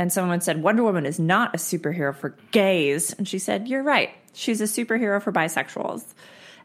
And 0.00 0.12
someone 0.12 0.40
said, 0.40 0.62
Wonder 0.62 0.82
Woman 0.82 1.06
is 1.06 1.20
not 1.20 1.54
a 1.54 1.58
superhero 1.58 2.14
for 2.14 2.36
gays. 2.50 3.12
And 3.12 3.26
she 3.26 3.38
said, 3.38 3.68
You're 3.68 3.82
right. 3.82 4.10
She's 4.38 4.60
a 4.60 4.64
superhero 4.64 5.20
for 5.20 5.32
bisexuals. 5.32 6.04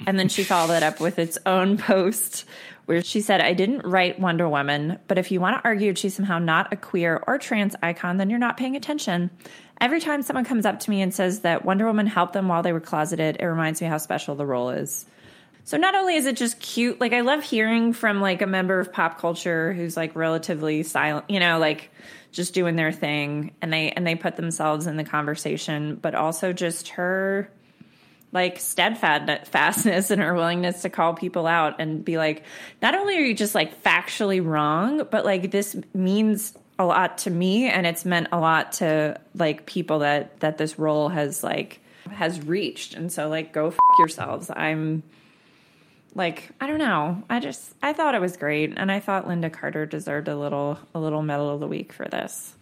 And 0.05 0.19
then 0.19 0.29
she 0.29 0.43
followed 0.43 0.75
it 0.75 0.83
up 0.83 0.99
with 0.99 1.17
its 1.17 1.37
own 1.45 1.77
post 1.79 2.45
where 2.85 3.01
she 3.01 3.21
said, 3.21 3.41
I 3.41 3.53
didn't 3.53 3.85
write 3.85 4.19
Wonder 4.19 4.47
Woman, 4.47 4.99
but 5.07 5.17
if 5.17 5.31
you 5.31 5.39
want 5.39 5.57
to 5.57 5.63
argue 5.63 5.95
she's 5.95 6.15
somehow 6.15 6.37
not 6.37 6.71
a 6.73 6.75
queer 6.75 7.23
or 7.25 7.37
trans 7.37 7.75
icon, 7.81 8.17
then 8.17 8.29
you're 8.29 8.39
not 8.39 8.57
paying 8.57 8.75
attention. 8.75 9.31
Every 9.79 10.01
time 10.01 10.21
someone 10.21 10.45
comes 10.45 10.65
up 10.65 10.81
to 10.81 10.89
me 10.89 11.01
and 11.01 11.13
says 11.13 11.41
that 11.41 11.65
Wonder 11.65 11.85
Woman 11.85 12.07
helped 12.07 12.33
them 12.33 12.47
while 12.47 12.61
they 12.61 12.73
were 12.73 12.81
closeted, 12.81 13.37
it 13.39 13.45
reminds 13.45 13.81
me 13.81 13.87
how 13.87 13.97
special 13.97 14.35
the 14.35 14.45
role 14.45 14.69
is. 14.69 15.05
So 15.63 15.77
not 15.77 15.95
only 15.95 16.15
is 16.15 16.25
it 16.25 16.35
just 16.35 16.59
cute, 16.59 16.99
like 16.99 17.13
I 17.13 17.21
love 17.21 17.41
hearing 17.41 17.93
from 17.93 18.19
like 18.19 18.41
a 18.41 18.47
member 18.47 18.79
of 18.79 18.91
pop 18.91 19.19
culture 19.19 19.71
who's 19.73 19.95
like 19.95 20.15
relatively 20.15 20.83
silent, 20.83 21.29
you 21.29 21.39
know, 21.39 21.57
like 21.57 21.89
just 22.33 22.53
doing 22.53 22.75
their 22.75 22.91
thing 22.91 23.55
and 23.61 23.71
they 23.71 23.91
and 23.91 24.05
they 24.05 24.15
put 24.15 24.35
themselves 24.35 24.87
in 24.87 24.97
the 24.97 25.05
conversation, 25.05 25.95
but 25.95 26.15
also 26.15 26.51
just 26.51 26.89
her 26.89 27.49
like 28.33 28.59
steadfastness 28.59 30.11
and 30.11 30.21
her 30.21 30.33
willingness 30.33 30.81
to 30.81 30.89
call 30.89 31.13
people 31.13 31.45
out 31.47 31.79
and 31.79 32.03
be 32.03 32.17
like, 32.17 32.43
not 32.81 32.95
only 32.95 33.15
are 33.15 33.21
you 33.21 33.35
just 33.35 33.55
like 33.55 33.81
factually 33.83 34.43
wrong, 34.43 35.07
but 35.09 35.23
like 35.23 35.51
this 35.51 35.75
means 35.93 36.57
a 36.79 36.85
lot 36.85 37.19
to 37.19 37.29
me 37.29 37.69
and 37.69 37.85
it's 37.85 38.03
meant 38.03 38.27
a 38.31 38.39
lot 38.39 38.73
to 38.73 39.19
like 39.35 39.67
people 39.67 39.99
that 39.99 40.39
that 40.39 40.57
this 40.57 40.79
role 40.79 41.09
has 41.09 41.43
like 41.43 41.79
has 42.11 42.43
reached. 42.43 42.95
And 42.95 43.11
so 43.11 43.29
like 43.29 43.53
go 43.53 43.67
f- 43.67 43.77
yourselves. 43.99 44.49
I'm 44.49 45.03
like 46.15 46.49
I 46.59 46.65
don't 46.65 46.79
know. 46.79 47.23
I 47.29 47.39
just 47.39 47.73
I 47.83 47.93
thought 47.93 48.15
it 48.15 48.21
was 48.21 48.35
great 48.35 48.73
and 48.75 48.91
I 48.91 48.99
thought 48.99 49.27
Lynda 49.27 49.53
Carter 49.53 49.85
deserved 49.85 50.27
a 50.27 50.35
little 50.35 50.79
a 50.95 50.99
little 50.99 51.21
medal 51.21 51.51
of 51.51 51.59
the 51.59 51.67
week 51.67 51.93
for 51.93 52.07
this. 52.07 52.55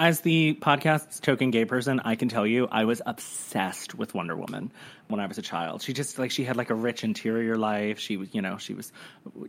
As 0.00 0.22
the 0.22 0.54
podcast's 0.54 1.20
token 1.20 1.50
gay 1.50 1.66
person, 1.66 2.00
I 2.02 2.14
can 2.14 2.30
tell 2.30 2.46
you 2.46 2.66
I 2.72 2.86
was 2.86 3.02
obsessed 3.04 3.94
with 3.94 4.14
Wonder 4.14 4.34
Woman 4.34 4.72
when 5.08 5.20
I 5.20 5.26
was 5.26 5.36
a 5.36 5.42
child. 5.42 5.82
She 5.82 5.92
just 5.92 6.18
like 6.18 6.30
she 6.30 6.42
had 6.42 6.56
like 6.56 6.70
a 6.70 6.74
rich 6.74 7.04
interior 7.04 7.58
life. 7.58 7.98
She 7.98 8.16
was, 8.16 8.34
you 8.34 8.40
know, 8.40 8.56
she 8.56 8.72
was 8.72 8.92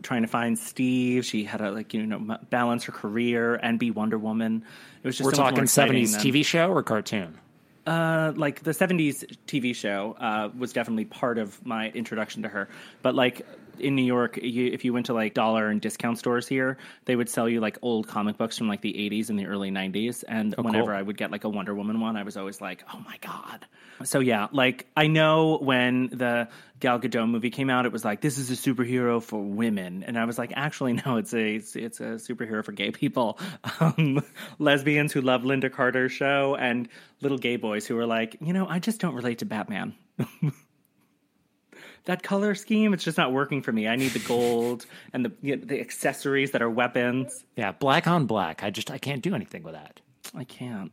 trying 0.02 0.20
to 0.20 0.28
find 0.28 0.58
Steve. 0.58 1.24
She 1.24 1.44
had 1.44 1.56
to 1.56 1.70
like 1.70 1.94
you 1.94 2.04
know 2.04 2.36
balance 2.50 2.84
her 2.84 2.92
career 2.92 3.54
and 3.54 3.78
be 3.78 3.90
Wonder 3.90 4.18
Woman. 4.18 4.62
It 5.02 5.06
was 5.06 5.16
just 5.16 5.24
We're 5.24 5.32
so 5.32 5.42
talking 5.42 5.62
exciting 5.64 6.04
70s 6.04 6.12
than- 6.12 6.20
TV 6.20 6.44
show 6.44 6.70
or 6.70 6.82
cartoon? 6.82 7.38
Uh, 7.86 8.32
like 8.36 8.62
the 8.62 8.70
70s 8.72 9.24
TV 9.46 9.74
show 9.74 10.14
uh, 10.20 10.50
was 10.56 10.74
definitely 10.74 11.06
part 11.06 11.38
of 11.38 11.64
my 11.66 11.88
introduction 11.92 12.42
to 12.42 12.48
her. 12.48 12.68
But 13.00 13.14
like 13.14 13.46
in 13.78 13.96
New 13.96 14.04
York, 14.04 14.38
you, 14.42 14.66
if 14.66 14.84
you 14.84 14.92
went 14.92 15.06
to 15.06 15.14
like 15.14 15.34
dollar 15.34 15.68
and 15.68 15.80
discount 15.80 16.18
stores 16.18 16.46
here, 16.46 16.78
they 17.04 17.16
would 17.16 17.28
sell 17.28 17.48
you 17.48 17.60
like 17.60 17.78
old 17.82 18.08
comic 18.08 18.36
books 18.36 18.58
from 18.58 18.68
like 18.68 18.80
the 18.80 18.92
80s 18.92 19.30
and 19.30 19.38
the 19.38 19.46
early 19.46 19.70
90s. 19.70 20.24
And 20.26 20.54
whenever 20.56 20.86
cool. 20.86 20.94
I 20.94 21.02
would 21.02 21.16
get 21.16 21.30
like 21.30 21.44
a 21.44 21.48
Wonder 21.48 21.74
Woman 21.74 22.00
one, 22.00 22.16
I 22.16 22.22
was 22.22 22.36
always 22.36 22.60
like, 22.60 22.84
oh 22.92 23.02
my 23.04 23.16
God. 23.20 23.66
So 24.04 24.20
yeah, 24.20 24.48
like 24.52 24.86
I 24.96 25.06
know 25.06 25.58
when 25.58 26.08
the 26.08 26.48
Gal 26.80 26.98
Gadot 26.98 27.28
movie 27.28 27.50
came 27.50 27.70
out, 27.70 27.86
it 27.86 27.92
was 27.92 28.04
like, 28.04 28.20
this 28.20 28.38
is 28.38 28.50
a 28.50 28.54
superhero 28.54 29.22
for 29.22 29.40
women. 29.40 30.02
And 30.02 30.18
I 30.18 30.24
was 30.24 30.38
like, 30.38 30.52
actually, 30.56 30.94
no, 31.06 31.16
it's 31.16 31.32
a, 31.32 31.56
it's, 31.56 31.76
it's 31.76 32.00
a 32.00 32.14
superhero 32.14 32.64
for 32.64 32.72
gay 32.72 32.90
people. 32.90 33.38
Um, 33.80 34.22
lesbians 34.58 35.12
who 35.12 35.22
love 35.22 35.42
Lynda 35.42 35.72
Carter's 35.72 36.12
show 36.12 36.54
and 36.54 36.88
little 37.20 37.38
gay 37.38 37.56
boys 37.56 37.84
who 37.86 37.98
are 37.98 38.06
like, 38.06 38.36
you 38.40 38.52
know, 38.52 38.68
I 38.68 38.78
just 38.78 39.00
don't 39.00 39.14
relate 39.14 39.38
to 39.38 39.44
Batman. 39.44 39.94
that 42.04 42.22
color 42.22 42.54
scheme, 42.54 42.92
it's 42.94 43.04
just 43.04 43.18
not 43.18 43.32
working 43.32 43.62
for 43.62 43.72
me. 43.72 43.86
I 43.88 43.96
need 43.96 44.10
the 44.12 44.18
gold 44.20 44.86
and 45.12 45.24
the 45.24 45.32
you 45.42 45.56
know, 45.56 45.64
the 45.64 45.80
accessories 45.80 46.50
that 46.52 46.62
are 46.62 46.70
weapons. 46.70 47.44
Yeah, 47.56 47.72
black 47.72 48.06
on 48.06 48.26
black. 48.26 48.62
I 48.62 48.70
just 48.70 48.90
I 48.90 48.98
can't 48.98 49.22
do 49.22 49.34
anything 49.34 49.62
with 49.62 49.74
that. 49.74 50.00
I 50.34 50.44
can't. 50.44 50.92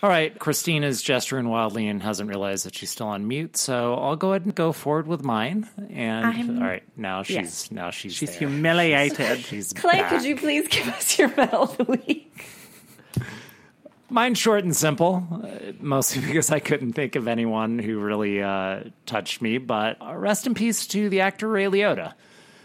All 0.00 0.08
right, 0.08 0.38
Christina's 0.38 1.02
gesturing 1.02 1.48
wildly 1.48 1.88
and 1.88 2.00
hasn't 2.00 2.28
realized 2.28 2.64
that 2.66 2.74
she's 2.76 2.88
still 2.90 3.08
on 3.08 3.26
mute, 3.26 3.56
so 3.56 3.94
I'll 3.96 4.14
go 4.14 4.30
ahead 4.30 4.44
and 4.44 4.54
go 4.54 4.70
forward 4.70 5.08
with 5.08 5.24
mine. 5.24 5.68
And 5.90 6.24
I'm- 6.24 6.58
all 6.62 6.68
right, 6.68 6.84
now 6.96 7.24
she's 7.24 7.34
Yes. 7.34 7.70
now 7.72 7.90
she's 7.90 8.14
She's 8.14 8.30
there. 8.30 8.48
humiliated. 8.48 9.40
She's 9.40 9.72
Clay, 9.72 9.94
back. 10.02 10.10
could 10.10 10.22
you 10.24 10.36
please 10.36 10.68
give 10.68 10.86
us 10.86 11.18
your 11.18 11.34
medal 11.34 11.62
of 11.64 11.76
the 11.78 11.84
week? 11.84 12.46
Mine's 14.10 14.38
short 14.38 14.64
and 14.64 14.74
simple, 14.74 15.26
uh, 15.30 15.72
mostly 15.80 16.22
because 16.26 16.50
I 16.50 16.60
couldn't 16.60 16.94
think 16.94 17.16
of 17.16 17.28
anyone 17.28 17.78
who 17.78 17.98
really 17.98 18.42
uh, 18.42 18.84
touched 19.06 19.42
me. 19.42 19.58
But 19.58 20.00
uh, 20.00 20.16
rest 20.16 20.46
in 20.46 20.54
peace 20.54 20.86
to 20.88 21.08
the 21.08 21.20
actor 21.20 21.48
Ray 21.48 21.66
Liotta. 21.66 22.14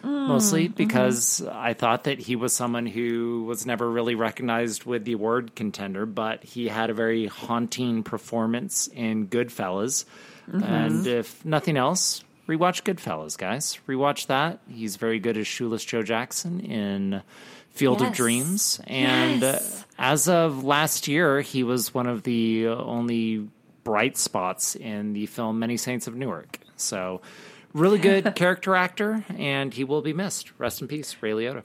Mostly 0.06 0.68
because 0.68 1.42
I 1.50 1.74
thought 1.74 2.04
that 2.04 2.20
he 2.20 2.36
was 2.36 2.52
someone 2.52 2.86
who 2.86 3.46
was 3.48 3.66
never 3.66 3.90
really 3.90 4.16
recognized 4.16 4.84
with 4.84 5.06
the 5.06 5.14
award 5.14 5.56
contender, 5.56 6.06
but 6.06 6.44
he 6.44 6.68
had 6.68 6.90
a 6.90 6.94
very 6.94 7.28
haunting 7.28 8.04
performance 8.04 8.88
in 8.88 9.30
Goodfellas. 9.30 10.04
And 10.52 11.08
if 11.08 11.46
nothing 11.46 11.78
else, 11.78 12.22
rewatch 12.48 12.84
Goodfellas, 12.84 13.38
guys. 13.38 13.80
Rewatch 13.88 14.28
that. 14.28 14.60
He's 14.70 14.96
very 14.98 15.20
good 15.20 15.38
as 15.38 15.48
Shoeless 15.48 15.84
Joe 15.86 16.04
Jackson 16.04 16.60
in 16.60 17.22
Field 17.72 18.02
of 18.02 18.14
Dreams. 18.14 18.80
And 18.88 19.42
Yes. 19.42 19.86
as 19.98 20.28
of 20.28 20.64
last 20.64 21.08
year, 21.08 21.42
he 21.42 21.64
was 21.64 21.94
one 21.94 22.08
of 22.08 22.24
the 22.24 22.68
only 22.68 23.48
bright 23.84 24.18
spots 24.18 24.76
in 24.76 25.14
the 25.14 25.26
film 25.26 25.60
Many 25.60 25.78
Saints 25.78 26.08
of 26.08 26.16
Newark. 26.16 26.60
So, 26.78 27.22
really 27.74 27.98
good 28.00 28.36
character 28.36 28.76
actor, 28.76 29.26
and 29.38 29.74
he 29.74 29.84
will 29.84 30.02
be 30.02 30.14
missed. 30.14 30.52
Rest 30.60 30.82
in 30.82 30.88
peace, 30.88 31.16
Ray 31.22 31.32
Liotta. 31.32 31.64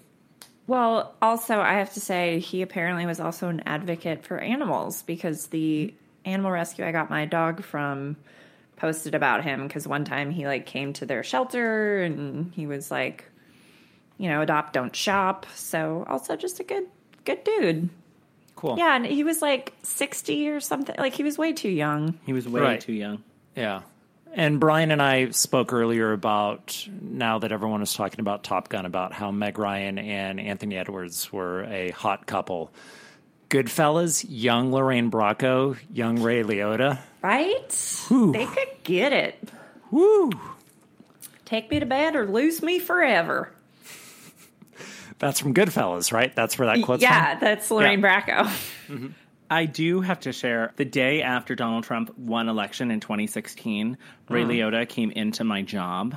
Well, 0.66 1.14
also, 1.22 1.60
I 1.60 1.74
have 1.74 1.94
to 1.94 2.00
say, 2.00 2.40
he 2.40 2.60
apparently 2.60 3.06
was 3.06 3.20
also 3.20 3.48
an 3.48 3.62
advocate 3.64 4.24
for 4.24 4.38
animals 4.38 5.02
because 5.02 5.46
the 5.46 5.94
animal 6.26 6.50
rescue 6.50 6.84
I 6.84 6.92
got 6.92 7.08
my 7.08 7.24
dog 7.24 7.62
from 7.64 8.16
posted 8.78 9.14
about 9.14 9.42
him 9.44 9.66
because 9.66 9.86
one 9.86 10.04
time 10.04 10.30
he 10.30 10.46
like 10.46 10.64
came 10.66 10.92
to 10.94 11.06
their 11.06 11.22
shelter 11.22 12.02
and 12.02 12.52
he 12.54 12.66
was 12.66 12.90
like, 12.90 13.24
you 14.16 14.28
know, 14.28 14.40
adopt, 14.40 14.72
don't 14.72 14.94
shop. 14.94 15.46
So 15.54 16.04
also 16.08 16.36
just 16.36 16.60
a 16.60 16.64
good, 16.64 16.84
good 17.24 17.44
dude. 17.44 17.88
Cool. 18.56 18.76
Yeah, 18.78 18.96
and 18.96 19.06
he 19.06 19.22
was 19.22 19.40
like 19.42 19.72
sixty 19.84 20.48
or 20.48 20.58
something. 20.60 20.94
Like 20.98 21.14
he 21.14 21.22
was 21.22 21.38
way 21.38 21.52
too 21.52 21.68
young. 21.68 22.18
He 22.26 22.32
was 22.32 22.48
way 22.48 22.60
Right. 22.60 22.80
too 22.80 22.92
young. 22.92 23.22
Yeah. 23.54 23.82
And 24.34 24.60
Brian 24.60 24.90
and 24.90 25.00
I 25.00 25.30
spoke 25.30 25.72
earlier 25.72 26.12
about 26.12 26.86
now 27.00 27.38
that 27.38 27.50
everyone 27.50 27.82
is 27.82 27.94
talking 27.94 28.20
about 28.20 28.44
Top 28.44 28.68
Gun, 28.68 28.84
about 28.84 29.12
how 29.12 29.30
Meg 29.30 29.58
Ryan 29.58 29.98
and 29.98 30.38
Anthony 30.38 30.76
Edwards 30.76 31.32
were 31.32 31.64
a 31.64 31.90
hot 31.90 32.26
couple. 32.26 32.70
Goodfellas, 33.50 34.24
young 34.28 34.72
Lorraine 34.72 35.10
Bracco, 35.10 35.76
young 35.92 36.20
Ray 36.22 36.42
Liotta. 36.42 36.98
Right? 37.22 37.68
They 38.10 38.46
could 38.46 38.68
get 38.84 39.12
it. 39.12 39.48
Woo! 39.90 40.30
Take 41.44 41.70
me 41.70 41.80
to 41.80 41.86
bed 41.86 42.14
or 42.14 42.26
lose 42.26 42.62
me 42.62 42.78
forever. 42.78 43.50
That's 45.18 45.40
from 45.40 45.54
Goodfellas, 45.54 46.12
right? 46.12 46.34
That's 46.36 46.58
where 46.58 46.66
that 46.66 46.84
quote's 46.84 47.02
yeah, 47.02 47.32
from? 47.32 47.40
that's 47.40 47.70
Lorraine 47.70 48.02
Bracco. 48.02 48.48
I 49.50 49.64
do 49.64 50.00
have 50.02 50.20
to 50.20 50.32
share 50.32 50.72
the 50.76 50.84
day 50.84 51.22
after 51.22 51.54
Donald 51.54 51.84
Trump 51.84 52.16
won 52.18 52.48
election 52.48 52.90
in 52.90 53.00
2016, 53.00 53.96
Ray 54.28 54.44
Hmm. 54.44 54.50
Liotta 54.50 54.88
came 54.88 55.10
into 55.10 55.42
my 55.42 55.62
job 55.62 56.14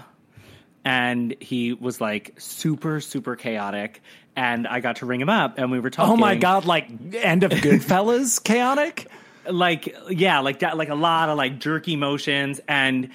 and 0.84 1.36
he 1.40 1.74
was 1.74 2.02
like 2.02 2.34
super, 2.38 3.00
super 3.00 3.36
chaotic. 3.36 4.02
And 4.36 4.68
I 4.68 4.80
got 4.80 4.98
to 4.98 5.06
ring 5.06 5.20
him 5.20 5.30
up 5.30 5.58
and 5.58 5.72
we 5.72 5.80
were 5.80 5.90
talking. 5.90 6.14
Oh 6.14 6.16
my 6.16 6.36
God, 6.36 6.66
like 6.66 6.90
end 7.14 7.44
of 7.44 7.52
Goodfellas 7.52 8.42
chaotic? 8.44 9.08
like 9.50 9.98
yeah 10.12 10.40
like 10.40 10.60
that 10.60 10.78
like 10.78 10.90
a 10.90 10.96
lot 10.96 11.28
of 11.28 11.36
like 11.36 11.58
jerky 11.58 11.96
motions 11.96 12.62
and 12.68 13.10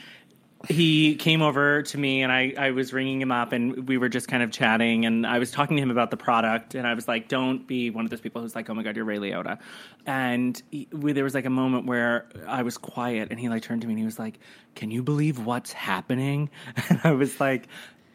he 0.69 1.15
came 1.17 1.43
over 1.43 1.83
to 1.83 1.99
me 1.99 2.23
and 2.23 2.33
I, 2.33 2.55
I 2.59 2.71
was 2.71 2.93
ringing 2.93 3.21
him 3.21 3.31
up 3.31 3.53
and 3.53 3.89
we 3.89 3.99
were 3.99 4.09
just 4.09 4.27
kind 4.27 4.43
of 4.43 4.51
chatting 4.51 5.07
and 5.07 5.27
I 5.27 5.39
was 5.39 5.51
talking 5.51 5.77
to 5.77 5.83
him 5.83 5.91
about 5.91 6.11
the 6.11 6.17
product 6.17 6.75
and 6.75 6.87
I 6.87 6.95
was 6.95 7.07
like, 7.07 7.29
don't 7.29 7.67
be 7.67 7.91
one 7.91 8.05
of 8.05 8.11
those 8.11 8.21
people 8.21 8.43
who's 8.43 8.55
like, 8.55 8.69
oh 8.69 8.75
my 8.75 8.83
God, 8.83 8.97
you're 8.97 9.05
Ray 9.05 9.19
Liotta. 9.19 9.59
And 10.07 10.61
he, 10.71 10.89
we, 10.93 11.13
there 11.13 11.25
was 11.25 11.35
like 11.35 11.45
a 11.45 11.51
moment 11.51 11.87
where 11.87 12.27
I 12.47 12.63
was 12.63 12.79
quiet 12.79 13.29
and 13.31 13.39
he 13.39 13.49
like 13.49 13.63
turned 13.63 13.83
to 13.83 13.87
me 13.87 13.93
and 13.93 13.99
he 13.99 14.05
was 14.05 14.19
like, 14.19 14.39
can 14.75 14.91
you 14.91 15.03
believe 15.03 15.45
what's 15.45 15.73
happening? 15.73 16.51
And 16.89 17.01
I 17.05 17.13
was 17.13 17.39
like, 17.41 17.69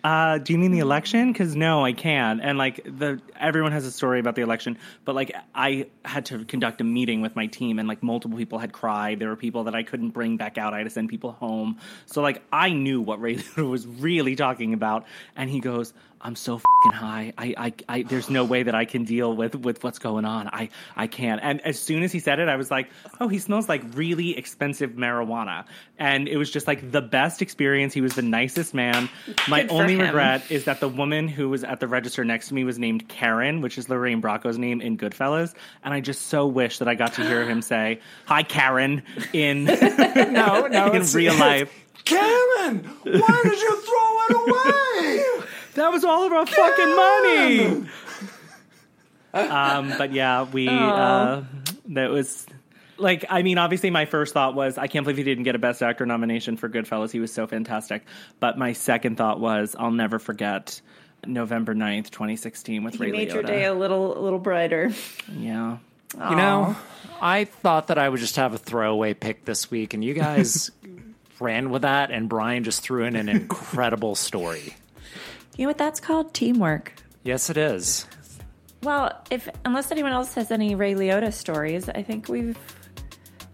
uh, 0.03 0.39
do 0.39 0.53
you 0.53 0.59
mean 0.59 0.71
the 0.71 0.79
election? 0.79 1.31
Because 1.31 1.55
no, 1.55 1.85
I 1.85 1.93
can't. 1.93 2.41
And 2.41 2.57
like 2.57 2.83
the 2.83 3.21
everyone 3.39 3.71
has 3.71 3.85
a 3.85 3.91
story 3.91 4.19
about 4.19 4.35
the 4.35 4.41
election, 4.41 4.77
but 5.05 5.13
like 5.15 5.31
I 5.53 5.87
had 6.05 6.25
to 6.27 6.43
conduct 6.45 6.81
a 6.81 6.83
meeting 6.83 7.21
with 7.21 7.35
my 7.35 7.45
team, 7.47 7.77
and 7.77 7.87
like 7.87 8.01
multiple 8.01 8.37
people 8.37 8.57
had 8.57 8.73
cried. 8.73 9.19
There 9.19 9.29
were 9.29 9.35
people 9.35 9.65
that 9.65 9.75
I 9.75 9.83
couldn't 9.83 10.09
bring 10.09 10.37
back 10.37 10.57
out. 10.57 10.73
I 10.73 10.77
had 10.77 10.83
to 10.85 10.89
send 10.89 11.09
people 11.09 11.33
home. 11.33 11.77
So 12.07 12.21
like 12.21 12.41
I 12.51 12.71
knew 12.71 13.01
what 13.01 13.21
Ray 13.21 13.43
was 13.57 13.85
really 13.85 14.35
talking 14.35 14.73
about, 14.73 15.05
and 15.35 15.49
he 15.49 15.59
goes, 15.59 15.93
"I'm 16.21 16.35
so 16.35 16.57
fucking 16.57 16.99
high. 16.99 17.33
I, 17.37 17.53
I, 17.57 17.73
I, 17.89 18.03
there's 18.03 18.29
no 18.29 18.45
way 18.45 18.63
that 18.63 18.75
I 18.75 18.85
can 18.85 19.03
deal 19.03 19.35
with 19.35 19.55
with 19.55 19.83
what's 19.83 19.99
going 19.99 20.25
on. 20.25 20.47
I, 20.47 20.69
I 20.95 21.07
can't." 21.07 21.41
And 21.43 21.61
as 21.61 21.79
soon 21.79 22.03
as 22.03 22.11
he 22.11 22.19
said 22.19 22.39
it, 22.39 22.47
I 22.47 22.55
was 22.55 22.71
like, 22.71 22.89
"Oh, 23.19 23.27
he 23.27 23.39
smells 23.39 23.67
like 23.67 23.83
really 23.93 24.37
expensive 24.37 24.91
marijuana," 24.91 25.65
and 25.97 26.27
it 26.27 26.37
was 26.37 26.51
just 26.51 26.67
like 26.67 26.91
the 26.91 27.01
best 27.01 27.41
experience. 27.41 27.93
He 27.93 28.01
was 28.01 28.15
the 28.15 28.21
nicest 28.21 28.73
man. 28.73 29.09
My 29.47 29.67
only 29.67 29.95
him. 29.95 30.01
regret 30.01 30.49
is 30.49 30.65
that 30.65 30.79
the 30.79 30.89
woman 30.89 31.27
who 31.27 31.49
was 31.49 31.63
at 31.63 31.79
the 31.79 31.87
register 31.87 32.23
next 32.23 32.49
to 32.49 32.53
me 32.53 32.63
was 32.63 32.79
named 32.79 33.07
Karen, 33.07 33.61
which 33.61 33.77
is 33.77 33.89
Lorraine 33.89 34.21
Bracco's 34.21 34.57
name 34.57 34.81
in 34.81 34.97
Goodfellas, 34.97 35.53
and 35.83 35.93
I 35.93 35.99
just 35.99 36.27
so 36.27 36.47
wish 36.47 36.77
that 36.79 36.87
I 36.87 36.95
got 36.95 37.13
to 37.13 37.23
hear 37.23 37.47
him 37.47 37.61
say 37.61 37.99
"Hi, 38.25 38.43
Karen" 38.43 39.03
in 39.33 39.65
No, 40.31 40.67
no, 40.67 40.91
in 40.93 41.03
real 41.13 41.35
life. 41.35 41.73
Karen, 42.05 42.79
why 43.03 43.41
did 43.43 43.59
you 43.59 43.81
throw 43.81 44.17
it 44.27 44.35
away? 44.49 45.47
That 45.75 45.91
was 45.91 46.03
all 46.03 46.25
of 46.25 46.33
our 46.33 46.45
fucking 46.45 46.95
money. 46.95 47.87
um, 49.49 49.93
but 49.97 50.11
yeah, 50.13 50.43
we 50.43 50.67
uh, 50.67 51.43
that 51.89 52.09
was 52.11 52.45
like 52.97 53.25
I 53.29 53.41
mean, 53.41 53.57
obviously 53.57 53.89
my 53.89 54.05
first 54.05 54.33
thought 54.33 54.53
was 54.55 54.77
I 54.77 54.87
can't 54.87 55.03
believe 55.05 55.17
he 55.17 55.23
didn't 55.23 55.43
get 55.43 55.55
a 55.55 55.59
Best 55.59 55.81
Actor 55.81 56.05
nomination 56.05 56.57
for 56.57 56.69
Goodfellas. 56.69 57.11
He 57.11 57.19
was 57.19 57.33
so 57.33 57.47
fantastic. 57.47 58.03
But 58.39 58.57
my 58.57 58.73
second 58.73 59.17
thought 59.17 59.39
was 59.39 59.75
I'll 59.77 59.91
never 59.91 60.19
forget 60.19 60.81
November 61.25 61.73
9th, 61.75 62.09
2016 62.09 62.83
with 62.83 62.95
He 62.95 62.99
Ray 62.99 63.11
made 63.11 63.29
Liotta. 63.29 63.33
your 63.33 63.43
day 63.43 63.65
a 63.65 63.73
little, 63.73 64.17
a 64.17 64.21
little 64.21 64.39
brighter. 64.39 64.91
yeah. 65.33 65.77
You 66.13 66.35
know, 66.35 66.75
I 67.21 67.45
thought 67.45 67.87
that 67.87 67.97
I 67.97 68.09
would 68.09 68.19
just 68.19 68.35
have 68.35 68.53
a 68.53 68.57
throwaway 68.57 69.13
pick 69.13 69.45
this 69.45 69.71
week, 69.71 69.93
and 69.93 70.03
you 70.03 70.13
guys 70.13 70.69
ran 71.39 71.69
with 71.69 71.83
that, 71.83 72.11
and 72.11 72.27
Brian 72.27 72.65
just 72.65 72.81
threw 72.83 73.05
in 73.05 73.15
an 73.15 73.29
incredible 73.29 74.15
story. 74.15 74.75
You 75.61 75.67
know 75.67 75.69
what 75.69 75.77
that's 75.77 75.99
called? 75.99 76.33
Teamwork. 76.33 76.91
Yes, 77.21 77.51
it 77.51 77.55
is. 77.55 78.07
Well, 78.81 79.23
if 79.29 79.47
unless 79.63 79.91
anyone 79.91 80.11
else 80.11 80.33
has 80.33 80.49
any 80.49 80.73
Ray 80.73 80.95
Liotta 80.95 81.31
stories, 81.31 81.87
I 81.87 82.01
think 82.01 82.29
we've, 82.29 82.57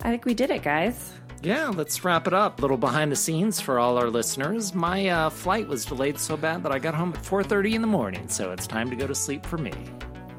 I 0.03 0.11
think 0.11 0.23
we 0.23 0.33
did 0.33 0.49
it, 0.49 0.63
guys. 0.63 1.11
Yeah, 1.43 1.67
let's 1.67 2.05
wrap 2.05 2.25
it 2.25 2.33
up. 2.33 2.59
A 2.59 2.61
little 2.61 2.77
behind 2.77 3.11
the 3.11 3.17
scenes 3.17 3.59
for 3.59 3.77
all 3.77 3.97
our 3.97 4.09
listeners. 4.09 4.73
My 4.73 5.09
uh, 5.09 5.29
flight 5.29 5.67
was 5.67 5.83
delayed 5.83 6.17
so 6.17 6.37
bad 6.37 6.63
that 6.63 6.71
I 6.71 6.79
got 6.79 6.95
home 6.95 7.09
at 7.13 7.21
4:30 7.23 7.73
in 7.73 7.81
the 7.81 7.87
morning, 7.87 8.29
so 8.29 8.53
it's 8.53 8.67
time 8.67 8.89
to 8.89 8.95
go 8.95 9.05
to 9.05 9.13
sleep 9.13 9.45
for 9.45 9.57
me. 9.57 9.73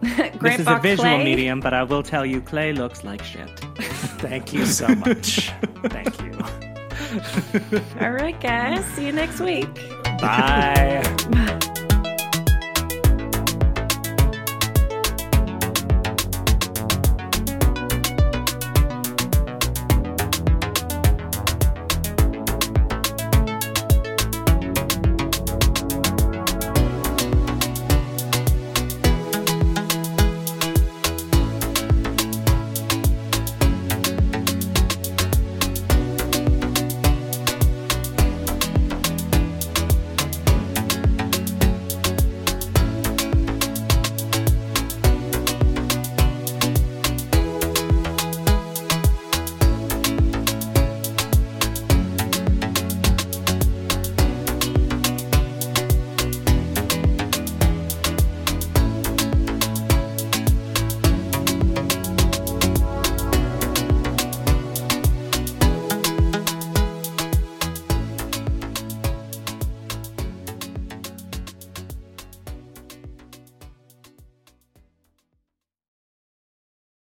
This 0.40 0.60
is 0.60 0.66
a 0.66 0.78
visual 0.78 1.18
medium, 1.18 1.60
but 1.60 1.74
I 1.74 1.82
will 1.82 2.02
tell 2.02 2.24
you, 2.24 2.40
Clay 2.40 2.72
looks 2.72 3.04
like 3.04 3.22
shit. 3.22 3.50
Thank 4.24 4.54
you 4.54 4.64
so 4.64 4.88
much. 4.88 5.50
Thank 5.84 6.18
you. 6.22 6.32
All 8.00 8.12
right, 8.12 8.40
guys. 8.40 8.86
See 8.94 9.04
you 9.04 9.12
next 9.12 9.40
week. 9.40 9.68
Bye. 10.20 11.02
Bye. 11.30 11.54